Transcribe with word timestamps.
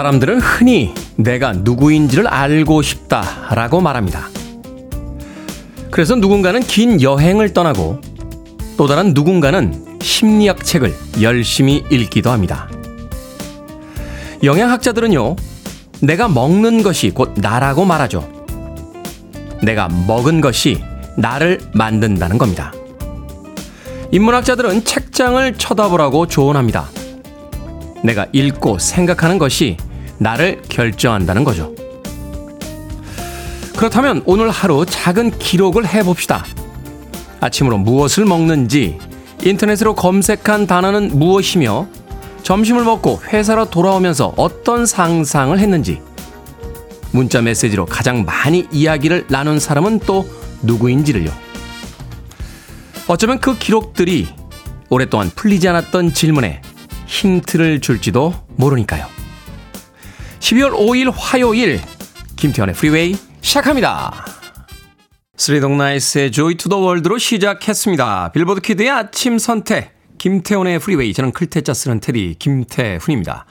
사람들은 0.00 0.40
흔히 0.40 0.94
내가 1.16 1.52
누구인지를 1.52 2.26
알고 2.26 2.80
싶다라고 2.80 3.82
말합니다. 3.82 4.30
그래서 5.90 6.14
누군가는 6.14 6.62
긴 6.62 7.02
여행을 7.02 7.52
떠나고 7.52 8.00
또 8.78 8.86
다른 8.86 9.12
누군가는 9.12 9.98
심리학 10.00 10.64
책을 10.64 10.94
열심히 11.20 11.84
읽기도 11.90 12.30
합니다. 12.30 12.70
영양학자들은요, 14.42 15.36
내가 16.00 16.28
먹는 16.28 16.82
것이 16.82 17.10
곧 17.10 17.34
나라고 17.36 17.84
말하죠. 17.84 18.26
내가 19.62 19.88
먹은 20.06 20.40
것이 20.40 20.82
나를 21.18 21.60
만든다는 21.74 22.38
겁니다. 22.38 22.72
인문학자들은 24.12 24.82
책장을 24.86 25.58
쳐다보라고 25.58 26.26
조언합니다. 26.26 26.88
내가 28.02 28.26
읽고 28.32 28.78
생각하는 28.78 29.36
것이 29.36 29.76
나를 30.20 30.62
결정한다는 30.68 31.44
거죠. 31.44 31.74
그렇다면 33.76 34.22
오늘 34.26 34.50
하루 34.50 34.84
작은 34.86 35.38
기록을 35.38 35.86
해봅시다. 35.86 36.44
아침으로 37.40 37.78
무엇을 37.78 38.26
먹는지, 38.26 38.98
인터넷으로 39.42 39.94
검색한 39.94 40.66
단어는 40.66 41.18
무엇이며, 41.18 41.88
점심을 42.42 42.84
먹고 42.84 43.22
회사로 43.32 43.70
돌아오면서 43.70 44.34
어떤 44.36 44.84
상상을 44.84 45.58
했는지, 45.58 46.02
문자 47.12 47.40
메시지로 47.40 47.86
가장 47.86 48.24
많이 48.24 48.66
이야기를 48.70 49.26
나눈 49.28 49.58
사람은 49.58 50.00
또 50.00 50.28
누구인지를요. 50.62 51.32
어쩌면 53.08 53.40
그 53.40 53.56
기록들이 53.58 54.28
오랫동안 54.90 55.30
풀리지 55.34 55.66
않았던 55.68 56.12
질문에 56.12 56.60
힌트를 57.06 57.80
줄지도 57.80 58.34
모르니까요. 58.56 59.19
12월 60.40 60.72
5일 60.72 61.12
화요일 61.14 61.80
김태훈의 62.36 62.74
프리웨이 62.74 63.16
시작합니다. 63.40 64.24
스리동나이스의 65.36 66.32
조이 66.32 66.54
투 66.56 66.68
더 66.68 66.78
월드로 66.78 67.18
시작했습니다. 67.18 68.32
Billboard 68.32 68.60
Kid의 68.60 68.90
아침 68.90 69.38
선택 69.38 69.94
김태훈의 70.18 70.78
프리웨이 70.78 71.12
저는 71.14 71.32
클 71.32 71.50
태 71.50 71.63
자 71.63 71.72
쓰는 71.72 72.00
테디 72.00 72.36
김태훈입니다. 72.38 73.46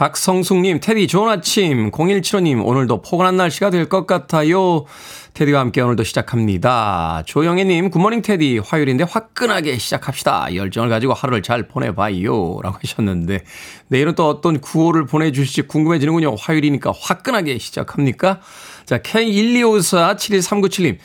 박성숙님, 0.00 0.80
테디 0.80 1.06
좋은 1.08 1.28
아침. 1.28 1.90
0175님, 1.90 2.64
오늘도 2.64 3.02
포근한 3.02 3.36
날씨가 3.36 3.68
될 3.68 3.90
것 3.90 4.06
같아요. 4.06 4.86
테디와 5.34 5.60
함께 5.60 5.82
오늘도 5.82 6.04
시작합니다. 6.04 7.22
조영애님, 7.26 7.90
굿모닝 7.90 8.22
테디. 8.22 8.60
화요일인데 8.64 9.04
화끈하게 9.04 9.76
시작합시다. 9.76 10.54
열정을 10.54 10.88
가지고 10.88 11.12
하루를 11.12 11.42
잘 11.42 11.68
보내봐요. 11.68 12.60
라고 12.62 12.78
하셨는데, 12.82 13.40
내일은 13.88 14.14
또 14.14 14.26
어떤 14.26 14.62
구호를 14.62 15.04
보내주실지 15.04 15.68
궁금해지는군요. 15.68 16.34
화요일이니까 16.34 16.94
화끈하게 16.98 17.58
시작합니까? 17.58 18.40
자, 18.86 19.00
K125471397님. 19.02 20.96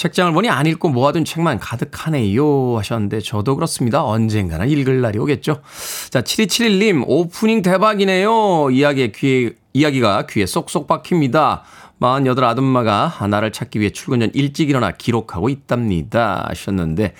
책장을 0.00 0.32
보니 0.32 0.48
안 0.48 0.64
읽고 0.64 0.88
모아둔 0.88 1.26
책만 1.26 1.58
가득하네요 1.58 2.78
하셨는데 2.78 3.20
저도 3.20 3.54
그렇습니다. 3.54 4.02
언젠가는 4.02 4.66
읽을 4.66 5.02
날이 5.02 5.18
오겠죠. 5.18 5.60
자, 6.08 6.22
7271님 6.22 7.04
오프닝 7.06 7.60
대박이네요. 7.60 8.70
이야기에 8.70 9.12
귀에 9.12 9.50
이야기가 9.74 10.24
귀에 10.30 10.46
쏙쏙 10.46 10.86
박힙니다. 10.86 11.64
48 12.00 12.44
아줌마가 12.44 13.12
나를 13.28 13.52
찾기 13.52 13.78
위해 13.78 13.90
출근 13.90 14.20
전 14.20 14.30
일찍 14.32 14.70
일어나 14.70 14.90
기록하고 14.90 15.50
있답니다. 15.50 16.46
하셨는데, 16.48 17.12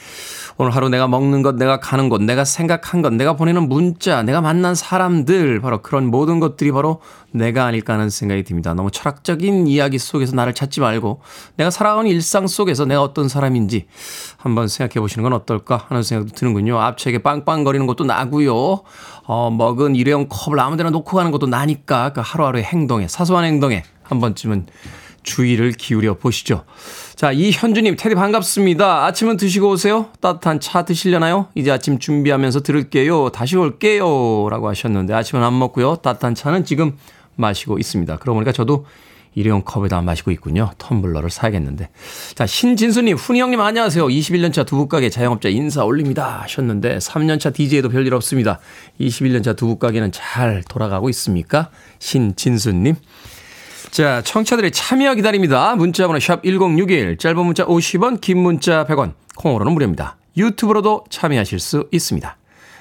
오늘 0.56 0.74
하루 0.74 0.88
내가 0.88 1.06
먹는 1.06 1.42
것, 1.42 1.54
내가 1.56 1.80
가는 1.80 2.08
곳, 2.08 2.22
내가 2.22 2.44
생각한 2.44 3.02
것, 3.02 3.12
내가 3.12 3.36
보내는 3.36 3.68
문자, 3.68 4.22
내가 4.22 4.40
만난 4.40 4.74
사람들, 4.74 5.60
바로 5.60 5.82
그런 5.82 6.06
모든 6.06 6.40
것들이 6.40 6.72
바로 6.72 7.00
내가 7.30 7.66
아닐까 7.66 7.92
하는 7.92 8.08
생각이 8.08 8.42
듭니다. 8.42 8.72
너무 8.72 8.90
철학적인 8.90 9.66
이야기 9.66 9.98
속에서 9.98 10.34
나를 10.34 10.54
찾지 10.54 10.80
말고, 10.80 11.20
내가 11.56 11.70
살아가는 11.70 12.10
일상 12.10 12.46
속에서 12.46 12.86
내가 12.86 13.02
어떤 13.02 13.28
사람인지 13.28 13.86
한번 14.38 14.66
생각해 14.66 15.00
보시는 15.00 15.22
건 15.22 15.34
어떨까 15.34 15.84
하는 15.88 16.02
생각도 16.02 16.34
드는군요. 16.34 16.80
앞책에 16.80 17.18
빵빵거리는 17.18 17.86
것도 17.86 18.04
나고요. 18.04 18.80
어, 19.24 19.50
먹은 19.50 19.94
일회용 19.94 20.26
컵을 20.28 20.58
아무 20.58 20.78
데나 20.78 20.88
놓고 20.88 21.16
가는 21.16 21.30
것도 21.30 21.46
나니까 21.46 22.14
그 22.14 22.22
하루하루의 22.24 22.64
행동에, 22.64 23.06
사소한 23.08 23.44
행동에 23.44 23.82
한 24.10 24.20
번쯤은 24.20 24.66
주의를 25.22 25.72
기울여 25.72 26.14
보시죠. 26.14 26.64
자, 27.14 27.30
이현주님, 27.30 27.96
테디 27.96 28.14
반갑습니다. 28.14 29.04
아침은 29.06 29.36
드시고 29.36 29.70
오세요? 29.70 30.08
따뜻한 30.20 30.58
차 30.58 30.84
드시려나요? 30.84 31.46
이제 31.54 31.70
아침 31.70 31.98
준비하면서 31.98 32.62
들을게요. 32.62 33.28
다시 33.30 33.56
올게요. 33.56 34.48
라고 34.50 34.68
하셨는데, 34.68 35.14
아침은 35.14 35.44
안 35.44 35.58
먹고요. 35.58 35.96
따뜻한 35.96 36.34
차는 36.34 36.64
지금 36.64 36.96
마시고 37.36 37.78
있습니다. 37.78 38.16
그러고 38.16 38.36
보니까 38.36 38.52
저도 38.52 38.86
일회용 39.34 39.62
컵에다 39.62 40.00
마시고 40.00 40.32
있군요. 40.32 40.70
텀블러를 40.78 41.30
사야겠는데. 41.30 41.90
자, 42.34 42.46
신진수님, 42.46 43.16
훈이 43.16 43.40
형님 43.40 43.60
안녕하세요. 43.60 44.06
21년차 44.08 44.66
두부가게 44.66 45.10
자영업자 45.10 45.50
인사 45.50 45.84
올립니다. 45.84 46.40
하셨는데, 46.42 46.98
3년차 46.98 47.54
DJ도 47.54 47.90
별일 47.90 48.14
없습니다. 48.14 48.58
21년차 48.98 49.54
두부가게는 49.54 50.10
잘 50.10 50.64
돌아가고 50.68 51.10
있습니까? 51.10 51.68
신진수님. 52.00 52.96
자, 53.90 54.22
청취자들의 54.22 54.70
참여 54.70 55.14
기다립니다. 55.14 55.74
문자번호 55.74 56.20
샵 56.20 56.42
1061, 56.42 57.16
짧은 57.16 57.44
문자 57.44 57.64
50원, 57.64 58.20
긴 58.20 58.38
문자 58.38 58.84
100원, 58.86 59.14
콩으로는 59.36 59.72
무료입니다. 59.72 60.16
유튜브로도 60.36 61.04
참여하실 61.10 61.58
수 61.58 61.88
있습니다. 61.90 62.36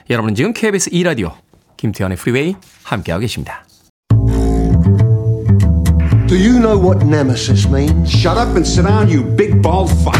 여러분은 0.09 0.35
지금 0.35 0.53
KBS 0.53 0.91
2라디오 0.91 1.33
김태현의 1.77 2.17
프리웨이 2.17 2.55
함께하고 2.83 3.21
계십니다. 3.21 3.65
Do 6.27 6.37
you 6.37 6.59
know 6.59 6.77
what 6.79 7.03
nemesis 7.03 7.67
means? 7.67 8.07
Shut 8.11 8.37
up 8.37 8.51
and 8.51 8.61
sit 8.61 8.85
down, 8.85 9.09
you 9.09 9.23
big 9.35 9.59
bald 9.61 9.91
fuck. 10.01 10.19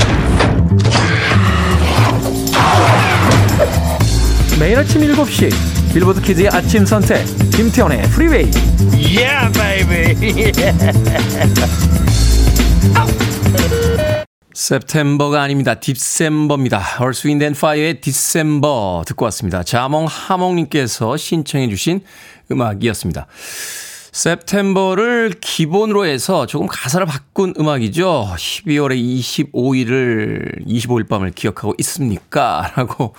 매일 4.59 4.79
아침 4.79 5.01
7시 5.01 5.68
Billboard 5.93 6.21
Kid의 6.21 6.49
아침 6.49 6.85
선택 6.85 7.25
김태훈의 7.51 8.03
프리웨이 8.09 8.51
Yeah, 8.93 9.51
baby. 9.53 10.53
September가 14.53 15.41
아닙니다. 15.41 15.75
December입니다. 15.75 16.81
And 17.25 17.57
Fire의 17.57 18.01
December 18.01 19.03
듣고 19.07 19.25
왔습니다. 19.25 19.63
자몽 19.63 20.05
하몽님께서 20.05 21.17
신청해 21.17 21.69
주신 21.69 22.01
음악이었습니다. 22.51 23.25
September를 24.13 25.35
기본으로 25.39 26.05
해서 26.05 26.45
조금 26.45 26.67
가사를 26.67 27.05
바꾼 27.05 27.53
음악이죠. 27.57 28.33
12월의 28.35 29.19
25일을 29.53 30.67
25일 30.67 31.07
밤을 31.07 31.31
기억하고 31.31 31.73
있습니까? 31.79 32.71
라고 32.75 33.15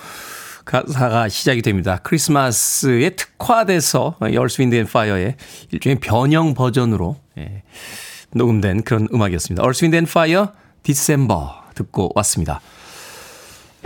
가사가 0.71 1.27
시작이 1.27 1.61
됩니다. 1.61 1.99
크리스마스에 2.01 3.09
특화돼서 3.09 4.15
Earth, 4.21 4.61
Wind 4.61 4.75
and 4.77 4.89
Fire의 4.89 5.35
일종의 5.71 5.99
변형 5.99 6.53
버전으로 6.53 7.17
예, 7.39 7.63
녹음된 8.33 8.83
그런 8.83 9.09
음악이었습니다. 9.13 9.61
Earth, 9.61 9.83
Wind 9.83 9.97
and 9.97 10.09
Fire, 10.09 10.47
December 10.83 11.41
듣고 11.75 12.11
왔습니다. 12.15 12.61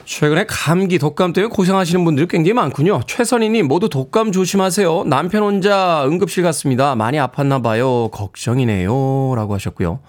최근에 0.06 0.46
감기, 0.48 1.00
독감 1.00 1.34
때문에 1.34 1.52
고생하시는 1.52 2.06
분들이 2.06 2.28
굉장히 2.28 2.54
많군요. 2.54 3.02
최선희님, 3.08 3.68
모두 3.68 3.90
독감 3.90 4.32
조심하세요. 4.32 5.06
남편 5.06 5.42
혼자 5.42 6.06
응급실 6.06 6.44
갔습니다. 6.44 6.94
많이 6.96 7.18
아팠나 7.18 7.64
봐요. 7.64 8.10
걱정이네요. 8.10 9.34
라고 9.36 9.56
하셨고요. 9.56 10.02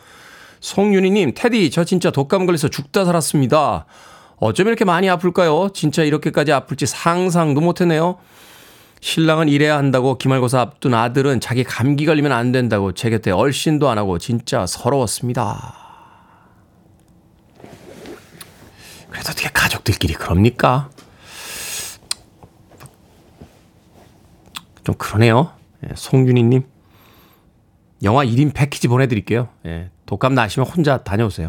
송윤희님, 0.60 1.32
테디, 1.34 1.70
저 1.70 1.84
진짜 1.84 2.10
독감 2.10 2.44
걸려서 2.44 2.68
죽다 2.68 3.06
살았습니다. 3.06 3.86
어쩜 4.38 4.68
이렇게 4.68 4.84
많이 4.84 5.08
아플까요? 5.08 5.70
진짜 5.72 6.02
이렇게까지 6.02 6.52
아플지 6.52 6.86
상상도 6.86 7.60
못했네요. 7.60 8.18
신랑은 9.00 9.48
일해야 9.48 9.76
한다고 9.76 10.18
기말고사 10.18 10.60
앞둔 10.60 10.94
아들은 10.94 11.40
자기 11.40 11.64
감기 11.64 12.06
걸리면 12.06 12.32
안 12.32 12.52
된다고 12.52 12.92
제 12.92 13.10
곁에 13.10 13.30
얼씬도 13.30 13.88
안 13.88 13.98
하고 13.98 14.18
진짜 14.18 14.66
서러웠습니다. 14.66 15.74
그래도 19.10 19.30
어떻게 19.30 19.48
가족들끼리 19.48 20.14
그럽니까? 20.14 20.90
좀 24.84 24.94
그러네요. 24.96 25.52
예, 25.84 25.94
송윤희님. 25.94 26.62
영화 28.02 28.24
1인 28.24 28.52
패키지 28.54 28.88
보내드릴게요. 28.88 29.48
예, 29.64 29.90
독감 30.04 30.34
나시면 30.34 30.68
혼자 30.68 30.98
다녀오세요. 30.98 31.48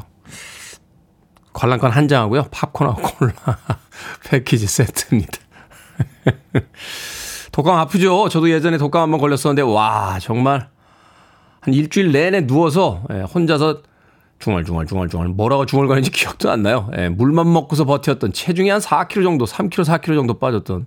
관람권 1.58 1.90
한 1.90 2.08
장하고요. 2.08 2.44
팝콘하고 2.52 3.02
콜라 3.18 3.34
패키지 4.30 4.68
세트입니다. 4.68 5.40
독감 7.52 7.76
아프죠? 7.80 8.30
저도 8.30 8.52
예전에 8.52 8.78
독감 8.78 9.02
한번 9.02 9.20
걸렸었는데, 9.20 9.64
와, 9.64 10.20
정말 10.22 10.70
한 11.60 11.74
일주일 11.74 12.12
내내 12.12 12.46
누워서 12.46 13.02
예, 13.12 13.22
혼자서 13.22 13.82
중얼중얼중얼중얼 14.38 15.30
뭐라고 15.30 15.66
중얼거리는지 15.66 16.12
기억도 16.12 16.52
안 16.52 16.62
나요. 16.62 16.92
예, 16.96 17.10
물만 17.10 17.52
먹고서 17.52 17.86
버텼던 17.86 18.34
체중이 18.34 18.70
한 18.70 18.80
4kg 18.80 19.24
정도, 19.24 19.46
3kg, 19.46 19.84
4kg 19.84 20.16
정도 20.16 20.36
빠졌던 20.36 20.86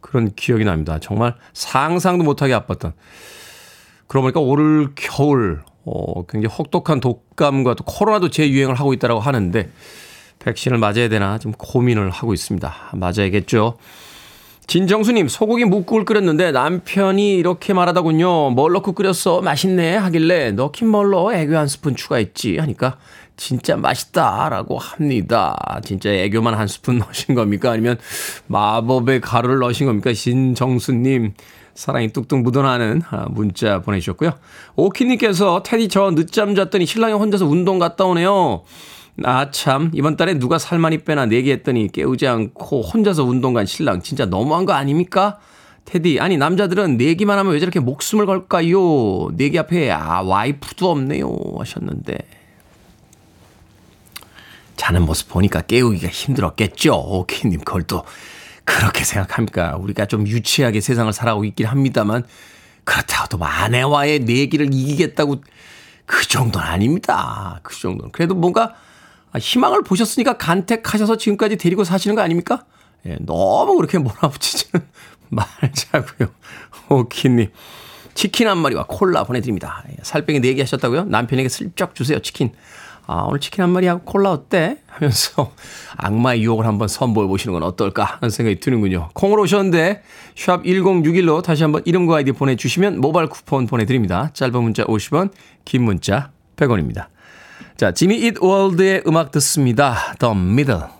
그런 0.00 0.34
기억이 0.34 0.64
납니다. 0.64 0.98
정말 1.00 1.36
상상도 1.52 2.24
못하게 2.24 2.54
아팠던 2.54 2.92
그러고 4.08 4.24
보니까 4.24 4.40
올 4.40 4.92
겨울 4.96 5.62
어, 5.84 6.26
굉장히 6.26 6.52
혹독한 6.52 6.98
독감과 6.98 7.74
또 7.74 7.84
코로나도 7.84 8.30
재유행을 8.30 8.74
하고 8.74 8.92
있다고 8.92 9.20
하는데 9.20 9.70
백신을 10.38 10.78
맞아야 10.78 11.08
되나 11.08 11.38
좀 11.38 11.52
고민을 11.52 12.10
하고 12.10 12.34
있습니다. 12.34 12.74
맞아야겠죠. 12.94 13.76
진정수님, 14.66 15.28
소고기 15.28 15.64
묵국을 15.64 16.04
끓였는데 16.04 16.52
남편이 16.52 17.36
이렇게 17.36 17.72
말하다군요. 17.72 18.50
뭘 18.50 18.72
넣고 18.72 18.92
끓였어? 18.92 19.40
맛있네? 19.40 19.96
하길래 19.96 20.52
넣긴 20.52 20.88
뭘 20.88 21.10
넣어? 21.10 21.32
애교 21.32 21.56
한 21.56 21.66
스푼 21.66 21.96
추가했지? 21.96 22.58
하니까 22.58 22.98
진짜 23.38 23.76
맛있다. 23.76 24.50
라고 24.50 24.76
합니다. 24.76 25.56
진짜 25.84 26.10
애교만 26.10 26.52
한 26.52 26.66
스푼 26.66 26.98
넣으신 27.00 27.34
겁니까? 27.34 27.70
아니면 27.70 27.96
마법의 28.48 29.22
가루를 29.22 29.58
넣으신 29.60 29.86
겁니까? 29.86 30.12
진정수님. 30.12 31.32
사랑이 31.74 32.12
뚝뚝 32.12 32.42
묻어나는 32.42 33.02
아, 33.08 33.26
문자 33.30 33.80
보내주셨고요. 33.80 34.32
오키님께서 34.74 35.62
테디 35.62 35.88
저 35.88 36.10
늦잠 36.10 36.54
잤더니 36.56 36.84
신랑이 36.84 37.14
혼자서 37.14 37.46
운동 37.46 37.78
갔다 37.78 38.04
오네요. 38.04 38.64
아, 39.24 39.50
참. 39.50 39.90
이번 39.94 40.16
달에 40.16 40.38
누가 40.38 40.58
살 40.58 40.78
많이 40.78 40.98
빼나 40.98 41.26
내기 41.26 41.50
했더니 41.50 41.88
깨우지 41.88 42.26
않고 42.26 42.82
혼자서 42.82 43.24
운동 43.24 43.52
간 43.52 43.66
신랑. 43.66 44.02
진짜 44.02 44.26
너무한 44.26 44.64
거 44.64 44.72
아닙니까? 44.72 45.38
테디, 45.86 46.20
아니, 46.20 46.36
남자들은 46.36 46.98
내기만 46.98 47.38
하면 47.38 47.52
왜 47.52 47.58
저렇게 47.60 47.80
목숨을 47.80 48.26
걸까요? 48.26 49.28
내기 49.32 49.58
앞에, 49.58 49.90
아, 49.90 50.22
와이프도 50.22 50.90
없네요. 50.90 51.36
하셨는데. 51.58 52.18
자는 54.76 55.02
모습 55.02 55.28
보니까 55.28 55.62
깨우기가 55.62 56.08
힘들었겠죠. 56.08 56.94
오케이님, 56.94 57.60
그걸 57.60 57.82
또 57.82 58.04
그렇게 58.64 59.02
생각합니까? 59.02 59.76
우리가 59.76 60.06
좀 60.06 60.26
유치하게 60.28 60.80
세상을 60.80 61.12
살아오고 61.12 61.44
있긴 61.46 61.66
합니다만, 61.66 62.24
그렇다고 62.84 63.36
또 63.36 63.44
아내와의 63.44 64.20
내기를 64.20 64.72
이기겠다고 64.72 65.42
그 66.06 66.28
정도는 66.28 66.66
아닙니다. 66.66 67.60
그 67.62 67.78
정도는. 67.78 68.12
그래도 68.12 68.34
뭔가 68.34 68.62
아, 68.62 68.74
희망을 69.38 69.82
보셨으니까 69.82 70.36
간택하셔서 70.36 71.16
지금까지 71.16 71.56
데리고 71.56 71.84
사시는 71.84 72.14
거 72.14 72.22
아닙니까? 72.22 72.64
예, 73.06 73.16
너무 73.20 73.76
그렇게 73.76 73.98
몰아붙이지는 73.98 74.84
말자고요. 75.30 76.28
오키님. 76.88 77.50
치킨 78.14 78.48
한 78.48 78.58
마리와 78.58 78.86
콜라 78.88 79.24
보내드립니다. 79.24 79.84
예, 79.90 79.96
살빼기 80.02 80.40
4개 80.40 80.60
하셨다고요? 80.60 81.04
남편에게 81.04 81.48
슬쩍 81.48 81.94
주세요, 81.94 82.18
치킨. 82.18 82.52
아, 83.06 83.22
오늘 83.22 83.40
치킨 83.40 83.62
한 83.62 83.70
마리하고 83.70 84.02
콜라 84.02 84.32
어때? 84.32 84.78
하면서 84.86 85.52
악마의 85.96 86.42
유혹을 86.42 86.66
한번 86.66 86.88
선보여 86.88 87.26
보시는 87.26 87.54
건 87.54 87.62
어떨까 87.62 88.04
하는 88.04 88.28
생각이 88.28 88.60
드는군요. 88.60 89.08
콩으로 89.14 89.44
오셨는데 89.44 90.02
샵 90.36 90.62
1061로 90.64 91.42
다시 91.42 91.62
한번 91.62 91.82
이름과 91.86 92.16
아이디 92.16 92.32
보내주시면 92.32 93.00
모바일 93.00 93.28
쿠폰 93.28 93.66
보내드립니다. 93.66 94.30
짧은 94.34 94.62
문자 94.62 94.84
50원, 94.84 95.30
긴 95.64 95.84
문자 95.84 96.32
100원입니다. 96.56 97.06
자, 97.78 97.92
Jimmy 97.92 98.16
Eat 98.16 98.42
World의 98.42 99.04
음악 99.06 99.30
듣습니다. 99.30 100.12
The 100.18 100.34
Middle. 100.34 100.97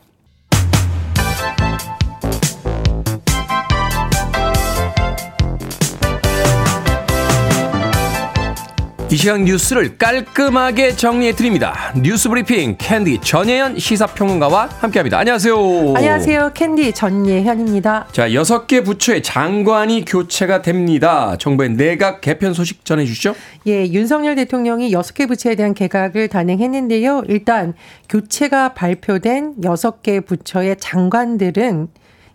이 9.10 9.16
시간 9.16 9.44
뉴스를 9.44 9.96
깔끔하게 9.96 10.94
정리해 10.94 11.32
드립니다. 11.32 11.94
뉴스 11.96 12.28
브리핑 12.28 12.76
캔디 12.76 13.20
전예현 13.22 13.78
시사평론가와 13.78 14.68
함께합니다. 14.80 15.18
안녕하세요. 15.18 15.56
안녕하세요. 15.96 16.50
캔디 16.52 16.92
전예현입니다. 16.92 18.08
자, 18.12 18.34
여섯 18.34 18.66
개 18.66 18.82
부처의 18.82 19.22
장관이 19.22 20.04
교체가 20.04 20.60
됩니다. 20.60 21.36
정부의 21.38 21.70
내각 21.70 22.20
개편 22.20 22.52
소식 22.52 22.84
전해 22.84 23.06
주시죠. 23.06 23.34
예, 23.66 23.86
윤석열 23.86 24.34
대통령이 24.34 24.92
여섯 24.92 25.14
개 25.14 25.24
부처에 25.24 25.54
대한 25.54 25.72
개각을 25.72 26.28
단행했는데요. 26.28 27.22
일단 27.28 27.72
교체가 28.10 28.74
발표된 28.74 29.54
여섯 29.64 30.02
개 30.02 30.20
부처의 30.20 30.76
장관들은 30.80 31.88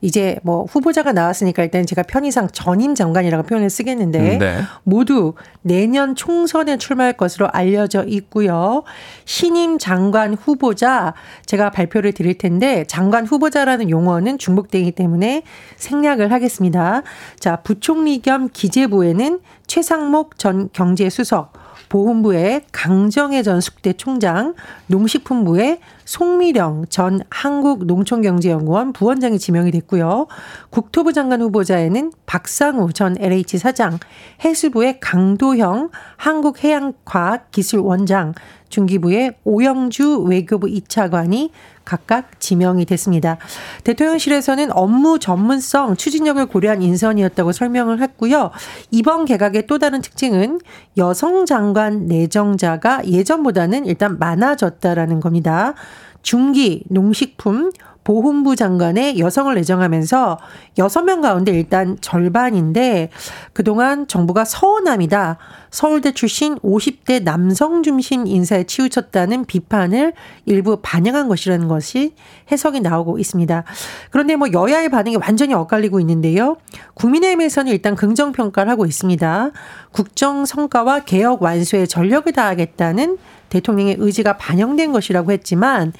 이제 0.03 0.37
뭐 0.43 0.65
후보자가 0.65 1.13
나왔으니까 1.13 1.63
일단 1.63 1.85
제가 1.85 2.03
편의상 2.03 2.49
전임 2.51 2.93
장관이라고 2.93 3.43
표현을 3.47 3.69
쓰겠는데 3.69 4.33
음, 4.33 4.39
네. 4.39 4.59
모두 4.83 5.33
내년 5.61 6.13
총선에 6.13 6.77
출마할 6.77 7.13
것으로 7.13 7.47
알려져 7.47 8.03
있고요. 8.03 8.83
신임 9.23 9.77
장관 9.77 10.33
후보자 10.33 11.13
제가 11.45 11.71
발표를 11.71 12.11
드릴 12.11 12.37
텐데 12.37 12.83
장관 12.85 13.25
후보자라는 13.25 13.89
용어는 13.89 14.39
중복되기 14.39 14.91
때문에 14.91 15.43
생략을 15.77 16.33
하겠습니다. 16.33 17.03
자, 17.39 17.55
부총리 17.63 18.21
겸 18.21 18.49
기재부에는 18.51 19.39
최상목 19.67 20.37
전 20.37 20.69
경제수석 20.73 21.53
보훈부의 21.93 22.63
강정혜 22.71 23.43
전 23.43 23.61
숙대 23.61 23.93
총장, 23.93 24.55
농식품부의 24.87 25.77
송미령 26.05 26.85
전 26.89 27.21
한국농촌경제연구원 27.29 28.93
부원장이 28.93 29.37
지명이 29.37 29.69
됐고요. 29.69 30.25
국토부 30.71 31.13
장관 31.13 31.43
후보자에는 31.43 32.11
박상우 32.25 32.93
전 32.93 33.15
LH 33.19 33.59
사장, 33.59 33.99
해수부의 34.43 35.01
강도형 35.01 35.91
한국해양과학기술원장, 36.17 38.33
중기부의 38.73 39.35
오영주 39.43 40.23
외교부 40.23 40.65
2차관이 40.65 41.51
각각 41.85 42.39
지명이 42.39 42.85
됐습니다. 42.85 43.37
대통령실에서는 43.83 44.71
업무 44.71 45.19
전문성 45.19 45.95
추진력을 45.95 46.43
고려한 46.47 46.81
인선이었다고 46.81 47.51
설명을 47.51 48.01
했고요. 48.01 48.49
이번 48.89 49.25
개각의 49.25 49.67
또 49.67 49.77
다른 49.77 50.01
특징은 50.01 50.59
여성 50.97 51.45
장관 51.45 52.07
내정자가 52.07 53.05
예전보다는 53.05 53.85
일단 53.85 54.17
많아졌다라는 54.17 55.19
겁니다. 55.19 55.75
중기, 56.23 56.83
농식품, 56.89 57.69
보훈부 58.03 58.55
장관에 58.55 59.17
여성을 59.17 59.53
내정하면서 59.55 60.37
여섯 60.77 61.03
명 61.03 61.21
가운데 61.21 61.51
일단 61.51 61.97
절반인데 62.01 63.09
그동안 63.53 64.07
정부가 64.07 64.45
서운함이다. 64.45 65.37
서울대 65.69 66.11
출신 66.11 66.55
50대 66.59 67.23
남성 67.23 67.81
중심 67.81 68.27
인사에 68.27 68.65
치우쳤다는 68.65 69.45
비판을 69.45 70.13
일부 70.45 70.79
반영한 70.81 71.27
것이라는 71.27 71.67
것이 71.67 72.13
해석이 72.51 72.81
나오고 72.81 73.17
있습니다. 73.17 73.63
그런데 74.11 74.35
뭐 74.35 74.51
여야의 74.51 74.89
반응이 74.89 75.17
완전히 75.17 75.53
엇갈리고 75.53 75.99
있는데요. 75.99 76.57
국민의힘에서는 76.93 77.71
일단 77.71 77.95
긍정 77.95 78.33
평가를 78.33 78.71
하고 78.71 78.85
있습니다. 78.85 79.51
국정 79.91 80.45
성과와 80.45 81.01
개혁 81.01 81.41
완수에 81.41 81.85
전력을 81.85 82.31
다하겠다는 82.31 83.17
대통령의 83.49 83.97
의지가 83.99 84.37
반영된 84.37 84.91
것이라고 84.91 85.31
했지만 85.31 85.93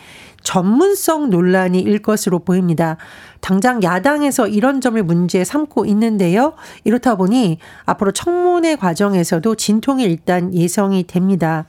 전문성 0.44 1.30
논란이 1.30 1.80
일 1.80 2.00
것으로 2.02 2.40
보입니다. 2.40 2.98
당장 3.40 3.82
야당에서 3.82 4.48
이런 4.48 4.82
점을 4.82 5.02
문제 5.04 5.44
삼고 5.44 5.86
있는데요. 5.86 6.54
이렇다 6.84 7.16
보니 7.16 7.58
앞으로 7.86 8.12
청문회 8.12 8.76
과정에서도 8.76 9.56
진통이 9.56 10.04
일단 10.04 10.54
예상이 10.54 11.06
됩니다. 11.08 11.66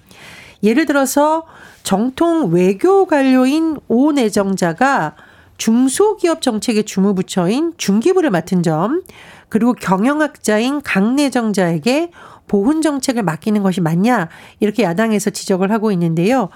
예를 0.62 0.86
들어서 0.86 1.44
정통 1.82 2.50
외교 2.52 3.06
관료인 3.06 3.78
오 3.88 4.12
내정자가 4.12 5.14
중소기업 5.56 6.42
정책의 6.42 6.84
주무부처인 6.84 7.74
중기부를 7.76 8.30
맡은 8.30 8.62
점, 8.62 9.02
그리고 9.48 9.72
경영학자인 9.72 10.80
강 10.82 11.14
내정자에게 11.14 12.10
보훈 12.46 12.82
정책을 12.82 13.22
맡기는 13.22 13.62
것이 13.62 13.80
맞냐 13.80 14.28
이렇게 14.60 14.82
야당에서 14.82 15.30
지적을 15.30 15.70
하고 15.70 15.90
있는데요. 15.92 16.50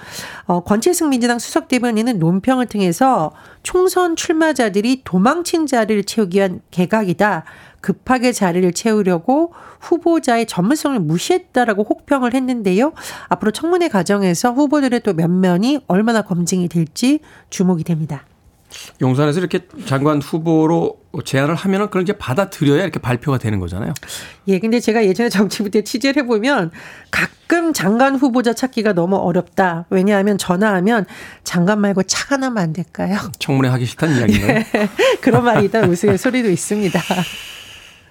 어, 0.45 0.61
권채승 0.61 1.11
민주당 1.11 1.38
수석 1.38 1.68
대변인은 1.68 2.18
논평을 2.18 2.66
통해서 2.66 3.33
총선 3.62 4.16
출마자들이 4.16 5.02
도망친 5.04 5.66
자리를 5.66 6.04
채우기 6.04 6.38
위한 6.38 6.61
개각이다. 6.71 7.45
급하게 7.80 8.33
자리를 8.33 8.73
채우려고 8.73 9.52
후보자의 9.80 10.47
전문성을 10.47 10.99
무시했다라고 10.99 11.85
혹평을 11.85 12.35
했는데요. 12.35 12.92
앞으로 13.28 13.52
청문회 13.52 13.88
과정에서 13.88 14.52
후보들의 14.52 15.00
또 15.00 15.14
면면이 15.14 15.80
얼마나 15.87 16.23
검증이 16.23 16.68
될지 16.68 17.21
주목이 17.50 17.85
됩니다. 17.85 18.25
용산에서 19.00 19.40
이렇게 19.40 19.60
장관 19.87 20.20
후보로 20.20 20.98
제안을 21.25 21.54
하면은 21.54 21.87
그걸 21.87 22.02
이제 22.02 22.12
받아들여야 22.12 22.82
이렇게 22.82 22.98
발표가 22.98 23.38
되는 23.38 23.58
거잖아요. 23.58 23.92
예, 24.48 24.58
근데 24.58 24.80
제가 24.80 25.04
예전에 25.04 25.28
정치부 25.30 25.70
때 25.70 25.82
취재를 25.82 26.22
해보면 26.22 26.70
가끔 27.10 27.72
장관 27.72 28.16
후보자 28.16 28.52
찾기가 28.52 28.92
너무 28.92 29.16
어렵다. 29.16 29.87
왜냐하면 29.90 30.38
전화하면 30.38 31.06
장관 31.44 31.80
말고 31.80 32.02
차가 32.04 32.37
나면 32.37 32.58
안 32.58 32.72
될까요? 32.72 33.18
청문회 33.38 33.70
하기 33.70 33.87
싫다는 33.87 34.18
이야기인가요? 34.18 34.56
예, 34.58 34.88
그런 35.20 35.44
말이 35.44 35.66
있다 35.66 35.80
우스갯 35.80 36.16
소리도 36.18 36.50
있습니다. 36.50 37.00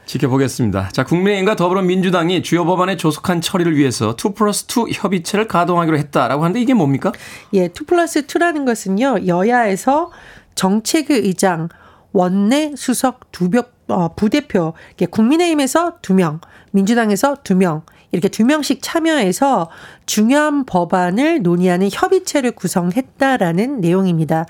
지켜보겠습니다. 0.08 0.90
자, 0.94 1.04
국민의힘과 1.04 1.56
더불어민주당이 1.58 2.42
주요 2.42 2.66
법안의 2.66 2.98
조속한 2.98 3.42
처리를 3.42 3.76
위해서 3.76 4.16
2 4.16 4.34
플러스 4.34 4.66
2 4.70 4.94
협의체를 4.94 5.48
가동하기로 5.48 5.98
했다라고 5.98 6.44
하는데 6.44 6.62
이게 6.62 6.74
뭡니까? 6.74 7.12
예, 7.54 7.66
2 7.66 7.70
플러스 7.86 8.26
2라는 8.26 8.66
것은요, 8.66 9.28
여야에서 9.28 10.12
정책의 10.58 11.20
의장, 11.20 11.70
원내 12.12 12.74
수석 12.76 13.32
두 13.32 13.50
벽, 13.50 13.74
어, 13.88 14.14
부대표, 14.16 14.74
국민의힘에서 15.10 16.00
두 16.02 16.14
명, 16.14 16.42
민주당에서 16.72 17.38
두 17.44 17.56
명, 17.56 17.84
이렇게 18.12 18.30
두 18.30 18.46
명씩 18.46 18.80
참여해서 18.82 19.70
중요한 20.06 20.66
법안을 20.66 21.42
논의하는 21.42 21.90
협의체를 21.92 22.52
구성했다라는 22.52 23.82
내용입니다. 23.82 24.46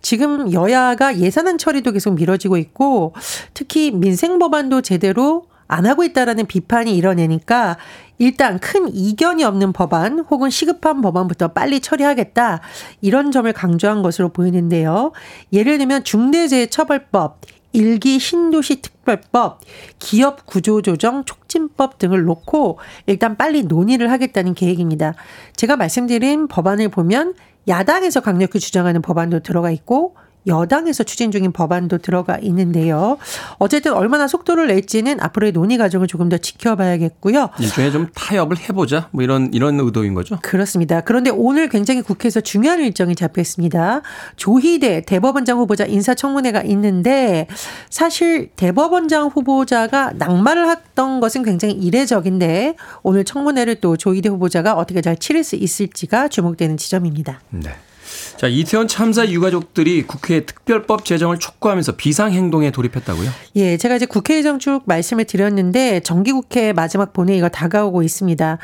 지금 0.00 0.52
여야가 0.52 1.18
예산안 1.18 1.58
처리도 1.58 1.92
계속 1.92 2.14
미뤄지고 2.14 2.56
있고 2.56 3.14
특히 3.54 3.90
민생 3.90 4.38
법안도 4.38 4.80
제대로 4.82 5.46
안 5.68 5.86
하고 5.86 6.04
있다라는 6.04 6.46
비판이 6.46 6.94
일어내니까 6.96 7.76
일단 8.22 8.60
큰 8.60 8.88
이견이 8.94 9.42
없는 9.42 9.72
법안 9.72 10.20
혹은 10.20 10.48
시급한 10.48 11.00
법안부터 11.00 11.48
빨리 11.48 11.80
처리하겠다 11.80 12.60
이런 13.00 13.32
점을 13.32 13.52
강조한 13.52 14.00
것으로 14.00 14.28
보이는데요. 14.28 15.10
예를 15.52 15.76
들면 15.78 16.04
중대재해처벌법, 16.04 17.40
일기 17.72 18.20
신도시 18.20 18.80
특별법, 18.80 19.58
기업 19.98 20.46
구조조정 20.46 21.24
촉진법 21.24 21.98
등을 21.98 22.22
놓고 22.22 22.78
일단 23.06 23.36
빨리 23.36 23.64
논의를 23.64 24.08
하겠다는 24.12 24.54
계획입니다. 24.54 25.14
제가 25.56 25.74
말씀드린 25.74 26.46
법안을 26.46 26.90
보면 26.90 27.34
야당에서 27.66 28.20
강력히 28.20 28.60
주장하는 28.60 29.02
법안도 29.02 29.40
들어가 29.40 29.72
있고 29.72 30.14
여당에서 30.46 31.04
추진 31.04 31.30
중인 31.30 31.52
법안도 31.52 31.98
들어가 31.98 32.38
있는데요. 32.38 33.18
어쨌든 33.58 33.92
얼마나 33.92 34.26
속도를 34.26 34.66
낼지는 34.68 35.20
앞으로의 35.20 35.52
논의 35.52 35.78
과정을 35.78 36.06
조금 36.06 36.28
더 36.28 36.36
지켜봐야겠고요. 36.38 37.50
일종의 37.60 37.92
좀 37.92 38.08
타협을 38.14 38.58
해보자 38.58 39.08
뭐 39.12 39.22
이런 39.22 39.50
이런 39.52 39.78
의도인 39.78 40.14
거죠. 40.14 40.38
그렇습니다. 40.42 41.00
그런데 41.00 41.30
오늘 41.30 41.68
굉장히 41.68 42.02
국회에서 42.02 42.40
중요한 42.40 42.80
일정이 42.80 43.14
잡혔습니다. 43.14 44.02
조희대 44.36 45.02
대법원장 45.06 45.58
후보자 45.58 45.84
인사청문회가 45.84 46.62
있는데 46.62 47.46
사실 47.90 48.50
대법원장 48.56 49.28
후보자가 49.28 50.12
낙마를 50.16 50.68
했던 50.68 51.20
것은 51.20 51.42
굉장히 51.44 51.74
이례적인데 51.74 52.76
오늘 53.02 53.24
청문회를 53.24 53.76
또 53.76 53.96
조희대 53.96 54.28
후보자가 54.28 54.74
어떻게 54.74 55.00
잘 55.00 55.16
치를 55.16 55.44
수 55.44 55.56
있을지가 55.56 56.28
주목되는 56.28 56.76
지점입니다. 56.76 57.40
네. 57.50 57.70
자, 58.36 58.48
이태원 58.48 58.88
참사 58.88 59.26
유가족들이 59.26 60.02
국회 60.02 60.44
특별법 60.44 61.04
제정을 61.04 61.38
촉구하면서 61.38 61.92
비상행동에 61.96 62.70
돌입했다고요? 62.70 63.28
예, 63.56 63.76
제가 63.76 63.96
이제 63.96 64.06
국회 64.06 64.38
예정 64.38 64.58
쭉 64.58 64.82
말씀을 64.86 65.24
드렸는데 65.24 66.00
정기국회 66.00 66.72
마지막 66.72 67.12
본회의가 67.12 67.48
다가오고 67.48 68.02
있습니다. 68.02 68.58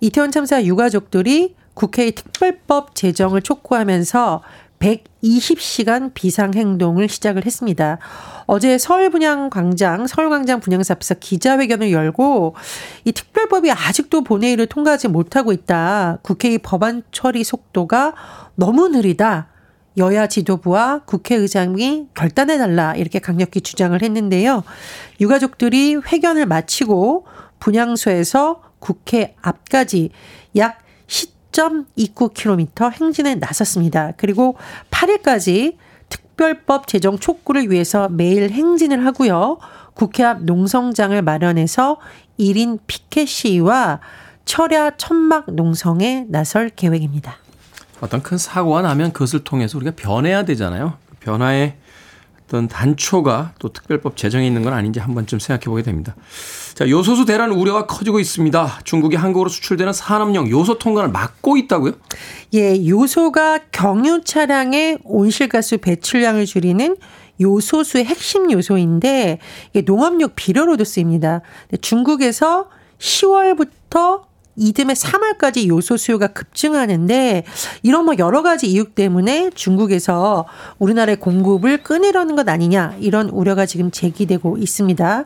이태원 0.00 0.30
참사 0.30 0.62
유가족들이 0.62 1.54
국회의 1.74 2.12
특별법 2.12 2.94
제정을 2.94 3.42
촉구하면서 3.42 4.42
120시간 4.84 6.12
비상행동을 6.12 7.08
시작을 7.08 7.46
했습니다. 7.46 7.98
어제 8.46 8.76
서울분양광장, 8.76 10.06
서울광장 10.06 10.60
분양사 10.60 10.94
앞에서 10.94 11.14
기자회견을 11.14 11.90
열고 11.92 12.54
이 13.04 13.12
특별법이 13.12 13.70
아직도 13.70 14.24
본회의를 14.24 14.66
통과하지 14.66 15.08
못하고 15.08 15.52
있다. 15.52 16.18
국회의 16.22 16.58
법안 16.58 17.02
처리 17.12 17.44
속도가 17.44 18.14
너무 18.56 18.88
느리다. 18.88 19.48
여야 19.96 20.26
지도부와 20.26 21.02
국회의장이 21.06 22.08
결단해달라. 22.14 22.96
이렇게 22.96 23.20
강력히 23.20 23.60
주장을 23.60 24.00
했는데요. 24.00 24.64
유가족들이 25.20 25.96
회견을 25.96 26.46
마치고 26.46 27.26
분양소에서 27.60 28.60
국회 28.80 29.36
앞까지 29.40 30.10
약 30.56 30.80
10.29km 31.54 32.92
행진에 32.92 33.36
나섰습니다. 33.36 34.12
그리고 34.16 34.56
8일까지 34.90 35.76
특별법 36.08 36.88
제정 36.88 37.18
촉구를 37.18 37.70
위해서 37.70 38.08
매일 38.08 38.50
행진을 38.50 39.06
하고요. 39.06 39.58
국회 39.94 40.24
앞 40.24 40.42
농성장을 40.42 41.20
마련해서 41.22 41.98
1인 42.38 42.80
피켓 42.86 43.28
시위와 43.28 44.00
철야 44.44 44.96
천막 44.96 45.52
농성에 45.52 46.26
나설 46.28 46.68
계획입니다. 46.68 47.36
어떤 48.00 48.22
큰 48.22 48.36
사고가 48.36 48.82
나면 48.82 49.12
그것을 49.12 49.44
통해서 49.44 49.78
우리가 49.78 49.92
변해야 49.96 50.44
되잖아요. 50.44 50.94
변화의 51.20 51.76
어떤 52.46 52.68
단초가 52.68 53.52
또 53.58 53.70
특별법 53.72 54.16
제정에 54.16 54.46
있는 54.46 54.62
건 54.62 54.72
아닌지 54.74 55.00
한 55.00 55.14
번쯤 55.14 55.38
생각해 55.38 55.64
보게 55.64 55.82
됩니다. 55.82 56.14
자, 56.74 56.88
요소수 56.88 57.24
대란 57.24 57.50
우려가 57.50 57.86
커지고 57.86 58.20
있습니다. 58.20 58.80
중국이 58.84 59.16
한국으로 59.16 59.48
수출되는 59.48 59.92
산업용 59.92 60.50
요소 60.50 60.78
통관을 60.78 61.10
막고 61.10 61.56
있다고요? 61.56 61.92
예, 62.54 62.86
요소가 62.86 63.60
경유 63.72 64.22
차량의 64.24 64.98
온실가스 65.04 65.78
배출량을 65.78 66.46
줄이는 66.46 66.96
요소수의 67.40 68.04
핵심 68.04 68.52
요소인데 68.52 69.38
이게 69.70 69.82
농업용 69.82 70.30
비료로도 70.36 70.84
쓰입니다. 70.84 71.40
중국에서 71.80 72.68
10월부터 72.98 74.22
이듬해 74.56 74.94
3월까지 74.94 75.66
요소 75.66 75.96
수요가 75.96 76.28
급증하는데 76.28 77.44
이런 77.82 78.04
뭐 78.04 78.14
여러 78.18 78.42
가지 78.42 78.70
이유 78.70 78.84
때문에 78.84 79.50
중국에서 79.54 80.46
우리나라의 80.78 81.20
공급을 81.20 81.82
끊으려는 81.82 82.36
것 82.36 82.48
아니냐 82.48 82.96
이런 83.00 83.28
우려가 83.28 83.66
지금 83.66 83.90
제기되고 83.90 84.58
있습니다. 84.58 85.24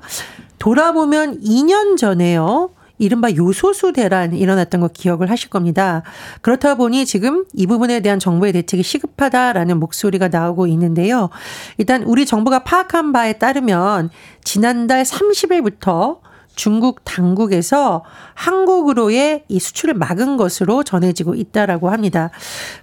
돌아보면 0.59 1.41
2년 1.41 1.97
전에요. 1.97 2.71
이른바 2.99 3.31
요소수 3.31 3.93
대란 3.93 4.35
일어났던 4.35 4.81
거 4.81 4.89
기억을 4.89 5.31
하실 5.31 5.51
겁니다. 5.51 6.03
그렇다 6.43 6.75
보니 6.75 7.07
지금 7.07 7.45
이 7.55 7.67
부분에 7.67 8.01
대한 8.01 8.19
정부의 8.19 8.53
대책이 8.53 8.83
시급하다라는 8.83 9.79
목소리가 9.79 10.29
나오고 10.29 10.67
있는데요. 10.67 11.31
일단 11.79 12.03
우리 12.03 12.27
정부가 12.27 12.61
파악한 12.65 13.13
바에 13.13 13.35
따르면 13.35 14.11
지난달 14.43 15.05
30일부터 15.05 16.19
중국 16.59 17.05
당국에서 17.05 18.03
한국으로의 18.35 19.45
이 19.47 19.61
수출을 19.61 19.95
막은 19.95 20.37
것으로 20.37 20.83
전해지고 20.83 21.37
있다라고 21.37 21.91
합니다. 21.91 22.31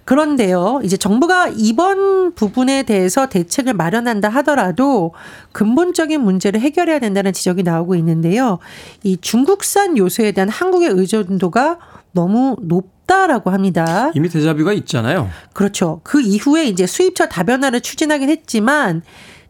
그런데요, 0.06 0.80
이제 0.82 0.96
정부가 0.96 1.50
이번 1.54 2.34
부분에 2.34 2.84
대해서 2.84 3.28
대책을 3.28 3.74
마련한다 3.74 4.30
하더라도 4.30 5.12
근본적인 5.52 6.22
문제를 6.22 6.58
해결해야 6.58 7.00
된다는 7.00 7.34
지적이 7.34 7.64
나오고 7.64 7.96
있는데요. 7.96 8.58
이 9.02 9.18
중국산 9.20 9.98
요소에 9.98 10.32
대한 10.32 10.48
한국의 10.48 10.88
의존도가 10.88 11.78
너무 12.12 12.56
높 12.62 12.96
다라고 13.06 13.50
합니다. 13.50 14.10
이미 14.16 14.28
대자뷰가 14.28 14.72
있잖아요. 14.72 15.30
그렇죠. 15.52 16.00
그 16.02 16.20
이후에 16.20 16.64
이제 16.64 16.86
수입처 16.86 17.28
다변화를 17.28 17.80
추진하긴 17.80 18.28
했지만 18.28 19.02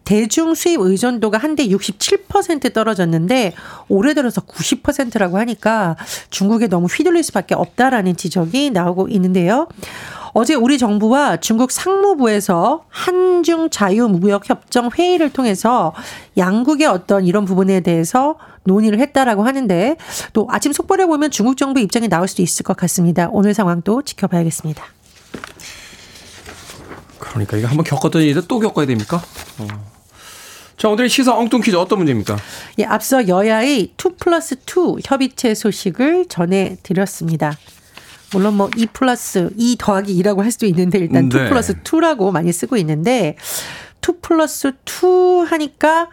대중 0.06 0.54
수입 0.54 0.80
의존도가 0.80 1.36
한대 1.36 1.66
67% 1.66 2.72
떨어졌는데 2.72 3.52
올해 3.88 4.14
들어서 4.14 4.40
90%라고 4.40 5.36
하니까 5.36 5.96
중국에 6.30 6.68
너무 6.68 6.86
휘둘릴 6.86 7.24
수밖에 7.24 7.54
없다라는 7.54 8.16
지적이 8.16 8.70
나오고 8.70 9.08
있는데요. 9.08 9.66
어제 10.32 10.54
우리 10.54 10.78
정부와 10.78 11.38
중국 11.38 11.72
상무부에서 11.72 12.84
한중 12.88 13.70
자유무역 13.70 14.48
협정 14.48 14.90
회의를 14.96 15.30
통해서 15.30 15.92
양국의 16.36 16.86
어떤 16.86 17.24
이런 17.24 17.44
부분에 17.44 17.80
대해서 17.80 18.36
논의를 18.62 19.00
했다라고 19.00 19.42
하는데 19.42 19.96
또 20.32 20.46
아침 20.50 20.72
속보를 20.72 21.06
보면 21.08 21.30
중국 21.32 21.56
정부 21.56 21.80
입장이 21.80 22.08
나올 22.08 22.28
수도 22.28 22.42
있을 22.42 22.62
것 22.64 22.76
같습니다. 22.76 23.28
오늘 23.32 23.54
상황도 23.54 24.02
지켜봐야겠습니다. 24.02 24.84
그러니까 27.18 27.56
이거 27.56 27.66
한번 27.66 27.84
겪었던 27.84 28.22
일을 28.22 28.46
또 28.46 28.60
겪어야 28.60 28.86
됩니까? 28.86 29.20
어. 29.58 29.95
자, 30.76 30.88
오늘의 30.90 31.08
시사 31.08 31.34
엉뚱 31.34 31.62
퀴즈 31.62 31.76
어떤 31.76 31.98
문제입니까? 31.98 32.36
예, 32.78 32.84
앞서 32.84 33.26
여야의 33.26 33.92
2 33.96 34.10
플러스 34.18 34.56
2 34.66 35.00
협의체 35.04 35.54
소식을 35.54 36.26
전해드렸습니다. 36.28 37.56
물론 38.32 38.56
뭐 38.58 38.68
2 38.76 38.86
플러스 38.86 39.50
2 39.56 39.76
더하기 39.78 40.22
2라고 40.22 40.42
할 40.42 40.50
수도 40.52 40.66
있는데 40.66 40.98
일단 40.98 41.28
네. 41.30 41.46
2 41.46 41.48
플러스 41.48 41.74
2라고 41.82 42.30
많이 42.30 42.52
쓰고 42.52 42.76
있는데 42.76 43.36
2 44.06 44.20
플러스 44.20 44.72
2 44.84 45.46
하니까 45.48 46.08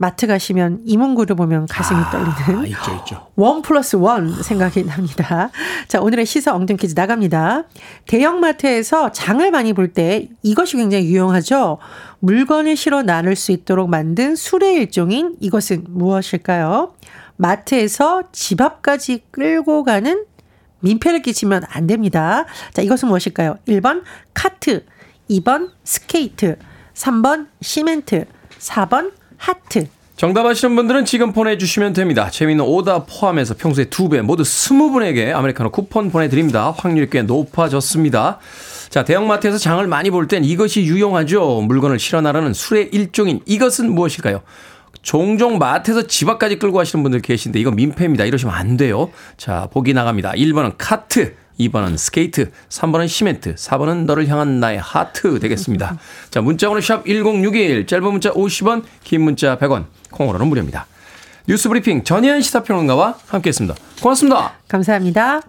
마트 0.00 0.26
가시면 0.26 0.80
이문구를 0.86 1.36
보면 1.36 1.66
가슴이 1.66 2.00
아, 2.00 2.10
떨리는 2.10 2.66
있죠, 2.68 2.94
있죠. 3.00 3.26
원 3.36 3.60
플러스 3.60 3.96
원 3.96 4.32
생각이 4.42 4.86
납니다. 4.86 5.50
자, 5.88 6.00
오늘의 6.00 6.24
시사 6.24 6.54
엉뚱 6.54 6.78
퀴즈 6.78 6.94
나갑니다. 6.94 7.64
대형마트에서 8.06 9.12
장을 9.12 9.50
많이 9.50 9.74
볼 9.74 9.92
때 9.92 10.30
이것이 10.42 10.78
굉장히 10.78 11.04
유용하죠. 11.04 11.76
물건을 12.20 12.76
실어 12.76 13.02
나눌 13.02 13.36
수 13.36 13.52
있도록 13.52 13.90
만든 13.90 14.36
수레 14.36 14.72
일종인 14.72 15.36
이것은 15.38 15.84
무엇일까요? 15.88 16.94
마트에서 17.36 18.22
집 18.32 18.62
앞까지 18.62 19.24
끌고 19.30 19.84
가는 19.84 20.24
민폐를 20.80 21.20
끼치면 21.20 21.64
안 21.68 21.86
됩니다. 21.86 22.46
자, 22.72 22.80
이것은 22.80 23.08
무엇일까요? 23.08 23.58
1번 23.68 24.02
카트, 24.32 24.86
2번 25.28 25.72
스케이트, 25.84 26.56
3번 26.94 27.48
시멘트, 27.60 28.24
4번 28.58 29.12
하트. 29.40 29.86
정답 30.16 30.44
아시는 30.44 30.76
분들은 30.76 31.06
지금 31.06 31.32
보내주시면 31.32 31.94
됩니다. 31.94 32.28
재미있는 32.30 32.62
오답 32.66 33.06
포함해서 33.08 33.54
평소에 33.56 33.86
두 33.86 34.10
배 34.10 34.20
모두 34.20 34.44
스무 34.44 34.90
분에게 34.90 35.32
아메리카노 35.32 35.70
쿠폰 35.70 36.10
보내드립니다. 36.10 36.74
확률이 36.76 37.08
꽤 37.08 37.22
높아졌습니다. 37.22 38.38
자, 38.90 39.02
대형마트에서 39.04 39.56
장을 39.56 39.84
많이 39.86 40.10
볼 40.10 40.28
땐 40.28 40.44
이것이 40.44 40.82
유용하죠. 40.82 41.62
물건을 41.62 41.98
실어 41.98 42.20
나르는 42.20 42.52
수레의 42.52 42.90
일종인 42.92 43.40
이것은 43.46 43.94
무엇일까요? 43.94 44.42
종종 45.02 45.56
마트에서 45.56 46.06
집 46.06 46.28
앞까지 46.28 46.58
끌고 46.58 46.76
가시는 46.76 47.02
분들 47.02 47.20
계신데 47.22 47.58
이거 47.58 47.70
민폐입니다. 47.70 48.26
이러시면 48.26 48.54
안 48.54 48.76
돼요. 48.76 49.10
자, 49.38 49.68
보기 49.72 49.94
나갑니다. 49.94 50.32
1번은 50.32 50.74
카트, 50.76 51.34
2번은 51.68 51.96
스케이트, 51.96 52.50
3번은 52.68 53.08
시멘트, 53.08 53.54
4번은 53.54 54.04
너를 54.06 54.28
향한 54.28 54.60
나의 54.60 54.78
하트 54.78 55.38
되겠습니다. 55.38 55.96
자, 56.30 56.40
문자번호 56.40 56.80
샵 56.80 57.04
1061, 57.06 57.86
짧은 57.86 58.04
문자 58.04 58.30
50원, 58.32 58.82
긴 59.04 59.22
문자 59.22 59.58
100원, 59.58 59.86
콩으로는 60.10 60.46
무료입니다. 60.48 60.86
뉴스 61.46 61.68
브리핑 61.68 62.04
전예현 62.04 62.42
시사평론가와 62.42 63.16
함께했습니다. 63.26 63.74
고맙습니다. 64.00 64.54
감사합니다. 64.68 65.40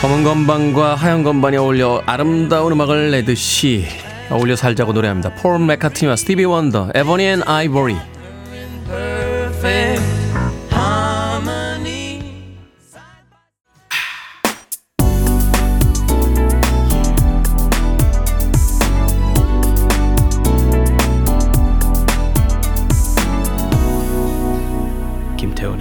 검은 0.00 0.24
건반과 0.24 0.94
하얀 0.94 1.22
건반이 1.22 1.56
어울려 1.56 2.02
아름다운 2.06 2.72
음악을 2.72 3.10
내듯이 3.10 3.86
어울려 4.30 4.54
살자고 4.54 4.92
노래합니다. 4.92 5.34
폴 5.34 5.58
맥카트니와 5.58 6.16
스티비 6.16 6.44
원더, 6.44 6.90
Ebony 6.94 7.24
and 7.24 7.42
Ivory. 7.44 7.96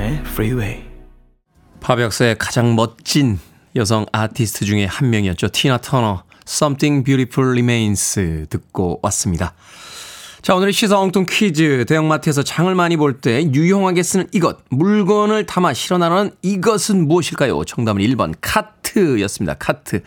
김태훈의 0.06 0.24
프리웨이 0.24 0.84
팝 1.82 2.00
역사의 2.00 2.38
가장 2.38 2.76
멋진 2.76 3.40
여성 3.76 4.06
아티스트 4.12 4.66
중에 4.66 4.86
한 4.86 5.10
명이었죠. 5.10 5.50
티나 5.50 5.78
터너, 5.78 6.24
Something 6.48 7.04
Beautiful 7.04 7.52
Remains 7.52 8.46
듣고 8.50 9.00
왔습니다. 9.04 9.54
자, 10.42 10.56
오늘의 10.56 10.74
시사 10.74 11.00
엉뚱 11.00 11.26
퀴즈. 11.28 11.86
대형마트에서 11.88 12.44
장을 12.44 12.74
많이 12.76 12.98
볼 12.98 13.20
때 13.20 13.44
유용하게 13.52 14.04
쓰는 14.04 14.28
이것, 14.32 14.60
물건을 14.70 15.46
담아 15.46 15.74
실어 15.74 15.98
나르는 15.98 16.32
이것은 16.42 17.08
무엇일까요? 17.08 17.64
정답은 17.66 18.02
1번 18.02 18.34
카트였습니다. 18.40 19.56
카트. 19.56 20.02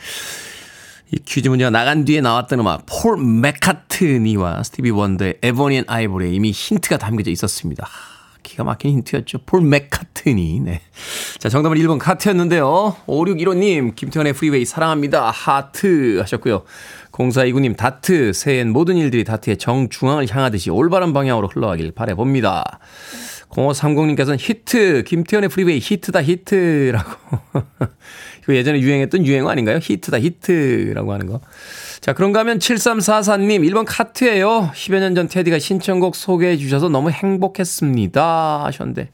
이 1.13 1.19
퀴즈 1.25 1.49
문제가 1.49 1.71
나간 1.71 2.05
뒤에 2.05 2.21
나왔던 2.21 2.61
음악 2.61 2.87
폴 2.87 3.17
맥카트니와 3.19 4.63
스티비 4.63 4.91
원더의 4.91 5.39
Ebony 5.43 5.79
and 5.79 5.85
Ivory에 5.87 6.31
이미 6.31 6.51
힌트가 6.51 6.99
담겨져 6.99 7.31
있었습니다. 7.31 7.89
기가 8.49 8.65
막힌 8.65 8.93
힌트였죠. 8.93 9.39
폴 9.45 9.61
맥카트니. 9.61 10.61
네. 10.61 10.81
자, 11.39 11.51
정답은 11.51 11.77
1번 11.77 11.99
카트였는데요. 11.99 12.97
5615님, 13.07 13.95
김태훈의 13.95 14.33
프리웨이 14.33 14.65
사랑합니다. 14.65 15.31
하트 15.31 16.19
하셨고요. 16.21 16.65
0429님, 17.13 17.77
다트. 17.77 18.33
새해엔 18.33 18.71
모든 18.71 18.97
일들이 18.97 19.25
다트의 19.25 19.59
정중앙을 19.59 20.27
향하듯이 20.31 20.71
올바른 20.71 21.13
방향으로 21.13 21.49
흘러가길 21.49 21.93
바래봅니다. 21.93 22.81
0530님께서는 23.51 24.37
히트, 24.39 25.05
김태훈의 25.05 25.51
프리웨이 25.51 25.79
히트다 25.83 26.23
히트라고. 26.23 27.11
그 28.45 28.57
예전에 28.57 28.81
유행했던 28.81 29.27
유행어 29.27 29.51
아닌가요? 29.51 29.79
히트다 29.83 30.21
히트라고 30.21 31.13
하는 31.13 31.27
거. 31.27 31.41
자, 32.01 32.13
그런가 32.13 32.41
하면 32.41 32.59
7344님 32.59 33.69
1번 33.69 33.85
카트예요. 33.87 34.71
10여 34.75 35.01
년 35.01 35.15
전 35.15 35.29
테디가 35.29 35.59
신청곡 35.59 36.15
소개해 36.15 36.57
주셔서 36.57 36.89
너무 36.89 37.11
행복했습니다. 37.11 38.65
하셨는데 38.65 39.11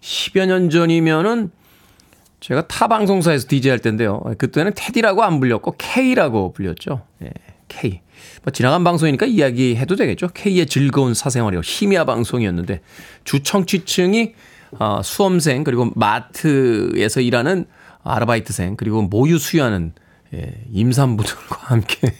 10여 0.00 0.46
년 0.46 0.70
전이면은 0.70 1.50
제가 2.40 2.66
타 2.68 2.88
방송사에서 2.88 3.48
DJ 3.48 3.70
할 3.70 3.78
때인데요. 3.78 4.20
그때는 4.38 4.72
테디라고 4.76 5.22
안 5.24 5.40
불렸고 5.40 5.74
K라고 5.78 6.52
불렸죠. 6.52 7.02
예, 7.22 7.30
K. 7.68 8.02
뭐 8.42 8.52
지나간 8.52 8.84
방송이니까 8.84 9.26
이야기해도 9.26 9.96
되겠죠. 9.96 10.28
K의 10.28 10.66
즐거운 10.66 11.14
사생활이요. 11.14 11.62
심야 11.62 12.04
방송이었는데 12.04 12.80
주 13.24 13.42
청취층이 13.42 14.34
어, 14.78 15.00
수험생 15.02 15.64
그리고 15.64 15.90
마트에서 15.94 17.20
일하는 17.20 17.64
아르바이트생 18.02 18.76
그리고 18.76 19.02
모유 19.02 19.38
수유하는 19.38 19.94
예, 20.34 20.52
임산부들과 20.72 21.56
함께 21.62 22.12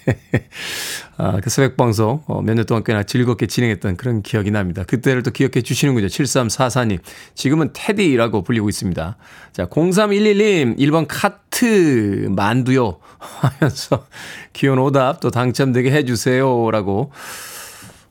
아, 1.16 1.40
그 1.42 1.50
새벽 1.50 1.77
방송 1.77 2.22
어, 2.27 2.42
몇년 2.42 2.64
동안 2.64 2.85
꽤나 2.85 3.03
즐겁게 3.03 3.46
진행했던 3.46 3.96
그런 3.96 4.22
기억이 4.22 4.53
납니다. 4.53 4.85
그때를 4.85 5.22
또 5.22 5.33
기억해 5.33 5.62
주시는군요. 5.62 6.07
7344님. 6.07 7.00
지금은 7.35 7.70
테디라고 7.72 8.42
불리고 8.42 8.68
있습니다. 8.68 9.16
자, 9.53 9.66
0311님 9.66 10.79
1번 10.79 11.07
카트 11.09 12.29
만두요 12.31 12.98
하면서 13.18 14.07
귀여운 14.53 14.79
오답 14.79 15.20
또 15.20 15.31
당첨되게 15.31 15.90
해 15.90 16.05
주세요라고 16.05 17.11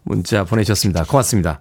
문자 0.04 0.44
보내셨습니다. 0.44 1.06
고맙습니다. 1.06 1.60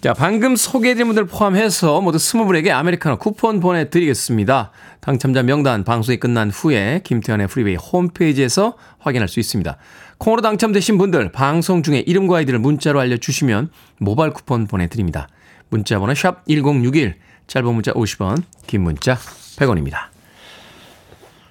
자, 0.00 0.14
방금 0.14 0.54
소개해드린 0.54 1.08
분들 1.08 1.26
포함해서 1.26 2.00
모두 2.00 2.18
스무 2.18 2.46
분에게 2.46 2.70
아메리카노 2.70 3.18
쿠폰 3.18 3.58
보내드리겠습니다. 3.58 4.70
당첨자 5.00 5.42
명단 5.42 5.82
방송이 5.82 6.18
끝난 6.18 6.50
후에 6.50 7.00
김태훈의 7.02 7.48
프리웨이 7.48 7.74
홈페이지에서 7.74 8.76
확인할 9.00 9.26
수 9.26 9.40
있습니다. 9.40 9.76
콩으로 10.18 10.40
당첨되신 10.40 10.98
분들 10.98 11.32
방송 11.32 11.82
중에 11.82 11.98
이름과 12.06 12.36
아이디를 12.36 12.60
문자로 12.60 13.00
알려주시면 13.00 13.70
모바일 13.98 14.32
쿠폰 14.32 14.68
보내드립니다. 14.68 15.26
문자 15.68 15.98
번호 15.98 16.14
샵 16.14 16.46
1061, 16.46 17.16
짧은 17.48 17.74
문자 17.74 17.92
50원, 17.92 18.44
긴 18.68 18.82
문자 18.82 19.16
100원입니다. 19.56 20.10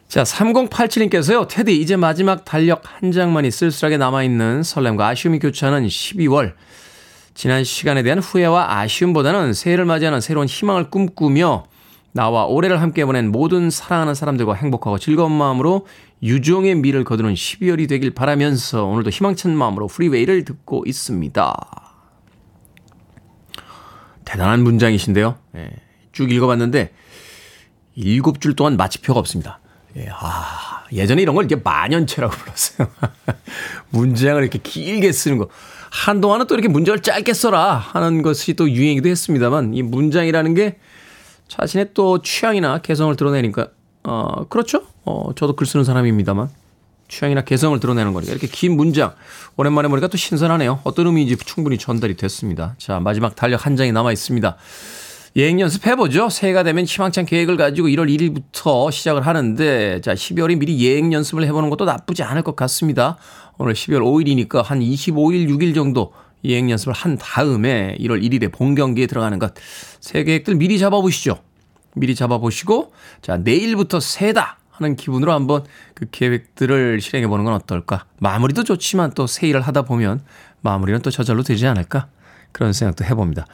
자, 0.07 0.23
3087님께서요, 0.23 1.49
테디, 1.49 1.81
이제 1.81 1.97
마지막 1.97 2.45
달력 2.45 2.83
한 2.85 3.11
장만이 3.11 3.51
쓸쓸하게 3.51 3.97
남아있는 3.97 4.63
설렘과 4.63 5.05
아쉬움이 5.05 5.39
교차하는 5.39 5.85
12월. 5.85 6.53
지난 7.37 7.63
시간에 7.63 8.01
대한 8.01 8.17
후회와 8.17 8.79
아쉬움보다는 8.79 9.53
새해를 9.53 9.85
맞이하는 9.85 10.21
새로운 10.21 10.47
희망을 10.47 10.89
꿈꾸며 10.89 11.65
나와 12.11 12.47
올해를 12.47 12.81
함께 12.81 13.05
보낸 13.05 13.31
모든 13.31 13.69
사랑하는 13.69 14.15
사람들과 14.15 14.55
행복하고 14.55 14.97
즐거운 14.97 15.33
마음으로 15.33 15.85
유종의 16.23 16.73
미를 16.73 17.03
거두는 17.03 17.35
12월이 17.35 17.87
되길 17.87 18.15
바라면서 18.15 18.85
오늘도 18.85 19.11
희망찬 19.11 19.55
마음으로 19.55 19.85
프리웨이를 19.85 20.45
듣고 20.45 20.83
있습니다. 20.87 21.55
대단한 24.25 24.63
문장이신데요. 24.63 25.37
예, 25.57 25.69
쭉 26.13 26.31
읽어봤는데 26.31 26.91
일곱 27.93 28.41
줄 28.41 28.55
동안 28.55 28.77
마치표가 28.77 29.19
없습니다. 29.19 29.59
예, 29.95 30.09
아, 30.11 30.85
예전에 30.91 31.21
이런 31.21 31.35
걸 31.35 31.45
이제 31.45 31.55
만연체라고 31.55 32.35
불렀어요. 32.35 32.87
문장을 33.91 34.41
이렇게 34.41 34.57
길게 34.57 35.11
쓰는 35.11 35.37
거. 35.37 35.49
한동안은 35.89 36.47
또 36.47 36.55
이렇게 36.55 36.67
문장을 36.67 37.01
짧게 37.01 37.33
써라 37.33 37.75
하는 37.75 38.21
것이 38.21 38.53
또 38.53 38.69
유행이기도 38.69 39.09
했습니다만 39.09 39.73
이 39.73 39.81
문장이라는 39.81 40.53
게 40.53 40.77
자신의 41.47 41.89
또 41.93 42.21
취향이나 42.21 42.79
개성을 42.79 43.15
드러내니까 43.15 43.69
어 44.03 44.45
그렇죠. 44.47 44.83
어 45.05 45.31
저도 45.35 45.55
글 45.55 45.65
쓰는 45.65 45.83
사람입니다만 45.85 46.49
취향이나 47.07 47.41
개성을 47.41 47.79
드러내는 47.79 48.13
거니까 48.13 48.31
이렇게 48.31 48.47
긴 48.47 48.75
문장 48.75 49.13
오랜만에 49.55 49.87
보니까 49.87 50.07
또 50.07 50.17
신선하네요. 50.17 50.81
어떤 50.83 51.07
의미인지 51.07 51.37
충분히 51.37 51.77
전달이 51.77 52.15
됐습니다. 52.15 52.75
자 52.77 52.99
마지막 52.99 53.35
달력 53.35 53.65
한 53.65 53.75
장이 53.75 53.91
남아 53.91 54.11
있습니다. 54.11 54.57
예행 55.37 55.59
연습해보죠. 55.59 56.29
새해가 56.29 56.63
되면 56.63 56.85
희망찬 56.85 57.27
계획을 57.27 57.57
가지고 57.57 57.89
1월 57.89 58.09
1일부터 58.09 58.91
시작을 58.91 59.27
하는데, 59.27 60.01
자, 60.01 60.15
12월에 60.15 60.57
미리 60.57 60.83
예행 60.83 61.13
연습을 61.13 61.45
해보는 61.45 61.69
것도 61.69 61.85
나쁘지 61.85 62.23
않을 62.23 62.41
것 62.41 62.55
같습니다. 62.55 63.17
오늘 63.59 63.73
12월 63.73 64.01
5일이니까 64.01 64.63
한 64.63 64.79
25일, 64.79 65.47
6일 65.47 65.75
정도 65.75 66.11
예행 66.43 66.71
연습을 66.71 66.93
한 66.93 67.19
다음에 67.19 67.95
1월 67.99 68.23
1일에 68.23 68.51
본 68.51 68.73
경기에 68.73 69.05
들어가는 69.05 69.37
것. 69.37 69.53
새 69.99 70.23
계획들 70.23 70.55
미리 70.55 70.79
잡아보시죠. 70.79 71.37
미리 71.93 72.15
잡아보시고, 72.15 72.91
자, 73.21 73.37
내일부터 73.37 73.99
새다! 73.99 74.57
하는 74.71 74.95
기분으로 74.95 75.33
한번 75.33 75.65
그 75.95 76.05
계획들을 76.11 76.99
실행해 77.01 77.27
보는 77.27 77.45
건 77.45 77.53
어떨까? 77.53 78.05
마무리도 78.19 78.63
좋지만 78.63 79.11
또 79.13 79.25
새 79.27 79.47
일을 79.47 79.61
하다 79.61 79.83
보면 79.83 80.21
마무리는 80.61 80.99
또 81.01 81.11
저절로 81.11 81.41
되지 81.43 81.65
않을까? 81.67 82.07
그런 82.51 82.73
생각도 82.73 83.03
해봅니다. 83.05 83.45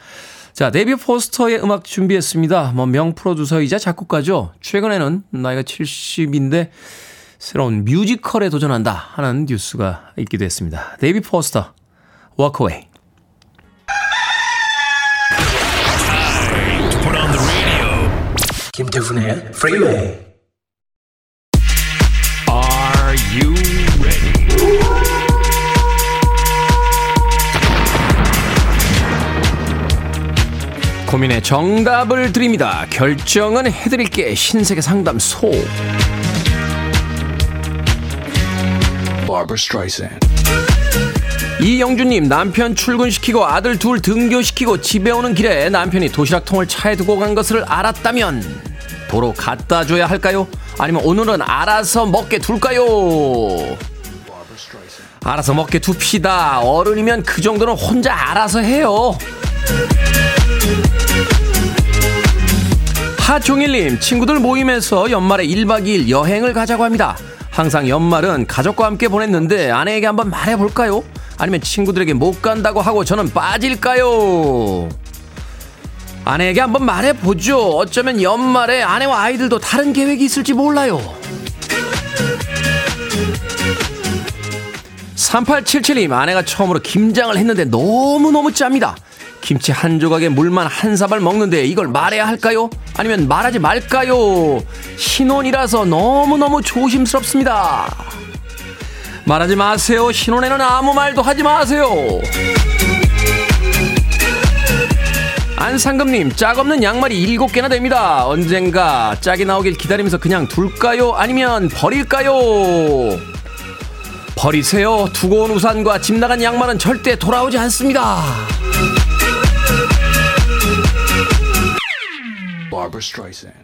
자, 0.54 0.70
데이비드 0.70 0.96
포스터의 0.96 1.64
음악 1.64 1.84
준비했습니다. 1.84 2.74
뭐 2.76 2.86
명 2.86 3.16
프로듀서이자 3.16 3.80
작곡가죠. 3.80 4.54
최근에는 4.62 5.24
나이가 5.32 5.64
70인데 5.64 6.70
새로운 7.40 7.84
뮤지컬에 7.86 8.50
도전한다 8.50 8.92
하는 8.92 9.46
뉴스가 9.50 10.12
있기도 10.18 10.46
했습니다. 10.46 10.96
데이비드 11.00 11.22
포스터, 11.22 11.74
Walk 12.40 12.64
Away. 12.66 12.88
김태훈의 18.74 19.32
Freeway. 19.54 20.20
Are 22.50 23.16
you 23.34 23.63
고민의 31.14 31.44
정답을 31.44 32.34
드립니다. 32.34 32.88
결정은 32.90 33.72
해드릴게 33.72 34.34
신세계 34.34 34.82
상담소. 34.82 35.52
이영주님 41.62 42.28
남편 42.28 42.74
출근시키고 42.74 43.46
아들 43.46 43.78
둘 43.78 44.02
등교시키고 44.02 44.82
집에 44.82 45.12
오는 45.12 45.36
길에 45.36 45.70
남편이 45.70 46.10
도시락통을 46.10 46.68
차에 46.68 46.96
두고 46.96 47.20
간 47.20 47.36
것을 47.36 47.64
알았다면 47.64 48.44
도로 49.08 49.34
갖다 49.34 49.86
줘야 49.86 50.08
할까요? 50.08 50.48
아니면 50.80 51.04
오늘은 51.06 51.44
알아서 51.44 52.08
먹게 52.08 52.40
둘까요? 52.40 53.78
알아서 55.24 55.54
먹게 55.54 55.80
둡시다. 55.80 56.62
어른이면 56.62 57.22
그 57.22 57.40
정도는 57.40 57.76
혼자 57.76 58.16
알아서 58.16 58.62
해요. 58.62 59.16
하종일님, 63.34 64.00
친구들 64.00 64.38
모임에서 64.38 65.10
연말에 65.10 65.44
1박 65.48 65.88
2일 65.88 66.08
여행을 66.08 66.54
가자고 66.54 66.84
합니다. 66.84 67.18
항상 67.50 67.90
연말은 67.90 68.46
가족과 68.46 68.86
함께 68.86 69.08
보냈는데 69.08 69.72
아내에게 69.72 70.06
한번 70.06 70.30
말해볼까요? 70.30 71.04
아니면 71.40 71.60
친구들에게 71.62 72.14
못 72.14 72.44
간다고 72.44 72.80
하고 72.80 73.04
저는 73.04 73.34
빠질까요? 73.34 74.88
아내에게 76.26 76.62
한번 76.62 76.86
말해보죠. 76.86 77.58
어쩌면 77.58 78.22
연말에 78.22 78.84
아내와 78.84 79.22
아이들도 79.22 79.58
다른 79.58 79.94
계획이 79.94 80.24
있을지 80.24 80.54
몰라요. 80.54 81.02
3877님, 85.16 86.12
아내가 86.12 86.44
처음으로 86.44 86.82
김장을 86.84 87.38
했는데 87.38 87.66
너무너무 87.66 88.54
짭니다. 88.54 88.96
김치 89.44 89.74
한 89.74 90.00
조각에 90.00 90.30
물만 90.30 90.68
한 90.68 90.96
사발 90.96 91.20
먹는데 91.20 91.66
이걸 91.66 91.90
말해야 91.90 92.26
할까요? 92.26 92.70
아니면 92.96 93.28
말하지 93.28 93.60
말까요? 93.60 94.64
신혼이라서 94.96 95.84
너무너무 95.84 96.62
조심스럽습니다. 96.62 97.94
말하지 99.26 99.58
마세요. 99.58 100.12
신혼에는 100.12 100.62
아무 100.62 100.94
말도 100.94 101.22
하지 101.22 101.44
마세요. 101.44 101.90
안상금님, 105.58 106.34
짝 106.36 106.60
없는 106.60 106.82
양말이 106.82 107.22
일곱 107.22 107.52
개나 107.52 107.68
됩니다. 107.68 108.26
언젠가 108.26 109.16
짝이 109.20 109.44
나오길 109.44 109.74
기다리면서 109.74 110.18
그냥 110.20 110.48
둘까요? 110.48 111.14
아니면 111.14 111.68
버릴까요? 111.68 112.34
버리세요. 114.36 115.10
두고 115.14 115.44
온 115.44 115.52
우산과 115.52 116.00
집 116.00 116.16
나간 116.16 116.42
양말은 116.42 116.80
절대 116.80 117.18
돌아오지 117.18 117.58
않습니다. 117.58 118.24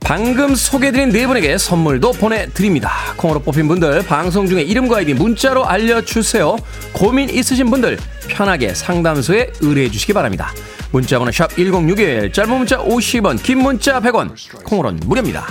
방금 0.02 0.56
소개해드린 0.56 1.10
네 1.10 1.28
분에게 1.28 1.58
선물도 1.58 2.14
보내드립니다. 2.14 2.92
콩으로 3.18 3.40
뽑힌 3.40 3.68
분들 3.68 4.04
방송 4.06 4.48
중에 4.48 4.62
이름과 4.62 4.98
아이디 4.98 5.14
문자로 5.14 5.66
알려주세요. 5.66 6.58
고민 6.94 7.30
있으신 7.30 7.70
분들 7.70 7.98
편하게 8.28 8.74
상담소에 8.74 9.52
의뢰해 9.62 9.90
주시기 9.90 10.14
바랍니다. 10.14 10.52
문자번호 10.92 11.32
샵 11.32 11.56
1061, 11.56 12.32
짧은 12.32 12.58
문자 12.58 12.78
50원, 12.78 13.42
긴 13.44 13.60
문자 13.60 14.00
100원, 14.00 14.64
콩으로는 14.64 15.02
무료입니다. 15.06 15.46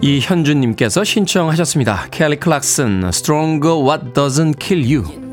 이현준님께서 0.00 1.04
신청하셨습니다. 1.04 2.08
켈리 2.10 2.36
클락슨, 2.36 3.04
Stronger 3.08 3.82
What 3.82 4.12
Doesn't 4.12 4.58
Kill 4.58 4.84
You. 4.84 5.26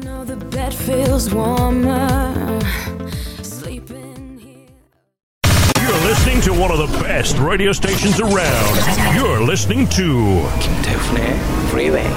One 6.63 6.71
of 6.71 6.79
the 6.79 7.03
best 7.03 7.37
radio 7.39 7.73
stations 7.73 8.21
around. 8.21 8.75
You're 9.13 9.43
listening 9.43 9.85
to 9.89 10.47
김태훈의 10.61 11.35
Freeway. 11.67 12.07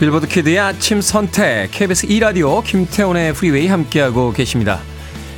Billboard 0.00 0.26
Kid의 0.28 0.58
아침 0.58 1.02
선택 1.02 1.72
KBS 1.72 2.06
2 2.06 2.20
라디오 2.20 2.62
김태훈의 2.62 3.34
프리웨이 3.34 3.66
함께하고 3.66 4.32
계십니다. 4.32 4.80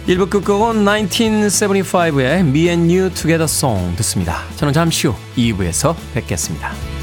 1부 0.06 0.30
끝곡은 0.30 0.84
1975의 0.84 2.40
Me 2.40 2.68
and 2.68 2.94
You 2.94 3.10
Together 3.10 3.44
Song 3.44 3.96
듣습니다. 3.96 4.42
저는 4.54 4.72
잠시 4.72 5.08
후 5.08 5.14
2부에서 5.36 5.96
뵙겠습니다. 6.14 6.95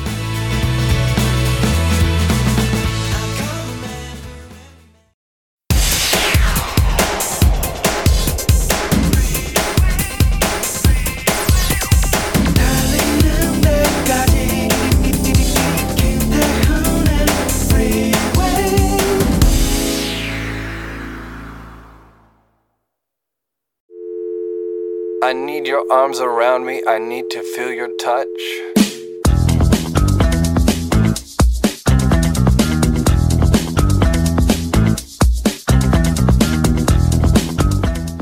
I 25.33 25.35
need 25.35 25.65
your 25.65 25.83
arms 25.91 26.19
around 26.19 26.63
me. 26.63 26.83
I 26.87 26.99
need 26.99 27.31
to 27.31 27.41
feel 27.41 27.73
your 27.73 27.89
touch. 27.97 28.27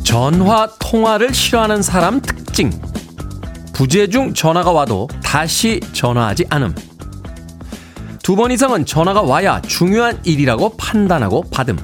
전화 0.03 0.69
통화를 0.79 1.33
싫어하는 1.33 1.81
사람 1.81 2.21
특징. 2.21 2.71
부재 3.73 4.07
중 4.07 4.33
전화가 4.33 4.71
와도 4.71 5.09
다시 5.21 5.81
전화하지 5.91 6.45
않음. 6.49 6.73
두 8.23 8.35
번 8.37 8.51
이상은 8.51 8.85
전화가 8.85 9.21
와야 9.21 9.61
중요한 9.61 10.17
일이라고 10.23 10.77
판단하고 10.77 11.43
받음. 11.51 11.77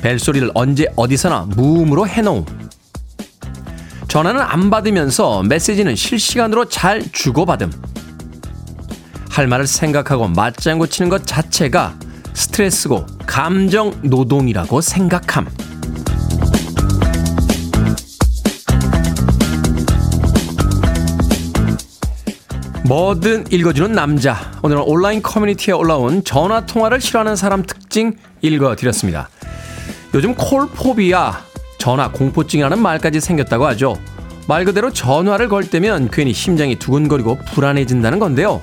벨소리를 0.00 0.50
언제 0.54 0.86
어디서나 0.96 1.46
무음으로 1.50 2.06
해놓음. 2.06 2.69
전화는 4.10 4.40
안 4.40 4.70
받으면서 4.70 5.44
메시지는 5.44 5.94
실시간으로 5.94 6.64
잘 6.64 7.00
주고받음. 7.12 7.70
할 9.30 9.46
말을 9.46 9.68
생각하고 9.68 10.26
맞장구 10.26 10.88
치는 10.88 11.08
것 11.08 11.24
자체가 11.24 11.94
스트레스고 12.34 13.06
감정 13.24 13.94
노동이라고 14.02 14.80
생각함. 14.80 15.46
뭐든 22.84 23.44
읽어주는 23.52 23.92
남자. 23.92 24.50
오늘은 24.64 24.82
온라인 24.86 25.22
커뮤니티에 25.22 25.72
올라온 25.72 26.24
전화 26.24 26.66
통화를 26.66 27.00
싫어하는 27.00 27.36
사람 27.36 27.62
특징 27.62 28.16
읽어드렸습니다. 28.42 29.28
요즘 30.14 30.34
콜포비아, 30.34 31.49
전화 31.80 32.12
공포증이라는 32.12 32.78
말까지 32.78 33.20
생겼다고 33.20 33.66
하죠. 33.68 33.96
말 34.46 34.64
그대로 34.64 34.92
전화를 34.92 35.48
걸 35.48 35.68
때면 35.68 36.10
괜히 36.12 36.32
심장이 36.32 36.76
두근거리고 36.76 37.38
불안해진다는 37.38 38.18
건데요. 38.18 38.60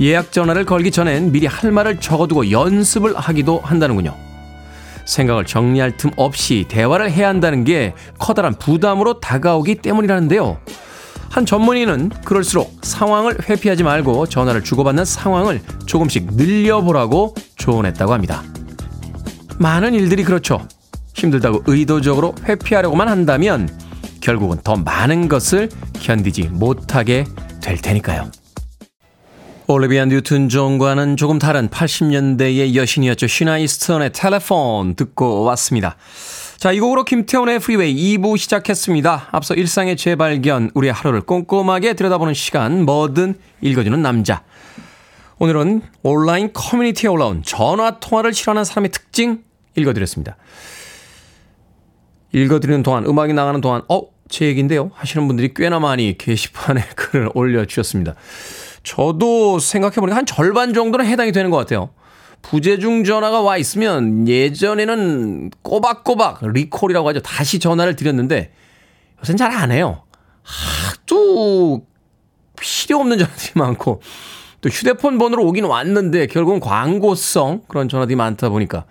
예약 0.00 0.32
전화를 0.32 0.64
걸기 0.64 0.90
전엔 0.90 1.32
미리 1.32 1.46
할 1.46 1.70
말을 1.70 2.00
적어두고 2.00 2.50
연습을 2.50 3.14
하기도 3.14 3.60
한다는군요. 3.62 4.14
생각을 5.04 5.44
정리할 5.44 5.96
틈 5.96 6.10
없이 6.16 6.64
대화를 6.68 7.10
해야 7.12 7.28
한다는 7.28 7.62
게 7.62 7.94
커다란 8.18 8.54
부담으로 8.54 9.20
다가오기 9.20 9.76
때문이라는데요. 9.76 10.58
한 11.30 11.44
전문의는 11.44 12.10
그럴수록 12.24 12.78
상황을 12.82 13.36
회피하지 13.48 13.82
말고 13.82 14.26
전화를 14.26 14.64
주고받는 14.64 15.04
상황을 15.04 15.60
조금씩 15.84 16.28
늘려보라고 16.32 17.34
조언했다고 17.56 18.14
합니다. 18.14 18.42
많은 19.58 19.92
일들이 19.92 20.24
그렇죠. 20.24 20.66
힘들다고 21.16 21.62
의도적으로 21.66 22.34
회피하려고만 22.44 23.08
한다면 23.08 23.68
결국은 24.20 24.58
더 24.62 24.76
많은 24.76 25.28
것을 25.28 25.68
견디지 25.94 26.50
못하게 26.52 27.24
될 27.60 27.78
테니까요. 27.78 28.30
올리비아 29.68 30.04
뉴튼 30.04 30.48
존과는 30.48 31.16
조금 31.16 31.40
다른 31.40 31.68
80년대의 31.68 32.74
여신이었죠. 32.76 33.26
시나 33.26 33.51
이스턴의 33.51 34.12
Telephone 34.12 34.94
듣고 34.94 35.42
왔습니다. 35.42 35.96
자, 36.56 36.70
이 36.70 36.78
곡으로 36.78 37.04
김태훈의 37.04 37.58
프리웨이 37.58 38.16
2부 38.16 38.38
시작했습니다. 38.38 39.28
앞서 39.32 39.54
일상의 39.54 39.96
재발견, 39.96 40.70
우리의 40.74 40.92
하루를 40.92 41.22
꼼꼼하게 41.22 41.94
들여다보는 41.94 42.34
시간, 42.34 42.84
뭐든 42.84 43.34
읽어주는 43.60 44.00
남자. 44.00 44.42
오늘은 45.38 45.82
온라인 46.02 46.52
커뮤니티에 46.52 47.10
올라온 47.10 47.42
전화 47.44 47.98
통화를 47.98 48.32
싫어하는 48.32 48.64
사람의 48.64 48.90
특징 48.90 49.42
읽어드렸습니다. 49.74 50.36
읽어드리는 52.36 52.82
동안, 52.82 53.06
음악이 53.06 53.32
나가는 53.32 53.60
동안, 53.62 53.82
어, 53.88 54.02
제 54.28 54.44
얘기인데요? 54.46 54.90
하시는 54.94 55.26
분들이 55.26 55.54
꽤나 55.54 55.78
많이 55.80 56.18
게시판에 56.18 56.82
글을 56.94 57.30
올려주셨습니다. 57.34 58.14
저도 58.82 59.58
생각해보니까 59.58 60.16
한 60.16 60.26
절반 60.26 60.74
정도는 60.74 61.06
해당이 61.06 61.32
되는 61.32 61.50
것 61.50 61.56
같아요. 61.56 61.90
부재중 62.42 63.04
전화가 63.04 63.40
와 63.40 63.56
있으면 63.56 64.28
예전에는 64.28 65.50
꼬박꼬박 65.62 66.46
리콜이라고 66.52 67.08
하죠. 67.08 67.20
다시 67.20 67.58
전화를 67.58 67.96
드렸는데 67.96 68.52
요새는 69.20 69.36
잘 69.38 69.50
안 69.50 69.72
해요. 69.72 70.02
하도 70.42 71.86
필요 72.60 73.00
없는 73.00 73.18
전화들이 73.18 73.52
많고 73.54 74.00
또 74.66 74.70
휴대폰 74.70 75.16
번호로 75.18 75.46
오긴 75.46 75.64
왔는데 75.64 76.26
결국은 76.26 76.58
광고성 76.58 77.62
그런 77.68 77.88
전화들이 77.88 78.16
많다 78.16 78.48
보니까 78.48 78.84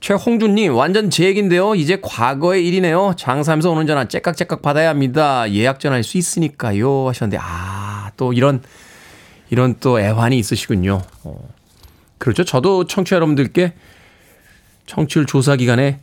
최홍준님 0.00 0.74
완전 0.74 1.08
제 1.08 1.24
얘기인데요. 1.24 1.74
이제 1.74 1.98
과거의 2.02 2.68
일이네요. 2.68 3.14
장사하면서 3.16 3.70
오는 3.70 3.86
전화 3.86 4.06
째깍째깍 4.06 4.60
받아야 4.60 4.90
합니다. 4.90 5.50
예약 5.50 5.80
전화할 5.80 6.04
수 6.04 6.18
있으니까요 6.18 7.08
하셨는데 7.08 7.38
아 7.40 7.92
또 8.16 8.32
이런 8.32 8.62
이런 9.50 9.76
또 9.80 10.00
애환이 10.00 10.38
있으시군요. 10.38 11.02
어. 11.24 11.48
그렇죠. 12.18 12.44
저도 12.44 12.86
청취자 12.86 13.16
여러분들께 13.16 13.72
청취율 14.86 15.26
조사 15.26 15.56
기간에 15.56 16.00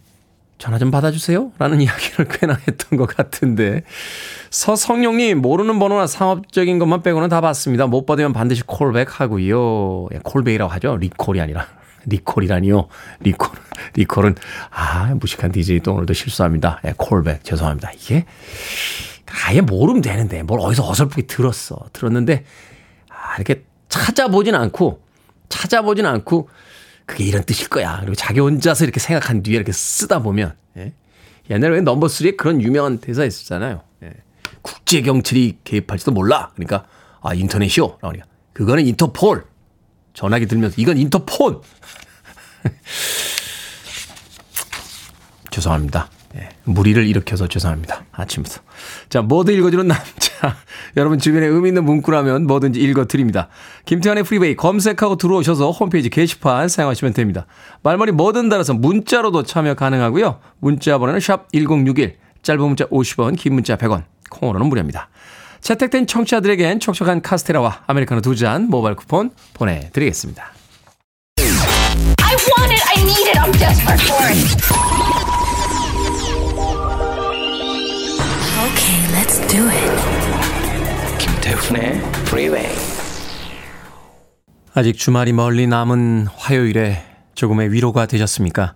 전화 0.60 0.78
좀 0.78 0.92
받아주세요. 0.92 1.54
라는 1.58 1.82
이야기를 1.82 2.28
꽤나 2.28 2.56
했던 2.68 3.00
것 3.00 3.08
같은데. 3.08 3.82
서성용님, 4.52 5.42
모르는 5.42 5.80
번호나 5.80 6.06
상업적인 6.06 6.78
것만 6.78 7.02
빼고는 7.02 7.30
다 7.30 7.42
받습니다. 7.42 7.88
못 7.88 8.06
받으면 8.06 8.34
반드시 8.34 8.62
callback 8.64 9.20
하고요. 9.20 10.08
예, 10.14 10.20
callback이라고 10.22 10.72
하죠. 10.74 10.98
리콜이 10.98 11.42
아니라. 11.42 11.66
리콜이라니요. 12.06 12.88
리콜, 13.20 13.50
리콜은, 13.96 14.36
아, 14.72 15.14
무식한 15.20 15.52
DJ 15.52 15.82
또 15.82 15.94
오늘도 15.94 16.14
실수합니다. 16.14 16.80
예, 16.86 16.94
callback. 16.98 17.44
죄송합니다. 17.44 17.92
이게, 17.92 18.26
아예 19.46 19.62
모르면 19.62 20.02
되는데, 20.02 20.44
뭘 20.44 20.60
어디서 20.62 20.90
어설프게 20.90 21.24
들었어. 21.24 21.78
들었는데, 21.94 22.46
아, 23.10 23.36
이렇게 23.36 23.64
찾아보진 23.90 24.56
않고, 24.56 25.02
찾아보진 25.50 26.06
않고, 26.06 26.50
그게 27.10 27.24
이런 27.24 27.44
뜻일 27.44 27.70
거야. 27.70 27.98
그리고 28.02 28.14
자기 28.14 28.40
혼자서 28.40 28.86
이렇게 28.86 29.00
생각한 29.00 29.42
뒤에 29.42 29.56
이렇게 29.56 29.72
쓰다 29.72 30.20
보면, 30.20 30.56
예. 30.78 30.94
옛날에 31.50 31.74
왜 31.74 31.82
넘버 31.82 32.06
3에 32.06 32.38
그런 32.38 32.62
유명한 32.62 33.00
대사 33.00 33.26
있었잖아요. 33.26 33.82
예. 34.04 34.14
국제 34.62 35.02
경찰이 35.02 35.58
개입할지도 35.64 36.12
몰라. 36.12 36.52
그러니까, 36.54 36.86
아, 37.24 37.34
인터넷이요? 37.34 37.98
하니까, 38.00 38.28
그거는 38.54 38.86
인터폴. 38.86 39.44
전화기 40.14 40.46
들면서, 40.46 40.80
이건 40.80 41.00
인터폰! 41.00 41.62
죄송합니다. 45.50 46.12
예, 46.36 46.50
무리를 46.64 47.06
일으켜서 47.08 47.48
죄송합니다. 47.48 48.06
아침부터. 48.12 48.62
자, 49.10 49.22
뭐든 49.22 49.56
읽어주는 49.56 49.88
남자. 49.88 50.30
여러분 50.96 51.18
주변에 51.20 51.48
의미 51.48 51.70
있는 51.70 51.84
문구라면 51.86 52.46
뭐든지 52.46 52.80
읽어드립니다. 52.80 53.50
김태환의 53.86 54.24
프리베이 54.24 54.56
검색하고 54.56 55.18
들어오셔서 55.18 55.72
홈페이지 55.72 56.10
게시판 56.10 56.68
사용하시면 56.70 57.14
됩니다. 57.14 57.46
말머리 57.82 58.12
뭐든 58.12 58.50
달아서 58.50 58.74
문자로도 58.76 59.44
참여 59.44 59.74
가능하고요. 59.74 60.40
문자 60.60 60.98
번호는 61.00 61.20
샵 61.20 61.52
1061, 61.52 62.18
짧은 62.44 62.62
문자 62.62 62.86
50원, 62.86 63.36
긴 63.38 63.56
문자 63.56 63.76
100원, 63.76 64.04
콩으로는 64.30 64.68
무료입니다. 64.68 65.10
채택된 65.62 66.08
청취자들에겐 66.08 66.80
촉촉한 66.80 67.22
카스테라와 67.22 67.84
아메리카노 67.88 68.22
두 68.22 68.36
잔 68.36 68.70
모바일 68.70 68.96
쿠폰 68.96 69.32
보내드리겠습니다. 69.56 70.54
Okay, 78.80 79.12
let's 79.12 79.46
do 79.50 79.68
it. 79.68 81.18
김태훈의 81.20 81.98
Freeway. 82.28 82.74
아직 84.74 84.98
주말이 84.98 85.34
멀리 85.34 85.68
남은 85.68 86.28
화요일에 86.34 87.04
조금의 87.36 87.74
위로가 87.74 88.06
되셨습니까? 88.06 88.76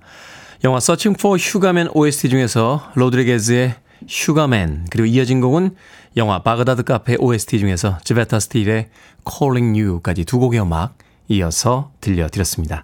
영화 0.65 0.81
Searching 0.81 1.13
for 1.13 1.37
Sugar 1.37 1.71
Man 1.71 1.91
OST 1.93 2.27
중에서 2.27 2.91
로드리게즈의 2.95 3.75
Sugar 4.09 4.58
Man 4.58 4.87
그리고 4.89 5.05
이어진 5.05 5.39
곡은 5.39 5.75
영화 6.17 6.43
바그다드 6.43 6.83
카페 6.83 7.15
OST 7.17 7.59
중에서 7.59 7.99
제베타 8.03 8.41
스틸의 8.41 8.89
Calling 9.25 9.79
You까지 9.79 10.25
두 10.25 10.37
곡의 10.39 10.61
음악 10.61 10.97
이어서 11.29 11.91
들려드렸습니다. 12.01 12.83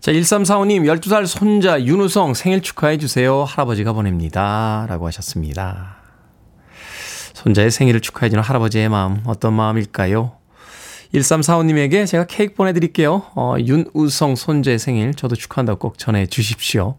자, 0.00 0.12
1345님, 0.12 0.82
12살 1.00 1.26
손자 1.26 1.82
윤우성 1.82 2.34
생일 2.34 2.60
축하해 2.60 2.98
주세요. 2.98 3.42
할아버지가 3.44 3.94
보냅니다. 3.94 4.84
라고 4.88 5.06
하셨습니다. 5.06 5.95
손자의 7.36 7.70
생일을 7.70 8.00
축하해주는 8.00 8.42
할아버지의 8.42 8.88
마음, 8.88 9.20
어떤 9.26 9.52
마음일까요? 9.52 10.32
1345님에게 11.12 12.06
제가 12.06 12.24
케이크 12.24 12.54
보내드릴게요. 12.54 13.24
어, 13.34 13.56
윤우성 13.58 14.36
손자의 14.36 14.78
생일 14.78 15.12
저도 15.12 15.36
축하한다고 15.36 15.78
꼭 15.78 15.98
전해주십시오. 15.98 16.96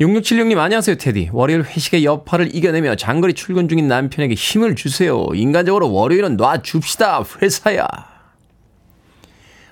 6676님 0.00 0.56
안녕하세요 0.56 0.96
테디. 0.96 1.28
월요일 1.32 1.64
회식의 1.64 2.02
여파를 2.02 2.54
이겨내며 2.56 2.96
장거리 2.96 3.34
출근 3.34 3.68
중인 3.68 3.88
남편에게 3.88 4.34
힘을 4.34 4.74
주세요. 4.74 5.26
인간적으로 5.34 5.92
월요일은 5.92 6.38
놔줍시다. 6.38 7.22
회사야. 7.42 7.86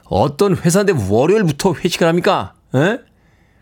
어떤 0.05 0.57
회사인데 0.59 0.93
월요일부터 1.09 1.73
회식을 1.73 2.07
합니까? 2.07 2.53
에? 2.75 2.99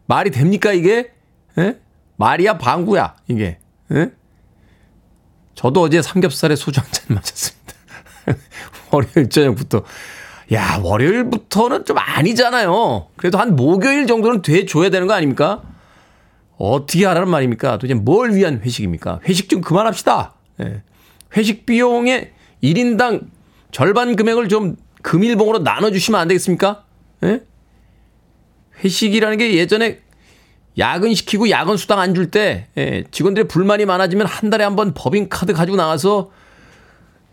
말이 0.07 0.33
됩니까 0.33 0.73
이게? 0.73 1.13
에? 1.59 1.77
말이야 2.17 2.59
방구야 2.59 3.15
이게. 3.29 3.61
에? 3.93 4.18
저도 5.59 5.83
어제 5.83 6.01
삼겹살에 6.01 6.55
소주 6.55 6.81
한 6.81 6.89
잔 6.93 7.17
마셨습니다. 7.17 7.75
월요일 8.93 9.29
저녁부터. 9.29 9.83
야, 10.53 10.81
월요일부터는 10.83 11.85
좀 11.85 11.99
아니잖아요. 11.99 13.09
그래도 13.17 13.39
한 13.39 13.57
목요일 13.57 14.07
정도는 14.07 14.43
돼 14.43 14.67
줘야 14.67 14.89
되는 14.89 15.07
거 15.09 15.15
아닙니까? 15.15 15.63
어떻게 16.57 17.05
하라는 17.07 17.29
말입니까? 17.29 17.73
도대체 17.79 17.95
뭘 17.95 18.35
위한 18.35 18.61
회식입니까? 18.65 19.21
회식 19.29 19.49
좀 19.49 19.61
그만합시다. 19.61 20.35
예. 20.61 20.83
회식 21.37 21.67
비용의 21.67 22.33
1인당 22.63 23.27
절반 23.73 24.15
금액을 24.17 24.49
좀 24.49 24.77
금일봉으로 25.03 25.59
나눠주시면 25.61 26.21
안 26.21 26.29
되겠습니까? 26.29 26.85
예? 27.25 27.43
회식이라는 28.85 29.39
게 29.39 29.55
예전에 29.55 30.01
야근 30.77 31.15
시키고 31.15 31.51
야근 31.51 31.77
수당 31.77 31.99
안 32.01 32.15
줄때 32.15 32.69
예, 32.77 33.05
직원들의 33.11 33.49
불만이 33.49 33.85
많아지면 33.87 34.27
한 34.27 34.51
달에 34.51 34.65
한 34.65 34.77
번 34.77 34.95
법인카드 34.95 35.53
가지고 35.53 35.77
나와서 35.77 36.31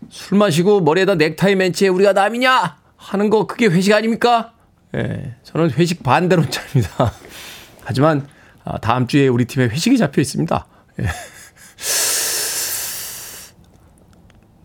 술 0.08 0.38
마시고 0.38 0.80
머리에다 0.80 1.14
넥타이 1.16 1.54
맨치에 1.54 1.88
우리가 1.88 2.12
남이냐 2.12 2.76
하는 2.96 3.30
거 3.30 3.46
그게 3.46 3.66
회식 3.66 3.92
아닙니까? 3.92 4.52
예, 4.96 5.36
저는 5.44 5.70
회식 5.72 6.02
반대론자입니다. 6.02 7.12
하지만 7.84 8.26
아, 8.64 8.78
다음 8.78 9.06
주에 9.06 9.28
우리 9.28 9.44
팀에 9.44 9.66
회식이 9.66 9.96
잡혀 9.98 10.20
있습니다. 10.20 10.66
예. 11.00 11.06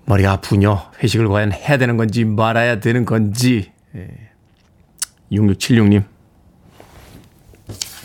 머리 0.06 0.26
아프군요. 0.26 0.82
회식을 1.04 1.28
과연 1.30 1.52
해야 1.54 1.78
되는 1.78 1.98
건지 1.98 2.26
말아야 2.26 2.80
되는 2.80 3.06
건지. 3.06 3.72
예. 3.96 4.08
6676님. 5.32 6.04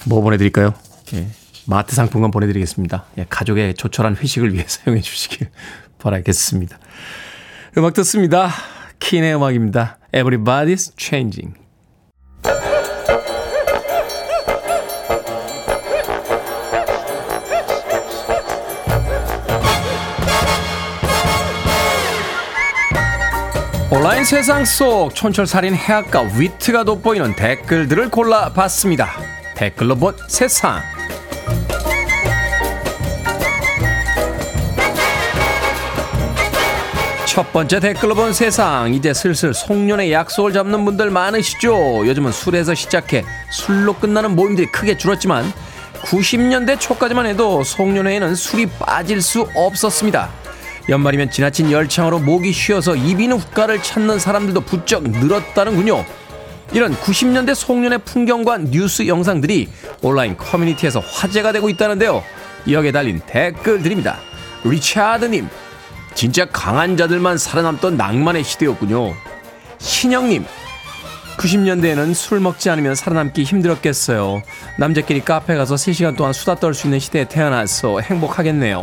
뭐 0.06 0.20
보내드릴까요? 0.22 0.72
예. 1.14 1.26
마트 1.66 1.94
상품권 1.94 2.30
보내드리겠습니다. 2.30 3.04
예. 3.18 3.26
가족의 3.28 3.74
조촐한 3.74 4.16
회식을 4.16 4.54
위해 4.54 4.64
사용해 4.68 5.00
주시길 5.02 5.48
바라겠습니다. 5.98 6.78
음악 7.76 7.94
듣습니다. 7.94 8.50
킨의 9.00 9.34
음악입니다. 9.34 9.98
Everybody's 10.12 10.92
changing. 10.96 11.54
온라인 23.90 24.24
세상 24.24 24.64
속 24.64 25.14
촌철살인 25.14 25.74
해악과 25.74 26.22
위트가 26.36 26.84
돋보이는 26.84 27.34
댓글들을 27.36 28.10
골라봤습니다. 28.10 29.35
댓글로 29.56 29.96
본 29.96 30.14
세상. 30.28 30.82
첫 37.24 37.50
번째 37.54 37.80
댓글로 37.80 38.14
본 38.14 38.34
세상. 38.34 38.92
이제 38.92 39.14
슬슬 39.14 39.54
송년회 39.54 40.12
약속을 40.12 40.52
잡는 40.52 40.84
분들 40.84 41.10
많으시죠? 41.10 42.06
요즘은 42.06 42.32
술에서 42.32 42.74
시작해 42.74 43.24
술로 43.50 43.94
끝나는 43.94 44.36
모임들이 44.36 44.66
크게 44.66 44.98
줄었지만 44.98 45.50
90년대 46.02 46.78
초까지만 46.78 47.24
해도 47.24 47.64
송년회에는 47.64 48.34
술이 48.34 48.66
빠질 48.78 49.22
수 49.22 49.48
없었습니다. 49.54 50.28
연말이면 50.90 51.30
지나친 51.30 51.72
열창으로 51.72 52.18
목이 52.18 52.52
쉬어서 52.52 52.94
이비는 52.94 53.38
후가를 53.38 53.82
찾는 53.82 54.18
사람들도 54.18 54.60
부쩍 54.60 55.04
늘었다는군요. 55.04 56.04
이런 56.72 56.94
90년대 56.94 57.54
송년회 57.54 57.98
풍경과 57.98 58.58
뉴스 58.58 59.06
영상들이 59.06 59.68
온라인 60.02 60.36
커뮤니티에서 60.36 61.00
화제가 61.00 61.52
되고 61.52 61.68
있다는데요. 61.68 62.22
여기에 62.70 62.92
달린 62.92 63.20
댓글들입니다. 63.26 64.18
리차드님, 64.64 65.48
진짜 66.14 66.44
강한 66.46 66.96
자들만 66.96 67.38
살아남던 67.38 67.96
낭만의 67.96 68.42
시대였군요. 68.42 69.14
신영님, 69.78 70.44
90년대에는 71.38 72.14
술 72.14 72.40
먹지 72.40 72.70
않으면 72.70 72.94
살아남기 72.94 73.44
힘들었겠어요. 73.44 74.42
남자끼리 74.78 75.20
카페 75.20 75.54
가서 75.54 75.74
3시간 75.76 76.16
동안 76.16 76.32
수다 76.32 76.56
떨 76.56 76.74
수 76.74 76.86
있는 76.86 76.98
시대에 76.98 77.24
태어나서 77.28 78.00
행복하겠네요. 78.00 78.82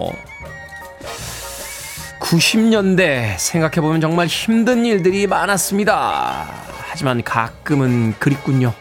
90년대 2.19 3.37
생각해보면 3.37 3.99
정말 3.99 4.27
힘든 4.27 4.85
일들이 4.85 5.27
많았습니다. 5.27 6.47
하지만 6.93 7.23
가끔은 7.23 8.13
그립군요. 8.19 8.71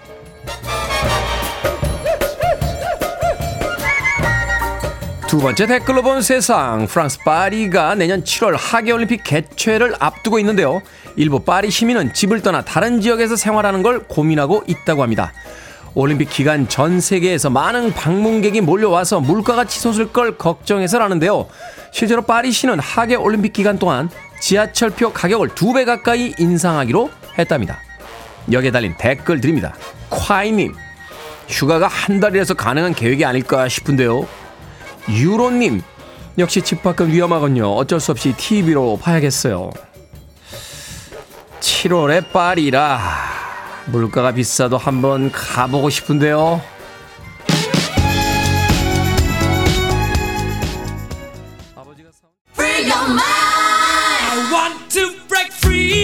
두 5.27 5.39
번째 5.39 5.67
댓글로 5.67 6.03
본 6.03 6.21
세상. 6.21 6.87
프랑스 6.87 7.19
파리가 7.21 7.95
내년 7.95 8.23
7월 8.23 8.55
하계올림픽 8.59 9.25
개최를 9.25 9.95
앞두고 9.99 10.39
있는데요. 10.41 10.83
일부 11.17 11.41
파리 11.41 11.71
시민은 11.71 12.13
집을 12.13 12.43
떠나 12.43 12.61
다른 12.61 13.01
지역에서 13.01 13.37
생활하는 13.37 13.83
걸 13.83 14.01
고민하고 14.01 14.65
있다고 14.67 15.03
합니다. 15.03 15.33
올림픽 15.95 16.29
기간 16.29 16.69
전 16.69 17.01
세계에서 17.01 17.49
많은 17.49 17.95
방문객이 17.95 18.61
몰려와서 18.61 19.21
물가가 19.21 19.65
치솟을 19.65 20.13
걸 20.13 20.37
걱정해서라는데요. 20.37 21.49
실제로 21.93 22.21
파리시는 22.21 22.79
하계 22.79 23.15
올림픽 23.15 23.55
기간 23.55 23.79
동안 23.79 24.11
지하철표 24.39 25.15
가격을 25.15 25.55
두 25.55 25.73
배 25.73 25.87
가까이 25.87 26.35
인상하기로 26.39 27.11
했답니다. 27.39 27.81
여기에 28.51 28.71
달린 28.71 28.95
댓글 28.99 29.41
드립니다. 29.41 29.75
콰이님, 30.11 30.75
휴가가 31.49 31.87
한 31.87 32.21
달이라서 32.21 32.55
가능한 32.55 32.95
계획이 32.95 33.25
아닐까 33.25 33.69
싶은데요. 33.69 34.27
유로님, 35.09 35.83
역시 36.39 36.63
집 36.63 36.83
밖은 36.83 37.13
위험하군요. 37.13 37.73
어쩔 37.75 38.01
수 38.01 38.11
없이 38.11 38.33
TV로 38.37 38.99
봐야겠어요. 39.01 39.71
7월에 41.61 42.31
파리라 42.33 43.01
물가가 43.87 44.33
비싸도 44.33 44.79
한번 44.79 45.31
가보고 45.31 45.91
싶은데요. 45.91 46.61
Freeway. 55.63 56.02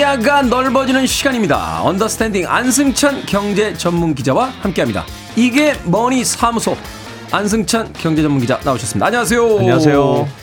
시야가 0.00 0.42
넓어지는 0.42 1.06
시간입니다. 1.06 1.82
Understanding 1.82 2.46
안승찬 2.48 3.26
경제 3.26 3.74
전문 3.74 4.14
기자와 4.14 4.46
함께합니다. 4.62 5.04
이게 5.36 5.74
머니 5.84 6.24
사무소 6.24 6.74
안승찬 7.30 7.92
경제 7.92 8.22
전문 8.22 8.40
기자 8.40 8.58
나오셨습니다. 8.64 9.04
안녕하세요. 9.04 9.58
안녕하세요. 9.58 10.39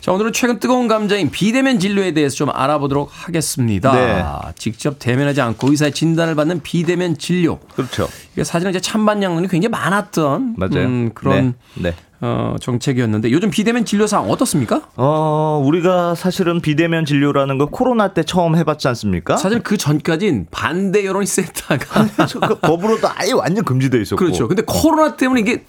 자, 0.00 0.12
오늘은 0.12 0.32
최근 0.32 0.58
뜨거운 0.58 0.88
감자인 0.88 1.30
비대면 1.30 1.78
진료에 1.78 2.12
대해서 2.12 2.34
좀 2.34 2.48
알아보도록 2.50 3.10
하겠습니다. 3.12 3.92
네. 3.92 4.24
직접 4.56 4.98
대면하지 4.98 5.42
않고 5.42 5.70
의사의 5.70 5.92
진단을 5.92 6.34
받는 6.34 6.62
비대면 6.62 7.18
진료. 7.18 7.58
그렇죠. 7.74 8.08
이게 8.32 8.42
사실은 8.42 8.70
이제 8.70 8.80
찬반 8.80 9.22
양론이 9.22 9.48
굉장히 9.48 9.70
많았던. 9.70 10.56
음, 10.86 11.10
그런 11.14 11.54
네. 11.74 11.90
네. 11.90 11.94
어, 12.22 12.56
정책이었는데 12.60 13.30
요즘 13.30 13.50
비대면 13.50 13.84
진료 13.84 14.06
상황 14.06 14.30
어떻습니까? 14.30 14.82
어, 14.96 15.62
우리가 15.64 16.14
사실은 16.14 16.60
비대면 16.60 17.04
진료라는 17.04 17.58
거 17.58 17.66
코로나 17.66 18.14
때 18.14 18.22
처음 18.22 18.56
해봤지 18.56 18.88
않습니까? 18.88 19.36
사실 19.36 19.62
그 19.62 19.76
전까진 19.76 20.46
반대 20.50 21.04
여론이 21.04 21.26
셌다가 21.26 22.06
그 22.48 22.58
법으로도 22.60 23.08
아예 23.16 23.32
완전 23.32 23.64
금지돼 23.64 24.00
있었고. 24.00 24.16
그렇죠. 24.16 24.48
근데 24.48 24.62
코로나 24.66 25.16
때문에 25.16 25.40
이게 25.40 25.64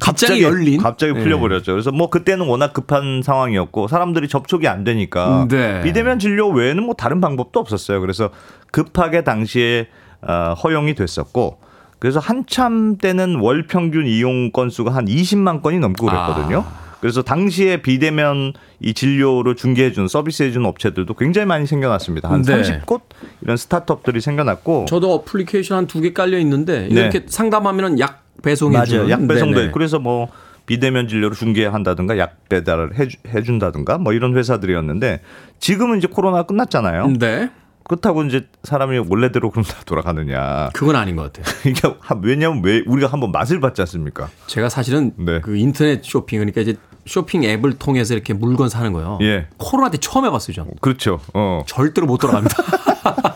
갑자기, 0.00 0.42
열린 0.42 0.80
갑자기 0.80 1.12
네. 1.12 1.22
풀려버렸죠. 1.22 1.72
그래서 1.72 1.92
뭐 1.92 2.10
그때는 2.10 2.46
워낙 2.46 2.72
급한 2.72 3.22
상황이었고 3.22 3.88
사람들이 3.88 4.28
접촉이 4.28 4.66
안 4.66 4.82
되니까 4.84 5.46
네. 5.48 5.82
비대면 5.82 6.18
진료 6.18 6.48
외에는 6.48 6.82
뭐 6.82 6.94
다른 6.94 7.20
방법도 7.20 7.60
없었어요. 7.60 8.00
그래서 8.00 8.30
급하게 8.72 9.22
당시에 9.22 9.88
어, 10.22 10.54
허용이 10.62 10.94
됐었고 10.94 11.58
그래서 11.98 12.18
한참 12.18 12.96
때는 12.96 13.36
월 13.40 13.66
평균 13.66 14.06
이용 14.06 14.50
건수가 14.52 14.92
한 14.94 15.04
20만 15.04 15.62
건이 15.62 15.78
넘고 15.78 16.06
그랬거든요. 16.06 16.64
아. 16.66 16.89
그래서 17.00 17.22
당시에 17.22 17.80
비대면 17.82 18.52
이 18.80 18.92
진료를 18.94 19.56
중개해준 19.56 20.06
서비스해준 20.08 20.64
업체들도 20.66 21.14
굉장히 21.14 21.46
많이 21.46 21.66
생겨났습니다. 21.66 22.30
한 22.30 22.42
네. 22.42 22.62
30곳 22.62 23.00
이런 23.42 23.56
스타트업들이 23.56 24.20
생겨났고 24.20 24.84
저도 24.86 25.12
어플리케이션 25.14 25.78
한 25.78 25.86
두 25.86 26.00
개 26.02 26.12
깔려 26.12 26.38
있는데 26.38 26.88
네. 26.90 27.00
이렇게 27.00 27.24
상담하면은 27.26 27.98
약 28.00 28.22
배송해 28.42 28.74
맞아요. 28.76 28.86
주는 28.86 29.10
약 29.10 29.26
배송도. 29.26 29.60
있고 29.64 29.72
그래서 29.72 29.98
뭐 29.98 30.28
비대면 30.66 31.08
진료를 31.08 31.36
중개한다든가 31.36 32.16
약 32.18 32.36
배달을 32.48 32.92
해준다든가 33.28 33.98
뭐 33.98 34.12
이런 34.12 34.36
회사들이었는데 34.36 35.20
지금은 35.58 35.98
이제 35.98 36.06
코로나 36.06 36.44
끝났잖아요. 36.44 37.14
네. 37.18 37.50
그렇다고 37.90 38.22
이제 38.22 38.46
사람이 38.62 38.98
원래대로 39.08 39.50
그럼 39.50 39.64
다 39.64 39.74
돌아가느냐. 39.84 40.70
그건 40.74 40.94
아닌 40.94 41.16
것 41.16 41.32
같아요. 41.32 41.52
이게 41.68 41.80
한- 41.98 42.20
왜냐하면 42.22 42.62
왜 42.64 42.84
우리가 42.86 43.08
한번 43.10 43.32
맛을 43.32 43.58
봤지 43.58 43.82
않습니까? 43.82 44.28
제가 44.46 44.68
사실은 44.68 45.10
네. 45.16 45.40
그 45.40 45.56
인터넷 45.56 46.00
쇼핑 46.04 46.38
그러니까 46.38 46.60
이제 46.60 46.76
쇼핑 47.06 47.42
앱을 47.42 47.78
통해서 47.80 48.14
이렇게 48.14 48.32
물건 48.32 48.68
사는 48.68 48.92
거요. 48.92 49.18
예. 49.22 49.48
코로나 49.56 49.90
때 49.90 49.98
처음 49.98 50.24
해봤어요, 50.24 50.54
전. 50.54 50.68
그렇죠. 50.80 51.18
어. 51.34 51.64
절대로 51.66 52.06
못 52.06 52.18
돌아갑니다. 52.18 52.54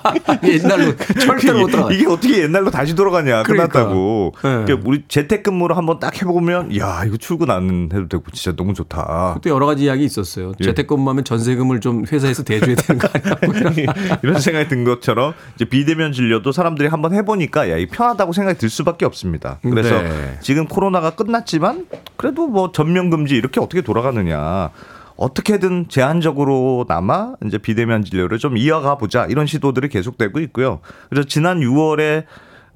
옛날로 0.44 0.96
절대로 0.96 1.60
못 1.60 1.68
돌아가. 1.68 1.92
이게 1.92 2.06
어떻게 2.06 2.42
옛날로 2.42 2.70
다시 2.70 2.94
돌아가냐 2.94 3.42
그러니까. 3.42 3.68
끝났다고. 3.68 4.32
네. 4.36 4.64
그러니까 4.64 4.88
우리 4.88 5.04
재택근무를 5.08 5.76
한번 5.76 5.98
딱 5.98 6.20
해보면 6.20 6.76
야 6.78 7.04
이거 7.06 7.16
출근 7.16 7.50
안 7.50 7.90
해도 7.92 8.08
되고 8.08 8.22
진짜 8.32 8.56
너무 8.56 8.74
좋다. 8.74 9.38
또 9.42 9.50
여러 9.50 9.66
가지 9.66 9.84
이야기 9.84 10.04
있었어요. 10.04 10.52
예. 10.60 10.64
재택근무하면 10.64 11.24
전세금을 11.24 11.80
좀 11.80 12.04
회사에서 12.10 12.42
대줘야 12.42 12.74
되는 12.74 13.00
거 13.00 13.08
아니야? 13.12 13.36
뭐 13.44 13.54
이런. 13.54 13.74
이런 14.22 14.40
생각이 14.40 14.68
든 14.68 14.84
것처럼 14.84 15.34
이제 15.54 15.64
비대면 15.64 16.12
진료도 16.12 16.52
사람들이 16.52 16.88
한번 16.88 17.14
해보니까 17.14 17.70
야, 17.70 17.76
이 17.76 17.86
편하다고 17.86 18.32
생각이 18.32 18.58
들 18.58 18.70
수밖에 18.70 19.04
없습니다. 19.04 19.58
그래서 19.62 20.00
네. 20.02 20.38
지금 20.40 20.66
코로나가 20.66 21.10
끝났지만 21.10 21.86
그래도 22.16 22.46
뭐 22.46 22.72
전면 22.72 23.10
금지 23.10 23.34
이렇게 23.34 23.60
어떻게 23.60 23.82
돌아가느냐. 23.82 24.70
어떻게든 25.16 25.88
제한적으로나마 25.88 27.35
이제 27.46 27.59
비대면 27.59 28.05
진료를 28.05 28.38
좀 28.38 28.57
이어가 28.57 28.96
보자 28.98 29.27
이런 29.27 29.46
시도들이 29.46 29.88
계속되고 29.88 30.40
있고요. 30.40 30.81
그래서 31.09 31.27
지난 31.29 31.61
6월에 31.61 32.24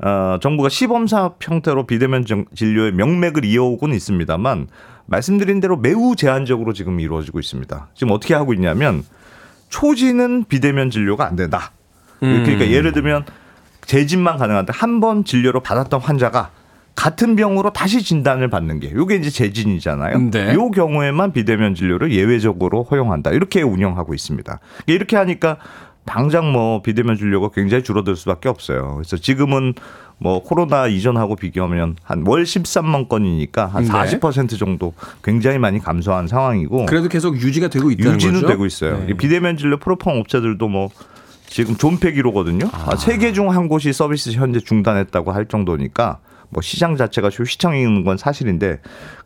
어, 0.01 0.39
정부가 0.41 0.69
시범 0.69 1.09
사업 1.09 1.39
형태로 1.41 1.87
비대면 1.87 2.25
정- 2.25 2.45
진료의 2.55 2.93
명맥을 2.93 3.45
이어오고는 3.45 3.97
있습니다만 3.97 4.69
말씀드린 5.07 5.59
대로 5.59 5.77
매우 5.77 6.15
제한적으로 6.15 6.73
지금 6.73 7.01
이루어지고 7.01 7.41
있습니다. 7.41 7.89
지금 7.95 8.13
어떻게 8.13 8.35
하고 8.35 8.53
있냐면 8.55 9.03
초지는 9.71 10.45
비대면 10.45 10.91
진료가 10.91 11.27
안 11.27 11.35
된다. 11.35 11.73
음. 12.23 12.43
그러니까 12.45 12.71
예를 12.71 12.93
들면 12.93 13.25
재진만 13.87 14.37
가능한데 14.37 14.73
한 14.75 15.01
번 15.01 15.25
진료를 15.25 15.63
받았던 15.63 16.01
환자가 16.01 16.51
같은 16.99 17.37
병으로 17.37 17.71
다시 17.73 18.03
진단을 18.03 18.51
받는 18.51 18.81
게 18.81 18.89
이게 18.89 19.15
이제 19.15 19.31
재진이잖아요. 19.31 20.31
네. 20.33 20.53
요 20.55 20.69
경우에만 20.73 21.31
비대면 21.33 21.77
진료를 21.77 22.11
예외적으로 22.11 22.83
허용한다. 22.83 23.31
이렇게 23.31 23.63
운영하고 23.63 24.15
있습니다. 24.15 24.59
이렇게 24.89 25.17
하니까 25.17 25.59
당장 26.05 26.51
뭐 26.51 26.83
비대면 26.83 27.17
진료가 27.17 27.51
굉장히 27.55 27.85
줄어들 27.85 28.17
수밖에 28.17 28.49
없어요. 28.49 28.95
그래서 28.97 29.17
지금은 29.17 29.75
뭐 30.19 30.43
코로나 30.43 30.89
이전하고 30.89 31.37
비교하면 31.37 31.95
한 32.03 32.25
월 32.27 32.43
13만 32.43 33.09
건이니까 33.09 33.67
한 33.67 33.85
네. 33.85 33.89
40% 33.91 34.59
정도 34.59 34.93
굉장히 35.23 35.59
많이 35.59 35.79
감소한 35.79 36.27
상황이고 36.27 36.87
그래도 36.87 37.09
계속 37.09 37.37
유지가 37.37 37.69
되고 37.69 37.93
있다는 37.93 38.15
유지는 38.15 38.35
거죠. 38.41 38.47
되고 38.49 38.67
있어요. 38.67 38.99
네. 38.99 39.07
이 39.11 39.15
비대면 39.15 39.57
진료 39.57 39.77
프로펑 39.77 40.19
업체들도 40.19 40.67
뭐 40.67 40.89
지금 41.47 41.77
존폐 41.77 42.11
기로거든요. 42.11 42.69
아, 42.73 42.97
세개 42.97 43.33
중 43.35 43.51
한 43.51 43.69
곳이 43.69 43.93
서비스 43.93 44.31
현재 44.33 44.59
중단했다고 44.59 45.31
할 45.31 45.47
정도니까 45.47 46.19
뭐 46.51 46.63
시장 46.63 46.97
자체가 46.97 47.31
좀 47.31 47.45
휘청이는 47.47 48.05
건 48.05 48.17
사실인데 48.17 48.81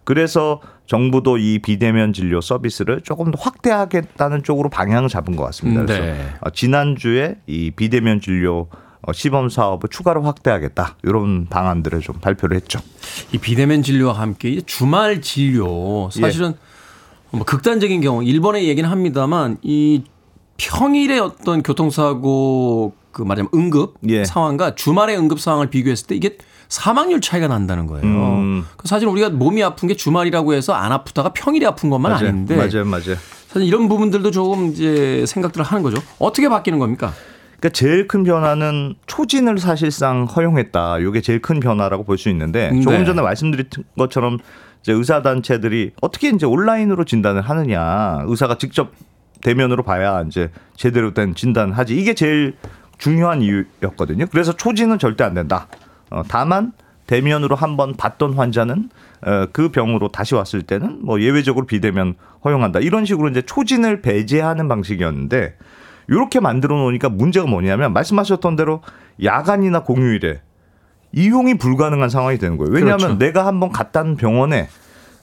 그래서 0.05 0.61
정부도 0.87 1.39
이 1.39 1.61
비대면 1.61 2.12
진료 2.12 2.41
서비스를 2.41 3.03
조금 3.03 3.31
더 3.31 3.39
확대하겠다는 3.41 4.43
쪽으로 4.43 4.68
방향을 4.68 5.09
잡은 5.09 5.37
것 5.37 5.45
같습니다. 5.45 5.87
그래서 5.87 6.03
네. 6.03 6.27
어, 6.41 6.51
지난주에 6.51 7.37
이 7.47 7.70
비대면 7.70 8.20
진료 8.20 8.68
어, 9.03 9.12
시범 9.12 9.49
사업을 9.49 9.89
추가로 9.89 10.23
확대하겠다 10.23 10.97
이런 11.03 11.47
방안들을 11.47 12.01
좀 12.01 12.16
발표를 12.20 12.57
했죠. 12.57 12.81
이 13.33 13.39
비대면 13.39 13.83
진료와 13.83 14.14
함께 14.14 14.51
이 14.51 14.62
주말 14.62 15.20
진료 15.20 16.11
사실은 16.11 16.51
예. 16.51 17.37
뭐 17.37 17.45
극단적인 17.45 18.01
경우 18.01 18.23
일본의 18.23 18.68
얘기는 18.68 18.89
합니다만 18.89 19.57
이 19.62 20.05
평일의 20.59 21.18
어떤 21.18 21.62
교통사고 21.62 22.95
그 23.11 23.23
말하자면 23.23 23.51
응급 23.55 23.95
예. 24.09 24.25
상황과 24.25 24.75
주말의 24.75 25.18
응급 25.18 25.41
상황을 25.41 25.70
비교했을 25.70 26.07
때 26.07 26.14
이게 26.14 26.37
사망률 26.73 27.20
차이가 27.20 27.49
난다는 27.49 27.87
거예요. 27.87 28.03
음. 28.07 28.66
그 28.79 28.89
사실 28.89 29.07
우리가 29.07 29.29
몸이 29.29 29.62
아픈 29.62 29.89
게 29.89 29.95
주말이라고 29.95 30.55
해서 30.55 30.73
안 30.73 30.91
아프다가 30.91 31.29
평일에 31.35 31.66
아픈 31.66 31.91
것만 31.91 32.12
맞아요. 32.12 32.29
아닌데 32.29 32.57
맞아요, 32.57 32.87
맞아요. 32.87 33.16
사실 33.49 33.68
이런 33.68 33.91
부분들도 33.91 34.31
조금 34.31 34.68
이제 34.70 35.23
생각들을 35.27 35.66
하는 35.66 35.83
거죠. 35.83 36.03
어떻게 36.18 36.49
바뀌는 36.49 36.79
겁니까? 36.79 37.12
그러니까 37.59 37.68
제일 37.75 38.09
큰 38.09 38.25
변화는 38.25 38.95
초진을 39.07 39.59
사실상 39.59 40.25
허용했다. 40.25 41.01
이게 41.01 41.20
제일 41.20 41.43
큰 41.43 41.61
변화라고 41.61 42.05
볼 42.05 42.16
수 42.16 42.31
있는데 42.31 42.70
네. 42.70 42.81
조금 42.81 43.05
전에 43.05 43.20
말씀드린 43.20 43.66
것처럼 43.99 44.39
이제 44.81 44.93
의사 44.95 45.20
단체들이 45.20 45.91
어떻게 46.01 46.31
이제 46.31 46.47
온라인으로 46.47 47.05
진단을 47.05 47.43
하느냐, 47.43 48.23
의사가 48.25 48.57
직접 48.57 48.93
대면으로 49.43 49.83
봐야 49.83 50.23
이제 50.27 50.51
제대로 50.75 51.12
된 51.12 51.35
진단을 51.35 51.77
하지. 51.77 51.95
이게 51.99 52.14
제일 52.14 52.57
중요한 52.97 53.43
이유였거든요. 53.43 54.25
그래서 54.31 54.57
초진은 54.57 54.99
절대 54.99 55.23
안 55.23 55.35
된다. 55.35 55.66
어, 56.12 56.22
다만 56.28 56.72
대면으로 57.06 57.56
한 57.56 57.76
번 57.76 57.94
봤던 57.94 58.34
환자는 58.34 58.90
어, 59.26 59.46
그 59.52 59.70
병으로 59.70 60.08
다시 60.08 60.34
왔을 60.34 60.62
때는 60.62 61.00
뭐 61.02 61.20
예외적으로 61.20 61.66
비대면 61.66 62.14
허용한다. 62.44 62.80
이런 62.80 63.04
식으로 63.04 63.28
이제 63.28 63.42
초진을 63.42 64.02
배제하는 64.02 64.68
방식이었는데 64.68 65.56
이렇게 66.08 66.40
만들어 66.40 66.76
놓으니까 66.76 67.08
문제가 67.08 67.46
뭐냐면 67.46 67.92
말씀하셨던 67.92 68.56
대로 68.56 68.82
야간이나 69.22 69.82
공휴일에 69.84 70.40
이용이 71.12 71.54
불가능한 71.58 72.08
상황이 72.08 72.38
되는 72.38 72.56
거예요. 72.56 72.72
왜냐하면 72.72 72.98
그렇죠. 72.98 73.18
내가 73.18 73.46
한번 73.46 73.70
갔다는 73.70 74.16
병원에 74.16 74.68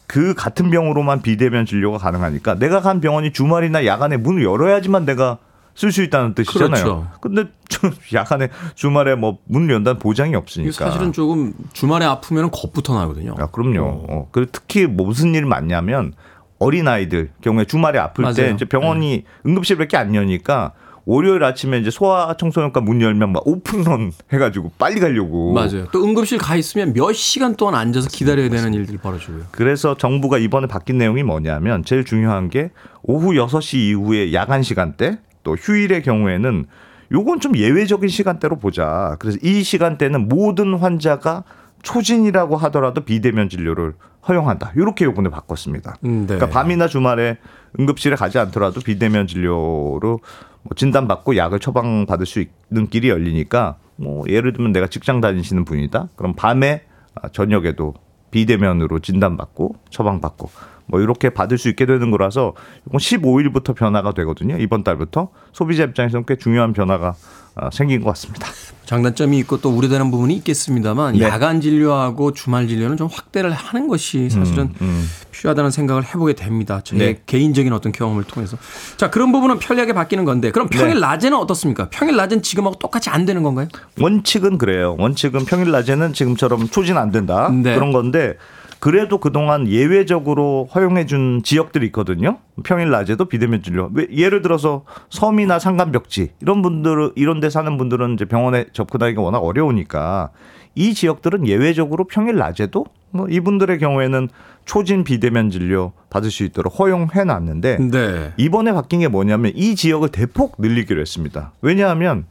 그 0.07 0.33
같은 0.33 0.69
병으로만 0.69 1.21
비대면 1.21 1.65
진료가 1.65 1.97
가능하니까 1.97 2.55
내가 2.55 2.81
간 2.81 3.01
병원이 3.01 3.31
주말이나 3.33 3.85
야간에 3.85 4.17
문을 4.17 4.43
열어야지만 4.43 5.05
내가 5.05 5.37
쓸 5.79 5.93
수 5.93 6.03
있다는 6.03 6.33
뜻이잖아요. 6.33 6.83
그렇죠. 6.83 7.07
근데 7.21 7.45
좀 7.69 7.91
야간에 8.13 8.49
주말에 8.75 9.15
뭐 9.15 9.37
문을 9.45 9.73
연다는 9.73 9.97
보장이 9.97 10.35
없으니까. 10.35 10.73
사실은 10.73 11.13
조금 11.13 11.53
주말에 11.71 12.03
아프면 12.03 12.51
겁부터 12.51 12.93
나거든요. 12.95 13.33
아, 13.39 13.45
그럼요. 13.45 14.05
어. 14.09 14.27
그리고 14.33 14.49
특히 14.51 14.87
뭐 14.87 15.07
무슨 15.07 15.33
일이 15.33 15.45
많냐면 15.45 16.11
어린 16.59 16.89
아이들 16.89 17.29
경우에 17.41 17.63
주말에 17.63 17.97
아플 17.97 18.25
때 18.25 18.29
맞아요. 18.29 18.49
네. 18.49 18.55
이제 18.55 18.65
병원이 18.65 19.23
응급실밖에 19.45 19.95
안 19.95 20.15
여니까 20.15 20.73
월요일 21.05 21.45
아침에 21.45 21.77
이제 21.79 21.89
소아청소년과 21.89 22.81
문 22.81 23.01
열면 23.01 23.31
막 23.31 23.47
오픈런 23.47 24.11
해가지고 24.33 24.73
빨리 24.77 24.99
가려고. 24.99 25.53
맞아요. 25.53 25.87
또 25.93 26.03
응급실 26.03 26.39
가 26.39 26.57
있으면 26.57 26.91
몇 26.91 27.13
시간 27.13 27.55
동안 27.55 27.75
앉아서 27.75 28.09
기다려야 28.09 28.49
되는 28.49 28.73
일들이 28.73 28.97
벌어지고요. 28.97 29.43
그래서 29.51 29.95
정부가 29.95 30.39
이번에 30.39 30.67
바뀐 30.67 30.97
내용이 30.97 31.23
뭐냐면 31.23 31.85
제일 31.85 32.03
중요한 32.03 32.49
게 32.49 32.71
오후 33.01 33.31
6시 33.31 33.75
이후에 33.77 34.33
야간 34.33 34.61
시간대 34.61 35.19
또 35.43 35.55
휴일의 35.55 36.03
경우에는 36.03 36.65
요건 37.11 37.39
좀 37.39 37.57
예외적인 37.57 38.09
시간대로 38.09 38.57
보자. 38.57 39.15
그래서 39.19 39.37
이 39.41 39.63
시간대는 39.63 40.27
모든 40.27 40.75
환자가 40.75 41.43
초진이라고 41.81 42.57
하더라도 42.57 43.01
비대면 43.01 43.49
진료를 43.49 43.93
허용한다. 44.27 44.73
이렇게 44.75 45.05
요번에 45.05 45.29
바꿨습니다. 45.29 45.95
음, 46.05 46.27
네. 46.27 46.35
그러니까 46.35 46.49
밤이나 46.49 46.87
주말에 46.87 47.37
응급실에 47.79 48.15
가지 48.15 48.37
않더라도 48.37 48.81
비대면 48.81 49.27
진료로 49.27 50.19
뭐 50.61 50.75
진단받고 50.75 51.37
약을 51.37 51.59
처방받을 51.59 52.25
수 52.25 52.43
있는 52.71 52.87
길이 52.89 53.09
열리니까 53.09 53.77
뭐 53.95 54.25
예를 54.27 54.53
들면 54.53 54.71
내가 54.71 54.87
직장 54.87 55.21
다니시는 55.21 55.65
분이다. 55.65 56.09
그럼 56.15 56.33
밤에 56.35 56.83
아, 57.15 57.29
저녁에도 57.29 57.93
비대면으로 58.31 58.99
진단받고 58.99 59.75
처방받고 59.89 60.49
뭐 60.89 60.99
이렇게 60.99 61.29
받을 61.29 61.57
수 61.57 61.69
있게 61.69 61.85
되는 61.85 62.11
거라서 62.11 62.53
이건 62.87 62.99
15일부터 62.99 63.75
변화가 63.75 64.13
되거든요. 64.13 64.57
이번 64.57 64.83
달부터 64.83 65.29
소비자 65.53 65.83
입장에서는 65.83 66.25
꽤 66.27 66.35
중요한 66.35 66.73
변화가 66.73 67.13
아, 67.55 67.69
생긴 67.71 68.01
것 68.01 68.09
같습니다. 68.11 68.47
장단점이 68.85 69.37
있고 69.39 69.59
또 69.59 69.69
우려되는 69.69 70.09
부분이 70.11 70.33
있겠습니다만 70.37 71.13
네. 71.13 71.21
야간 71.21 71.61
진료하고 71.61 72.33
주말 72.33 72.67
진료는 72.67 72.97
좀 72.97 73.07
확대를 73.11 73.51
하는 73.51 73.87
것이 73.87 74.29
사실은 74.29 74.73
음, 74.81 75.07
필요하다는 75.31 75.69
생각을 75.69 76.05
해보게 76.05 76.33
됩니다. 76.33 76.81
제 76.83 76.95
네. 76.95 77.21
개인적인 77.25 77.71
어떤 77.73 77.91
경험을 77.91 78.23
통해서. 78.23 78.57
자 78.97 79.09
그런 79.11 79.31
부분은 79.31 79.59
편리하게 79.59 79.93
바뀌는 79.93 80.25
건데 80.25 80.51
그럼 80.51 80.69
평일 80.69 80.95
네. 80.95 80.99
낮에는 81.01 81.37
어떻습니까? 81.37 81.89
평일 81.91 82.15
낮은 82.15 82.41
지금하고 82.41 82.79
똑같이 82.79 83.09
안 83.09 83.25
되는 83.25 83.43
건가요? 83.43 83.67
원칙은 83.99 84.57
그래요. 84.57 84.95
원칙은 84.97 85.45
평일 85.45 85.71
낮에는 85.71 86.13
지금처럼 86.13 86.69
초진 86.69 86.97
안 86.97 87.11
된다. 87.11 87.49
네. 87.49 87.75
그런 87.75 87.91
건데 87.91 88.37
그래도 88.79 89.17
그동안 89.17 89.67
예외적으로 89.67 90.67
허용해 90.73 91.05
준 91.05 91.41
지역들이 91.43 91.85
있거든요. 91.87 92.37
평일 92.63 92.89
낮에도 92.89 93.25
비대면 93.25 93.61
진료. 93.61 93.89
왜- 93.93 94.07
예를 94.11 94.41
들어서 94.41 94.83
섬이나 95.09 95.59
산간벽지 95.59 96.29
이런 96.41 96.61
분들 96.61 97.11
이런 97.15 97.39
데 97.41 97.49
사는 97.49 97.77
분들은 97.77 98.13
이제 98.13 98.25
병원에 98.25 98.65
접근하기가 98.71 99.21
워낙 99.21 99.39
어려우니까 99.39 100.29
이 100.75 100.93
지역들은 100.93 101.47
예외적으로 101.47 102.05
평일 102.05 102.37
낮에도 102.37 102.85
뭐 103.11 103.27
이분들의 103.27 103.79
경우에는 103.79 104.29
초진 104.65 105.03
비대면 105.03 105.49
진료 105.49 105.91
받을 106.09 106.29
수 106.31 106.43
있도록 106.43 106.79
허용해 106.79 107.23
놨는데 107.25 107.77
네. 107.91 108.33
이번에 108.37 108.71
바뀐 108.71 108.99
게 108.99 109.07
뭐냐면 109.07 109.51
이 109.55 109.75
지역을 109.75 110.09
대폭 110.09 110.55
늘리기로 110.59 111.01
했습니다. 111.01 111.51
왜냐하면 111.61 112.25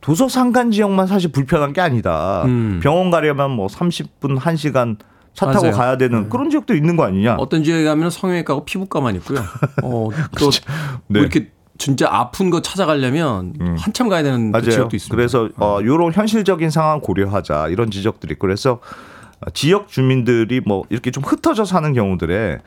도서 0.00 0.28
상간 0.28 0.72
지역만 0.72 1.06
사실 1.06 1.30
불편한 1.30 1.72
게 1.72 1.80
아니다. 1.80 2.42
음. 2.46 2.80
병원 2.82 3.10
가려면 3.12 3.52
뭐 3.52 3.68
30분, 3.68 4.38
1시간 4.38 4.96
차 5.34 5.46
타고 5.46 5.62
맞아요. 5.62 5.76
가야 5.76 5.96
되는 5.96 6.28
그런 6.28 6.50
지역도 6.50 6.74
있는 6.74 6.96
거 6.96 7.04
아니냐. 7.04 7.36
어떤 7.38 7.64
지역에 7.64 7.84
가면 7.84 8.10
성형외과고 8.10 8.64
피부과만 8.64 9.16
있고요. 9.16 9.38
어, 9.82 10.08
또 10.38 10.50
네. 10.50 10.60
뭐 11.08 11.20
이렇게 11.20 11.50
진짜 11.78 12.06
아픈 12.10 12.50
거 12.50 12.60
찾아가려면 12.60 13.54
한참 13.78 14.08
가야 14.08 14.22
되는 14.22 14.52
그 14.52 14.58
음. 14.58 14.62
지역도 14.62 14.96
있습니다. 14.96 15.16
그래서 15.16 15.48
어, 15.56 15.80
이런 15.80 16.12
현실적인 16.12 16.70
상황 16.70 17.00
고려하자 17.00 17.68
이런 17.68 17.90
지적들이 17.90 18.32
있고 18.32 18.46
그래서 18.46 18.80
어, 19.40 19.50
지역 19.50 19.88
주민들이 19.88 20.60
뭐 20.64 20.84
이렇게 20.90 21.10
좀 21.10 21.24
흩어져 21.24 21.64
사는 21.64 21.92
경우들에 21.92 22.58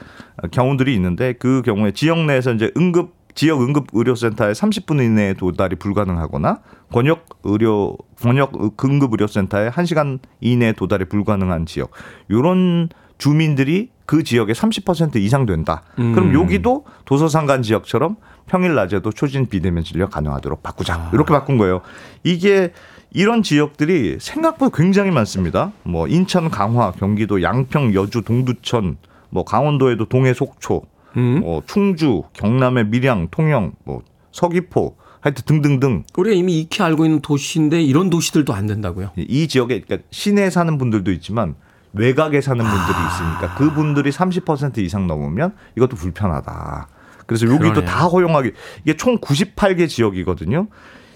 어, 0.44 0.48
경우들이 0.48 0.94
있는데 0.96 1.34
그 1.34 1.62
경우에 1.64 1.92
지역 1.92 2.26
내에서 2.26 2.52
이제 2.52 2.72
응급 2.78 3.15
지역 3.36 3.62
응급 3.62 3.88
의료센터에 3.94 4.54
30분 4.54 5.04
이내에 5.04 5.34
도달이 5.34 5.76
불가능하거나 5.76 6.60
권역 6.92 7.26
의료 7.44 7.98
권역 8.22 8.54
응급 8.84 9.12
의료센터에 9.12 9.70
1시간 9.70 10.20
이내에 10.40 10.72
도달이 10.72 11.06
불가능한 11.06 11.66
지역 11.66 11.92
요런 12.32 12.90
주민들이 13.18 13.90
그 14.06 14.24
지역의 14.24 14.56
30% 14.56 15.18
이상 15.18 15.46
된다. 15.46 15.84
그럼 15.96 16.34
여기도 16.34 16.86
도서상간 17.06 17.62
지역처럼 17.64 18.18
평일 18.46 18.76
낮에도 18.76 19.12
초진 19.12 19.48
비대면 19.48 19.84
진료 19.84 20.08
가능하도록 20.10 20.62
바꾸자. 20.62 21.10
이렇게 21.14 21.34
바꾼 21.34 21.58
거예요. 21.58 21.82
이게 22.24 22.72
이런 23.12 23.42
지역들이 23.42 24.18
생각보다 24.20 24.76
굉장히 24.76 25.10
많습니다. 25.12 25.72
뭐 25.84 26.08
인천, 26.08 26.50
강화, 26.52 26.92
경기도, 26.92 27.42
양평, 27.42 27.94
여주, 27.96 28.22
동두천, 28.22 28.98
뭐 29.30 29.44
강원도에도 29.44 30.06
동해, 30.06 30.34
속초, 30.34 30.84
음. 31.18 31.40
뭐 31.42 31.62
충주, 31.66 32.24
경남의 32.34 32.88
밀양, 32.88 33.30
통영, 33.32 33.74
뭐 33.84 34.02
서귀포, 34.32 34.96
하여튼 35.22 35.44
등등등 35.46 36.04
우리가 36.16 36.36
이미 36.36 36.60
익히 36.60 36.84
알고 36.84 37.06
있는 37.06 37.20
도시인데 37.20 37.82
이런 37.82 38.12
도시들도 38.12 38.54
안 38.54 38.68
된다고요. 38.68 39.12
이 39.18 39.48
지역에 39.48 39.82
그러니까 39.82 40.08
시내에 40.12 40.52
사는 40.52 40.78
분들도 40.78 41.12
있지만 41.14 41.56
외곽에 41.94 42.42
사는 42.42 42.64
분들이 42.64 42.98
있으니까 43.08 43.56
그 43.56 43.74
분들이 43.74 44.12
30% 44.12 44.78
이상 44.80 45.08
넘으면 45.08 45.56
이것도 45.78 45.96
불편하다. 45.96 46.88
그래서 47.26 47.48
여기도 47.48 47.74
그러네요. 47.74 47.86
다 47.86 48.06
허용하기 48.06 48.52
이게 48.84 48.98
총 48.98 49.18
98개 49.18 49.90
지역이거든요. 49.90 50.68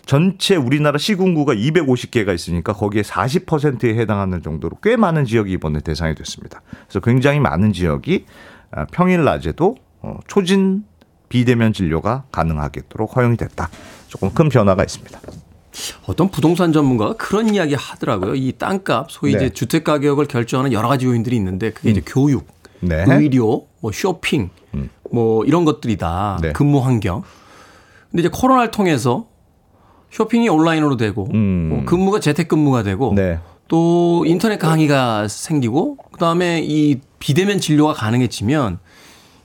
전체 0.08 0.56
우리나라 0.56 0.97
시군구가 0.97 1.54
250개가 1.54 2.34
있으니까 2.34 2.74
거기에 2.74 3.04
40%에 3.04 3.95
해당하는 3.95 4.41
정도로 4.41 4.78
꽤 4.82 4.95
많은 4.95 5.26
지역이 5.26 5.52
이번에 5.52 5.82
대상이 5.82 6.16
됐습니다. 6.16 6.64
그래서 6.88 7.00
굉장히 7.00 7.39
많은 7.39 7.74
지역이 7.74 8.26
아, 8.72 8.86
평일 8.91 9.24
낮에도 9.24 9.76
어, 9.76 9.89
초진 10.28 10.84
비대면 11.30 11.74
진료가 11.74 12.26
가능하겠도록 12.32 13.16
허용이 13.16 13.38
됐다. 13.38 13.70
조금 14.08 14.32
큰 14.32 14.50
변화가 14.50 14.84
있습니다. 14.84 15.20
어떤 16.08 16.30
부동산 16.30 16.74
전문가가 16.74 17.14
그런 17.14 17.54
이야기 17.54 17.76
하더라고요. 17.76 18.36
이 18.36 18.52
땅값, 18.54 19.12
소위 19.12 19.34
네. 19.34 19.38
이제 19.38 19.50
주택 19.52 19.84
가격을 19.84 20.26
결정하는 20.26 20.74
여러 20.74 20.88
가지 20.88 21.06
요인들이 21.06 21.36
있는데 21.36 21.72
그게 21.72 21.91
이제 21.91 22.02
교육, 22.06 22.47
네. 22.80 23.06
의료, 23.08 23.68
뭐 23.80 23.91
쇼핑, 23.91 24.50
뭐 25.12 25.45
이런 25.45 25.66
것들이다. 25.66 26.39
네. 26.41 26.54
근무 26.54 26.80
환경. 26.80 27.24
근데 28.10 28.22
이제 28.22 28.30
코로나를 28.32 28.72
통해서 28.72 29.28
쇼핑이 30.12 30.50
온라인으로 30.50 30.97
되고 30.97 31.30
음. 31.34 31.70
뭐 31.70 31.86
근무가 31.86 32.20
재택근무가 32.20 32.82
되고 32.84 33.14
네. 33.14 33.39
또 33.68 34.24
인터넷 34.26 34.58
강의가 34.58 35.28
생기고 35.28 35.97
그다음에 36.12 36.62
이 36.64 37.00
비대면 37.20 37.60
진료가 37.60 37.93
가능해지면 37.93 38.74
이 38.74 38.89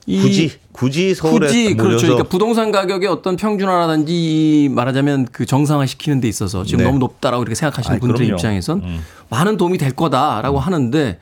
굳이 0.05 0.51
굳이 0.71 1.15
서울에 1.15 1.47
굳이 1.47 1.63
그렇죠. 1.73 1.83
몰려서 1.83 2.05
그러니까 2.07 2.29
부동산 2.29 2.71
가격의 2.71 3.09
어떤 3.09 3.35
평준화라든지 3.37 4.13
이 4.13 4.69
말하자면 4.69 5.27
그 5.31 5.45
정상화 5.45 5.85
시키는 5.87 6.21
데 6.21 6.27
있어서 6.27 6.63
지금 6.63 6.79
네. 6.79 6.83
너무 6.85 6.99
높다라고 6.99 7.41
이렇게 7.43 7.55
생각하시는 7.55 7.95
아이, 7.95 7.99
분들의 7.99 8.27
그럼요. 8.27 8.33
음. 8.33 8.37
입장에선 8.37 8.99
많은 9.29 9.57
도움이 9.57 9.77
될 9.79 9.91
거다라고 9.91 10.59
하는데 10.59 11.19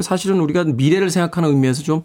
사실은 0.00 0.40
우리가 0.40 0.64
미래를 0.64 1.08
생각하는 1.10 1.48
의미에서 1.50 1.82
좀 1.82 2.02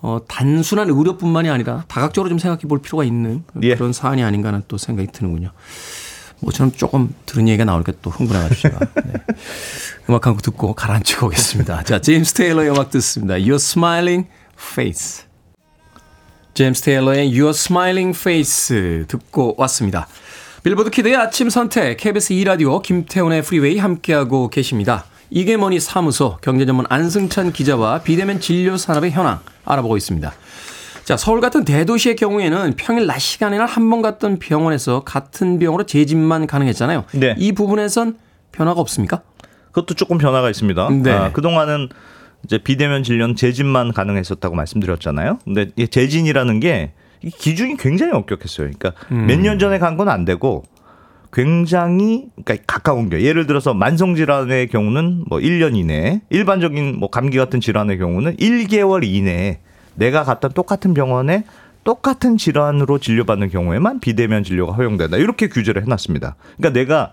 어, 0.00 0.20
단순한 0.28 0.88
의료뿐만이 0.90 1.50
아니라 1.50 1.84
다각적으로 1.88 2.28
좀 2.28 2.38
생각해 2.38 2.62
볼 2.68 2.80
필요가 2.80 3.02
있는 3.04 3.42
예. 3.62 3.74
그런 3.74 3.92
사안이 3.92 4.22
아닌가 4.22 4.48
하는 4.48 4.62
또 4.68 4.78
생각이 4.78 5.10
드는군요. 5.12 5.50
뭐처럼 6.40 6.72
조금 6.72 7.12
들은 7.26 7.48
얘기가 7.48 7.64
나오니까 7.64 7.92
또 8.00 8.10
흥분해가지고 8.10 8.60
제가 8.60 8.78
네. 9.04 9.12
음악 10.08 10.26
한 10.26 10.34
곡 10.34 10.42
듣고 10.42 10.72
가라앉히고 10.72 11.26
오겠습니다. 11.26 11.82
자, 11.82 12.00
제임스 12.00 12.34
테일러의 12.34 12.70
음악 12.70 12.90
듣습니다. 12.90 13.34
Your 13.34 13.56
Smiling 13.56 14.28
Face. 14.56 15.24
제임스 16.54 16.82
테일러의 16.82 17.28
Your 17.30 17.50
Smiling 17.50 18.18
Face 18.18 19.04
듣고 19.06 19.54
왔습니다. 19.58 20.08
빌보드 20.64 20.90
Kid의 20.90 21.16
아침 21.16 21.50
선택 21.50 21.96
KBS 21.98 22.34
2라디오 22.34 22.82
김태훈의 22.82 23.42
Freeway 23.42 23.78
함께하고 23.78 24.50
계십니다. 24.50 25.04
이게 25.30 25.56
머니 25.56 25.78
사무소 25.78 26.38
경제전문 26.38 26.86
안승찬 26.88 27.52
기자와 27.52 28.00
비대면 28.02 28.40
진료 28.40 28.76
산업의 28.76 29.12
현황 29.12 29.40
알아보고 29.64 29.96
있습니다. 29.96 30.32
자, 31.04 31.16
서울 31.16 31.40
같은 31.40 31.64
대도시의 31.64 32.16
경우에는 32.16 32.74
평일 32.76 33.06
낮 33.06 33.18
시간에는 33.18 33.66
한번 33.66 34.02
갔던 34.02 34.38
병원에서 34.38 35.04
같은 35.04 35.58
병으로 35.58 35.86
재진만 35.86 36.46
가능했잖아요. 36.46 37.04
네. 37.12 37.34
이 37.38 37.52
부분에선 37.52 38.18
변화가 38.52 38.80
없습니까? 38.80 39.22
그것도 39.68 39.94
조금 39.94 40.18
변화가 40.18 40.50
있습니다. 40.50 40.88
네. 41.02 41.12
아, 41.12 41.32
그동안은 41.32 41.88
이제 42.44 42.58
비대면 42.58 43.02
진료는 43.02 43.36
재진만 43.36 43.92
가능했었다고 43.92 44.54
말씀드렸잖아요. 44.54 45.38
근데 45.44 45.66
이 45.76 45.88
재진이라는 45.88 46.60
게이 46.60 46.88
기준이 47.36 47.76
굉장히 47.76 48.12
엄격했어요. 48.12 48.70
그러니까 48.78 48.92
몇년 49.26 49.58
전에 49.58 49.78
간 49.78 49.96
건 49.96 50.08
안 50.08 50.24
되고 50.24 50.62
굉장히 51.32 52.26
그러니까 52.42 52.64
가까운 52.66 53.10
게 53.10 53.22
예를 53.22 53.46
들어서 53.46 53.74
만성 53.74 54.14
질환의 54.14 54.68
경우는 54.68 55.24
뭐 55.28 55.38
1년 55.38 55.76
이내, 55.76 56.22
일반적인 56.30 56.96
뭐 56.98 57.10
감기 57.10 57.36
같은 57.36 57.60
질환의 57.60 57.98
경우는 57.98 58.36
1개월 58.36 59.04
이내에 59.04 59.58
내가 59.94 60.24
갔던 60.24 60.52
똑같은 60.52 60.94
병원에 60.94 61.44
똑같은 61.84 62.36
질환으로 62.36 62.98
진료받는 62.98 63.50
경우에만 63.50 64.00
비대면 64.00 64.42
진료가 64.44 64.72
허용된다. 64.74 65.16
이렇게 65.16 65.48
규제를 65.48 65.82
해놨습니다. 65.82 66.36
그러니까 66.56 66.78
내가 66.80 67.12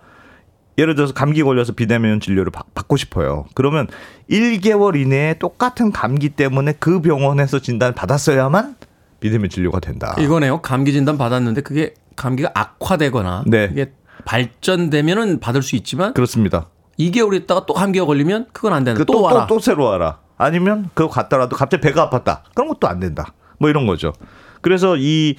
예를 0.77 0.95
들어서 0.95 1.13
감기 1.13 1.41
걸려서 1.43 1.71
비대면 1.73 2.19
진료를 2.19 2.51
받- 2.51 2.73
받고 2.73 2.97
싶어요. 2.97 3.45
그러면 3.55 3.87
1개월 4.29 4.95
이내에 4.99 5.35
똑같은 5.35 5.91
감기 5.91 6.29
때문에 6.29 6.73
그 6.79 7.01
병원에서 7.01 7.59
진단을 7.59 7.95
받았어야만 7.95 8.75
비대면 9.21 9.49
진료가 9.49 9.79
된다. 9.79 10.15
이거네요. 10.19 10.61
감기 10.61 10.91
진단 10.91 11.17
받았는데 11.17 11.61
그게 11.61 11.93
감기가 12.15 12.51
악화되거나 12.53 13.43
네. 13.47 13.69
그게 13.69 13.91
발전되면은 14.25 15.39
받을 15.39 15.61
수 15.61 15.75
있지만 15.75 16.13
그렇습니다. 16.13 16.67
2개월 16.99 17.33
있다가 17.35 17.65
또 17.65 17.73
감기가 17.73 18.05
걸리면 18.05 18.47
그건 18.53 18.73
안 18.73 18.83
된다. 18.83 18.97
그 18.97 19.05
또, 19.05 19.13
또, 19.13 19.21
와라. 19.21 19.47
또, 19.47 19.55
또 19.55 19.59
새로 19.59 19.85
와라. 19.85 20.19
아니면 20.37 20.89
그거 20.93 21.09
갔더라도 21.09 21.55
갑자기 21.55 21.81
배가 21.81 22.09
아팠다. 22.09 22.41
그런 22.53 22.67
것도 22.69 22.87
안 22.87 22.99
된다. 22.99 23.33
뭐 23.59 23.69
이런 23.69 23.85
거죠. 23.87 24.13
그래서 24.61 24.95
이 24.97 25.35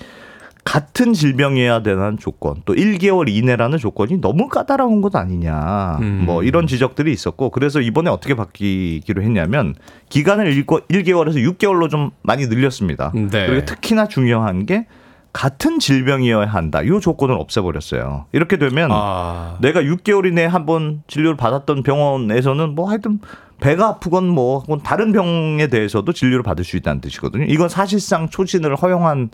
같은 0.67 1.13
질병이어야 1.13 1.85
되는 1.85 2.19
조건, 2.19 2.57
또 2.65 2.75
1개월 2.75 3.29
이내라는 3.29 3.79
조건이 3.79 4.21
너무 4.21 4.49
까다로운 4.49 5.01
것 5.01 5.15
아니냐. 5.15 5.99
음. 6.01 6.25
뭐 6.27 6.43
이런 6.43 6.67
지적들이 6.67 7.13
있었고, 7.13 7.51
그래서 7.51 7.81
이번에 7.81 8.11
어떻게 8.11 8.35
바뀌기로 8.35 9.23
했냐면, 9.23 9.77
기간을 10.09 10.53
1개월에서 10.65 11.37
6개월로 11.37 11.89
좀 11.89 12.11
많이 12.23 12.49
늘렸습니다. 12.49 13.13
네. 13.15 13.47
그리고 13.47 13.65
특히나 13.65 14.09
중요한 14.09 14.67
게, 14.67 14.87
같은 15.33 15.79
질병이어야 15.79 16.47
한다. 16.49 16.83
이 16.83 16.89
조건을 17.01 17.37
없애버렸어요. 17.37 18.25
이렇게 18.33 18.57
되면, 18.59 18.89
아, 18.91 19.59
내가 19.61 19.83
6개월 19.83 20.27
이내에 20.27 20.47
한 20.47 20.67
번 20.67 21.05
진료를 21.07 21.37
받았던 21.37 21.85
병원에서는 21.85 22.75
뭐 22.75 22.89
하여튼 22.91 23.21
배가 23.61 23.87
아프건 23.87 24.27
뭐 24.27 24.65
다른 24.83 25.13
병에 25.13 25.69
대해서도 25.69 26.13
진료를 26.13 26.43
받을 26.43 26.65
수 26.65 26.77
있다는 26.77 27.01
뜻이거든요. 27.03 27.45
이건 27.45 27.69
사실상 27.69 28.29
초진을 28.29 28.75
허용한 28.75 29.31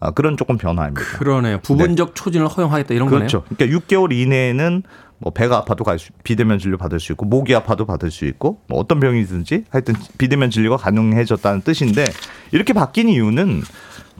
아, 0.00 0.10
그런 0.10 0.36
조금 0.36 0.58
변화입니다. 0.58 1.00
그러네요. 1.18 1.60
부분적 1.62 2.14
초진을 2.14 2.46
허용하겠다 2.48 2.94
이런 2.94 3.08
거네요. 3.08 3.26
그렇죠. 3.28 3.44
그러니까 3.56 3.78
6개월 3.78 4.12
이내에는 4.12 4.82
뭐 5.18 5.32
배가 5.32 5.56
아파도 5.56 5.84
갈 5.84 5.98
수, 5.98 6.10
비대면 6.24 6.58
진료 6.58 6.76
받을 6.76 7.00
수 7.00 7.12
있고 7.12 7.24
목이 7.24 7.54
아파도 7.54 7.86
받을 7.86 8.10
수 8.10 8.24
있고 8.26 8.60
뭐 8.66 8.78
어떤 8.80 9.00
병이든지 9.00 9.64
하여튼 9.70 9.94
비대면 10.18 10.50
진료가 10.50 10.76
가능해졌다는 10.76 11.62
뜻인데 11.62 12.04
이렇게 12.52 12.72
바뀐 12.72 13.08
이유는 13.08 13.62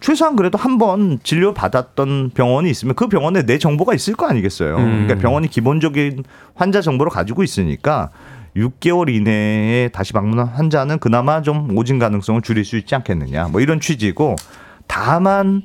최소한 0.00 0.36
그래도 0.36 0.56
한 0.58 0.78
번 0.78 1.18
진료 1.22 1.52
받았던 1.54 2.30
병원이 2.34 2.70
있으면 2.70 2.94
그 2.94 3.08
병원에 3.08 3.42
내 3.44 3.58
정보가 3.58 3.94
있을 3.94 4.14
거 4.14 4.26
아니겠어요. 4.26 4.76
음. 4.76 4.84
그러니까 5.04 5.14
병원이 5.16 5.48
기본적인 5.48 6.24
환자 6.54 6.80
정보를 6.80 7.10
가지고 7.10 7.42
있으니까 7.42 8.10
6개월 8.56 9.08
이내에 9.12 9.88
다시 9.88 10.12
방문한 10.12 10.46
환자는 10.46 10.98
그나마 11.00 11.42
좀 11.42 11.76
오진 11.76 11.98
가능성을 11.98 12.40
줄일 12.42 12.64
수 12.64 12.76
있지 12.76 12.94
않겠느냐. 12.94 13.48
뭐 13.48 13.60
이런 13.60 13.80
취지고 13.80 14.36
다만 14.86 15.62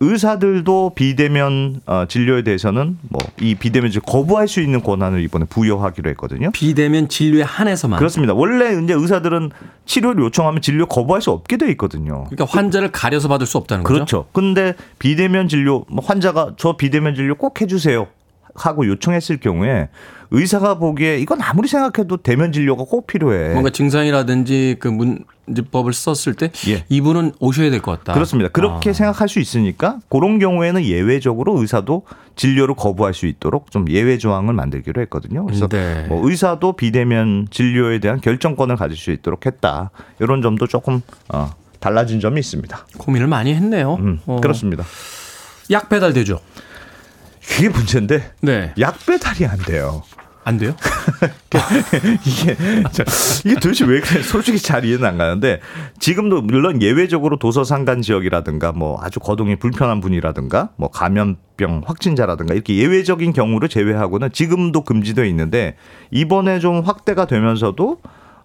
의사들도 0.00 0.92
비대면 0.94 1.82
어, 1.86 2.04
진료에 2.08 2.42
대해서는 2.42 2.98
뭐 3.10 3.20
이 3.40 3.54
비대면 3.56 3.90
진료 3.90 4.02
거부할 4.02 4.48
수 4.48 4.60
있는 4.60 4.80
권한을 4.82 5.20
이번에 5.22 5.44
부여하기로 5.44 6.08
했거든요. 6.10 6.50
비대면 6.52 7.08
진료에 7.08 7.42
한해서만. 7.42 7.98
그렇습니다. 7.98 8.32
원래 8.32 8.80
이제 8.82 8.94
의사들은 8.94 9.50
치료를 9.84 10.22
요청하면 10.24 10.62
진료 10.62 10.86
거부할 10.86 11.20
수 11.20 11.30
없게 11.32 11.56
돼 11.58 11.68
있거든요. 11.72 12.24
그러니까 12.30 12.44
환자를 12.46 12.92
가려서 12.92 13.28
받을 13.28 13.46
수 13.46 13.58
없다는 13.58 13.82
거죠. 13.84 13.92
그렇죠. 13.94 14.26
근데 14.32 14.74
비대면 15.00 15.48
진료 15.48 15.84
뭐 15.90 16.02
환자가 16.04 16.52
저 16.56 16.76
비대면 16.76 17.14
진료 17.16 17.34
꼭 17.34 17.60
해주세요 17.60 18.06
하고 18.54 18.86
요청했을 18.86 19.38
경우에 19.40 19.88
의사가 20.34 20.78
보기에 20.78 21.18
이건 21.18 21.40
아무리 21.42 21.68
생각해도 21.68 22.16
대면 22.18 22.52
진료가 22.52 22.84
꼭 22.84 23.06
필요해. 23.06 23.50
뭔가 23.52 23.70
증상이라든지 23.70 24.76
그 24.80 24.88
문제법을 24.88 25.92
썼을 25.92 26.34
때 26.34 26.50
예. 26.68 26.84
이분은 26.88 27.32
오셔야 27.38 27.70
될 27.70 27.80
것 27.80 27.98
같다. 27.98 28.14
그렇습니다. 28.14 28.50
그렇게 28.50 28.90
아. 28.90 28.92
생각할 28.92 29.28
수 29.28 29.38
있으니까 29.40 29.98
그런 30.08 30.38
경우에는 30.38 30.84
예외적으로 30.84 31.60
의사도 31.60 32.02
진료를 32.36 32.74
거부할 32.74 33.14
수 33.14 33.26
있도록 33.26 33.70
좀 33.70 33.88
예외 33.90 34.18
조항을 34.18 34.54
만들기로 34.54 35.00
했거든요. 35.02 35.44
그래서 35.46 35.68
네. 35.68 36.06
뭐 36.08 36.28
의사도 36.28 36.72
비대면 36.74 37.48
진료에 37.50 38.00
대한 38.00 38.20
결정권을 38.20 38.76
가질 38.76 38.96
수 38.96 39.10
있도록 39.12 39.46
했다. 39.46 39.90
이런 40.20 40.42
점도 40.42 40.66
조금 40.66 41.00
어, 41.28 41.50
달라진 41.80 42.18
점이 42.20 42.40
있습니다. 42.40 42.86
고민을 42.98 43.26
많이 43.28 43.54
했네요. 43.54 43.94
음, 44.00 44.20
어. 44.26 44.40
그렇습니다. 44.40 44.84
약 45.70 45.88
배달 45.88 46.12
되죠. 46.12 46.40
이게 47.58 47.68
문제인데 47.68 48.32
네. 48.40 48.72
약 48.80 48.96
배달이 49.06 49.44
안 49.46 49.58
돼요. 49.58 50.02
안 50.44 50.58
돼요? 50.58 50.76
이게 52.26 52.56
저, 52.92 53.02
이게 53.44 53.54
도대체 53.54 53.84
왜 53.86 54.00
그래? 54.00 54.22
솔직히 54.22 54.58
잘 54.58 54.84
이해는 54.84 55.04
안 55.04 55.16
가는데 55.16 55.60
지금도 55.98 56.42
물론 56.42 56.82
예외적으로 56.82 57.38
도서 57.38 57.64
상간 57.64 58.02
지역이라든가 58.02 58.72
뭐 58.72 58.98
아주 59.00 59.20
거동이 59.20 59.56
불편한 59.56 60.00
분이라든가 60.00 60.70
뭐 60.76 60.90
감염병 60.90 61.82
확진자라든가 61.86 62.54
이렇게 62.54 62.76
예외적인 62.76 63.32
경우를 63.32 63.68
제외하고는 63.70 64.32
지금도 64.32 64.82
금지되어 64.82 65.24
있는데 65.26 65.76
이번에 66.10 66.58
좀 66.60 66.80
확대가 66.82 67.26
되면서도 67.26 68.00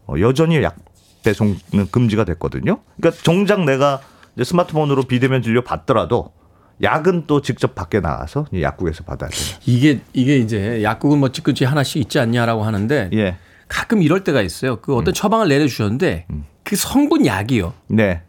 어, 0.08 0.14
여전히 0.20 0.64
약 0.64 0.78
배송은 1.24 1.58
금지가 1.92 2.24
됐거든요. 2.24 2.80
그러니까 3.00 3.22
정작 3.24 3.66
내가 3.66 4.00
스마트폰으로 4.42 5.04
비대면 5.04 5.42
진료 5.42 5.64
받더라도 5.64 6.32
약은 6.82 7.26
또 7.28 7.42
직접 7.42 7.76
밖에 7.76 8.00
나가서 8.00 8.46
이 8.54 8.62
약국에서 8.62 9.04
받아야 9.04 9.30
돼요. 9.30 9.58
이게 9.66 10.00
이게 10.14 10.38
이제 10.38 10.82
약국은 10.84 11.18
뭐 11.20 11.30
찌끄지 11.32 11.66
하나씩 11.66 11.98
있지 12.02 12.20
않냐라고 12.20 12.64
하는데 12.64 13.10
예. 13.14 13.36
가끔 13.68 14.02
이럴 14.02 14.24
때가 14.24 14.42
있어요. 14.42 14.78
그 14.78 14.96
어떤 14.96 15.14
처방을 15.14 15.48
내려주셨는데 15.50 16.26
그 16.64 16.76
성분 16.76 17.26
약이요. 17.26 17.74
네. 17.88 18.22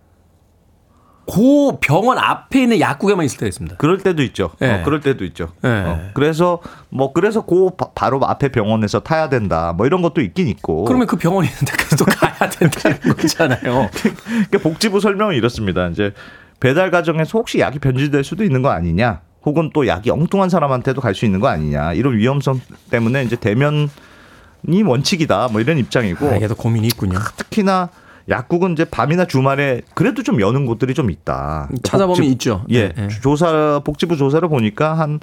그 1.32 1.76
병원 1.80 2.18
앞에 2.18 2.62
있는 2.62 2.80
약국에만 2.80 3.24
있을 3.24 3.38
때가 3.38 3.46
있습니다. 3.48 3.76
그럴 3.76 3.98
때도 3.98 4.22
있죠. 4.24 4.50
네. 4.58 4.80
어, 4.80 4.84
그럴 4.84 5.00
때도 5.00 5.24
있죠. 5.26 5.52
네. 5.62 5.68
어, 5.70 6.10
그래서 6.14 6.60
뭐 6.88 7.12
그래서 7.12 7.46
그 7.46 7.70
바- 7.76 7.90
바로 7.94 8.20
앞에 8.26 8.48
병원에서 8.48 8.98
타야 9.00 9.28
된다. 9.28 9.72
뭐 9.76 9.86
이런 9.86 10.02
것도 10.02 10.22
있긴 10.22 10.48
있고. 10.48 10.84
그러면 10.86 11.06
그 11.06 11.16
병원에 11.16 11.46
있는데 11.48 11.72
계속 11.76 12.06
가야 12.06 12.50
된다는 12.50 12.98
거잖아요. 13.14 13.90
그러니까 13.92 14.58
복지부 14.60 14.98
설명은 14.98 15.36
이렇습니다. 15.36 15.86
이제 15.88 16.12
배달 16.60 16.90
과정에서 16.90 17.38
혹시 17.38 17.58
약이 17.60 17.78
변질될 17.78 18.22
수도 18.22 18.44
있는 18.44 18.62
거 18.62 18.70
아니냐? 18.70 19.20
혹은 19.44 19.70
또 19.72 19.86
약이 19.86 20.10
엉뚱한 20.10 20.50
사람한테도 20.50 21.00
갈 21.00 21.14
수 21.14 21.24
있는 21.24 21.40
거 21.40 21.48
아니냐? 21.48 21.94
이런 21.94 22.16
위험성 22.16 22.60
때문에 22.90 23.24
이제 23.24 23.36
대면이 23.36 23.88
원칙이다. 24.86 25.48
뭐 25.50 25.60
이런 25.62 25.78
입장이고. 25.78 26.28
아, 26.30 26.36
이게도 26.36 26.54
고민이 26.56 26.86
있군요. 26.88 27.18
특히나 27.36 27.88
약국은 28.28 28.72
이제 28.72 28.84
밤이나 28.84 29.24
주말에 29.24 29.80
그래도 29.94 30.22
좀 30.22 30.40
여는 30.40 30.66
곳들이 30.66 30.92
좀 30.94 31.10
있다. 31.10 31.68
찾아보면 31.82 32.16
복지- 32.20 32.30
있죠. 32.32 32.64
예. 32.68 32.88
네, 32.88 32.94
네. 32.94 33.08
조사 33.22 33.80
복지부 33.82 34.16
조사를 34.18 34.46
보니까 34.48 34.92
한 34.94 35.18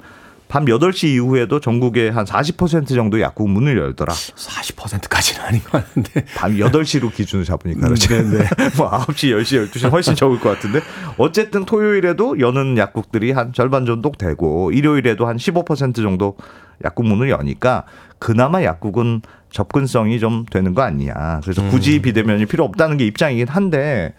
밤 0.48 0.64
8시 0.64 1.08
이후에도 1.08 1.60
전국에 1.60 2.10
한40% 2.10 2.88
정도 2.88 3.20
약국 3.20 3.50
문을 3.50 3.76
열더라. 3.76 4.12
40%까지는 4.14 5.44
아닌 5.44 5.62
것 5.62 5.72
같은데. 5.72 6.24
밤 6.36 6.56
8시로 6.56 7.12
기준을 7.12 7.44
잡으니까 7.44 7.86
음, 7.86 7.94
그렇죠. 7.94 8.14
뭐 8.78 8.90
9시, 8.90 9.38
10시, 9.38 9.70
12시 9.70 9.90
훨씬 9.90 10.14
적을 10.14 10.40
것 10.40 10.48
같은데 10.48 10.80
어쨌든 11.18 11.66
토요일에도 11.66 12.40
여는 12.40 12.78
약국들이 12.78 13.32
한 13.32 13.52
절반 13.52 13.84
정도 13.84 14.10
되고 14.10 14.72
일요일에도 14.72 15.26
한 15.26 15.36
15% 15.36 15.96
정도 15.96 16.36
약국 16.84 17.06
문을 17.06 17.28
여니까 17.28 17.84
그나마 18.18 18.62
약국은 18.62 19.20
접근성이 19.50 20.18
좀 20.18 20.46
되는 20.50 20.74
거 20.74 20.82
아니냐. 20.82 21.40
그래서 21.42 21.62
음. 21.62 21.70
굳이 21.70 22.00
비대면이 22.00 22.46
필요 22.46 22.64
없다는 22.64 22.96
게 22.96 23.06
입장이긴 23.06 23.48
한데 23.48 24.14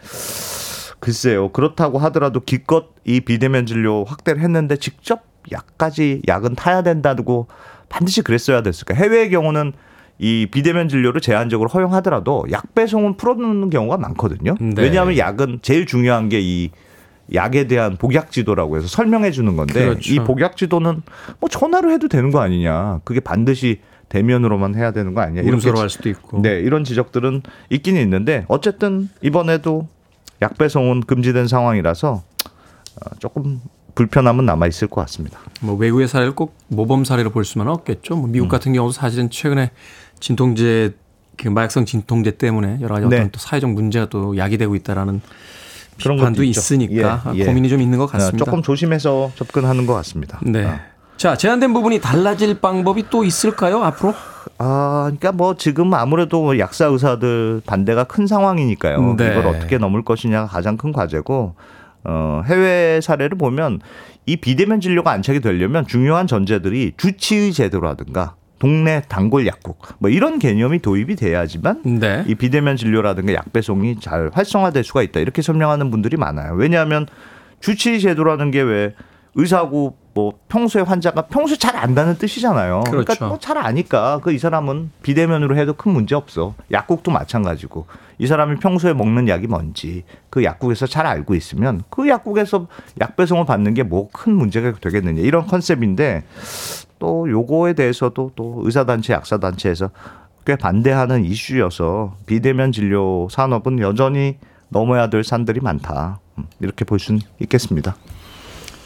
글쎄요. 0.99 1.49
그렇다고 1.49 1.97
하더라도 1.99 2.41
기껏 2.41 2.89
이 3.05 3.21
비대면 3.21 3.65
진료 3.65 4.03
확대를 4.03 4.41
했는데 4.41 4.75
직접 4.75 5.28
약까지 5.51 6.21
약은 6.27 6.55
타야 6.55 6.81
된다고 6.81 7.47
반드시 7.89 8.21
그랬어야 8.21 8.61
됐을까? 8.61 8.93
해외의 8.93 9.29
경우는 9.29 9.73
이 10.19 10.47
비대면 10.51 10.89
진료를 10.89 11.21
제한적으로 11.21 11.69
허용하더라도 11.69 12.45
약 12.51 12.75
배송은 12.75 13.17
풀어놓는 13.17 13.69
경우가 13.69 13.97
많거든요. 13.97 14.55
네. 14.59 14.73
왜냐하면 14.81 15.17
약은 15.17 15.59
제일 15.61 15.85
중요한 15.85 16.29
게 16.29 16.39
이 16.41 16.69
약에 17.33 17.67
대한 17.67 17.95
복약 17.95 18.31
지도라고 18.31 18.77
해서 18.77 18.87
설명해 18.87 19.29
주는 19.29 19.55
건데 19.55 19.85
그렇죠. 19.85 20.11
이 20.13 20.17
복약 20.19 20.57
지도는 20.57 21.03
뭐 21.39 21.47
전화로 21.47 21.91
해도 21.91 22.07
되는 22.07 22.31
거 22.31 22.39
아니냐. 22.39 23.01
그게 23.03 23.19
반드시 23.19 23.81
대면으로만 24.09 24.73
해야 24.73 24.89
되는 24.91 25.13
거 25.13 25.21
아니냐. 25.21 25.43
문서로 25.43 25.75
지- 25.75 25.79
할 25.81 25.89
수도 25.91 26.09
있고. 26.09 26.41
네, 26.41 26.59
이런 26.59 26.83
지적들은 26.83 27.43
있긴 27.69 27.97
있는데 27.97 28.45
어쨌든 28.47 29.09
이번에도 29.21 29.87
약 30.41 30.57
배송은 30.57 31.01
금지된 31.01 31.47
상황이라서 31.47 32.13
어, 32.13 33.15
조금 33.19 33.61
불편함은 33.99 34.45
남아 34.45 34.67
있을 34.67 34.87
것 34.87 35.01
같습니다. 35.01 35.39
뭐 35.59 35.75
외국의 35.75 36.07
사례를 36.07 36.33
꼭 36.33 36.55
모범 36.69 37.03
사례로 37.03 37.31
볼 37.31 37.43
수는 37.43 37.67
없겠죠. 37.67 38.15
뭐 38.15 38.29
음. 38.29 38.31
미국 38.31 38.47
같은 38.47 38.71
경우도 38.71 38.93
사실은 38.93 39.29
최근에 39.29 39.71
진통제 40.21 40.95
그 41.35 41.49
마약성 41.49 41.83
진통제 41.83 42.31
때문에 42.37 42.77
여러 42.79 42.95
가지 42.95 43.07
어떤 43.07 43.19
네. 43.19 43.29
또 43.29 43.39
사회적 43.39 43.69
문제가 43.71 44.05
또 44.05 44.37
야기되고 44.37 44.73
있다라는 44.75 45.19
그런 46.01 46.17
것도. 46.17 46.43
있으니까 46.43 47.23
예, 47.35 47.39
예. 47.39 47.45
고민이 47.45 47.67
좀 47.67 47.81
있는 47.81 47.97
것 47.97 48.05
어, 48.05 48.07
같습니다. 48.07 48.45
조금 48.45 48.61
조심해서 48.61 49.33
접근하는 49.35 49.85
것 49.85 49.95
같습니다. 49.95 50.39
네. 50.43 50.63
어. 50.63 50.79
자, 51.17 51.35
제한된 51.35 51.73
부분이 51.73 51.99
달라질 51.99 52.61
방법이 52.61 53.09
또 53.09 53.25
있을까요, 53.25 53.83
앞으로? 53.83 54.13
아, 54.59 55.03
그러니까 55.07 55.33
뭐 55.33 55.57
지금 55.57 55.93
아무래도 55.93 56.41
뭐 56.41 56.57
약사 56.57 56.85
의사들 56.85 57.63
반대가 57.65 58.05
큰 58.05 58.27
상황이니까요. 58.27 59.15
네. 59.17 59.31
이걸 59.31 59.47
어떻게 59.47 59.77
넘을 59.77 60.05
것이냐가 60.05 60.47
가장 60.47 60.77
큰 60.77 60.93
과제고 60.93 61.55
어, 62.03 62.41
해외 62.45 62.99
사례를 63.01 63.37
보면 63.37 63.81
이 64.25 64.37
비대면 64.37 64.79
진료가 64.79 65.11
안착이 65.11 65.39
되려면 65.41 65.87
중요한 65.87 66.27
전제들이 66.27 66.93
주치의 66.97 67.53
제도라든가 67.53 68.35
동네 68.59 69.01
단골 69.07 69.47
약국 69.47 69.79
뭐 69.99 70.09
이런 70.09 70.37
개념이 70.37 70.79
도입이 70.79 71.15
돼야지만 71.15 71.81
네. 71.99 72.25
이 72.27 72.35
비대면 72.35 72.75
진료라든가 72.75 73.33
약 73.33 73.51
배송이 73.53 73.99
잘 74.01 74.29
활성화될 74.33 74.83
수가 74.83 75.01
있다 75.01 75.19
이렇게 75.21 75.41
설명하는 75.41 75.89
분들이 75.91 76.17
많아요. 76.17 76.53
왜냐하면 76.55 77.07
주치의 77.61 77.99
제도라는 78.01 78.51
게 78.51 78.61
왜 78.61 78.93
의사고 79.35 79.95
뭐 80.13 80.33
평소에 80.49 80.81
환자가 80.81 81.23
평소에 81.27 81.55
잘 81.57 81.75
안다는 81.77 82.17
뜻이잖아요. 82.17 82.81
그렇죠. 82.87 83.05
그러니까 83.05 83.27
뭐 83.27 83.37
잘 83.39 83.57
아니까 83.57 84.19
그 84.19 84.31
이 84.31 84.37
사람은 84.39 84.91
비대면으로 85.03 85.55
해도 85.57 85.73
큰 85.73 85.91
문제 85.93 86.15
없어. 86.15 86.55
약국도 86.71 87.11
마찬가지고 87.11 87.85
이 88.17 88.27
사람이 88.27 88.57
평소에 88.57 88.93
먹는 88.93 89.27
약이 89.29 89.47
뭔지 89.47 90.03
그 90.29 90.43
약국에서 90.43 90.87
잘 90.87 91.05
알고 91.05 91.35
있으면 91.35 91.83
그 91.89 92.07
약국에서 92.09 92.67
약 93.01 93.15
배송을 93.15 93.45
받는 93.45 93.73
게 93.75 93.83
뭐 93.83 94.09
큰 94.11 94.33
문제가 94.35 94.73
되겠느냐 94.79 95.21
이런 95.21 95.45
컨셉인데 95.47 96.23
또 96.99 97.29
요거에 97.29 97.73
대해서도 97.73 98.31
또 98.35 98.61
의사단체 98.65 99.13
약사단체에서 99.13 99.89
꽤 100.45 100.55
반대하는 100.55 101.23
이슈여서 101.25 102.15
비대면 102.25 102.71
진료 102.71 103.27
산업은 103.29 103.79
여전히 103.79 104.37
넘어야 104.69 105.09
될 105.09 105.23
산들이 105.23 105.59
많다 105.61 106.19
음, 106.37 106.45
이렇게 106.59 106.83
볼 106.85 106.99
수는 106.99 107.21
있겠습니다. 107.39 107.95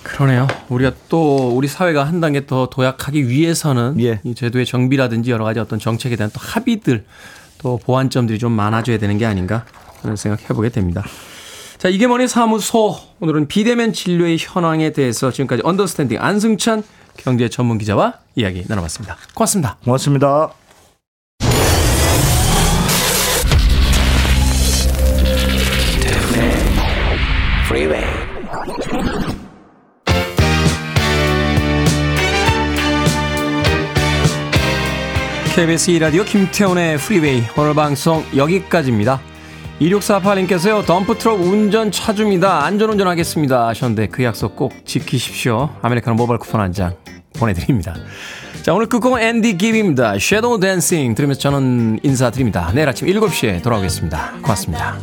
그러네요. 0.04 0.48
우리가 0.70 0.92
또 1.10 1.50
우리 1.56 1.68
사회가 1.68 2.04
한 2.04 2.20
단계 2.20 2.46
더 2.46 2.68
도약하기 2.70 3.28
위해서는 3.28 4.00
예. 4.02 4.20
이 4.24 4.36
제도의 4.36 4.66
정비라든지 4.66 5.32
여러 5.32 5.44
가지 5.44 5.60
어떤 5.60 5.80
정책에 5.80 6.16
대한 6.16 6.30
또 6.32 6.40
합의들 6.40 7.06
또 7.60 7.80
보완점들이 7.84 8.38
좀 8.38 8.52
많아져야 8.52 8.98
되는 8.98 9.18
게 9.18 9.26
아닌가 9.26 9.66
하는 10.02 10.16
생각 10.16 10.50
해 10.50 10.54
보게 10.54 10.70
됩니다. 10.70 11.04
자, 11.78 11.90
이게 11.90 12.08
뭐니 12.08 12.28
사무소. 12.28 12.98
오늘은 13.20 13.48
비대면 13.48 13.94
진료의 13.94 14.38
현황에 14.40 14.92
대해서 14.92 15.32
지금까지 15.32 15.64
언더스탠딩 15.66 16.22
안승찬 16.22 16.84
경제 17.18 17.50
전문 17.50 17.78
기자와 17.78 18.14
이야기 18.36 18.64
나눠봤습니다. 18.68 19.18
고맙습니다. 19.34 19.78
고맙습니다. 19.84 20.54
Freeway. 27.66 28.13
KBS 35.56 35.92
2라디오 35.92 36.26
김태훈의 36.26 36.98
Freeway 36.98 37.44
오늘 37.58 37.74
방송 37.76 38.24
여기까지입니다. 38.36 39.22
2648님께서요 39.80 40.86
덤프트럭 40.86 41.42
운전 41.42 41.92
차주입니다. 41.92 42.64
안전운전 42.64 43.08
하겠습니다 43.08 43.68
하셨는데 43.68 44.08
그 44.08 44.24
약속 44.24 44.56
꼭 44.56 44.74
지키십시오. 44.86 45.70
아메리카노 45.82 46.16
모바일 46.16 46.40
쿠폰 46.40 46.62
한 46.62 46.74
장 46.74 46.96
보내드립니다. 47.38 47.94
자 48.64 48.74
오늘 48.74 48.88
끝곡은 48.88 49.22
앤디 49.22 49.58
깁입니다. 49.58 50.18
Shadow 50.20 50.60
Dancing 50.60 51.14
들으면서 51.16 51.40
저는 51.42 52.00
인사드립니다. 52.04 52.72
내일 52.74 52.90
아침 52.90 53.08
7시에 53.08 53.62
돌아오겠습니다. 53.62 54.34
고맙습니다. 54.42 54.98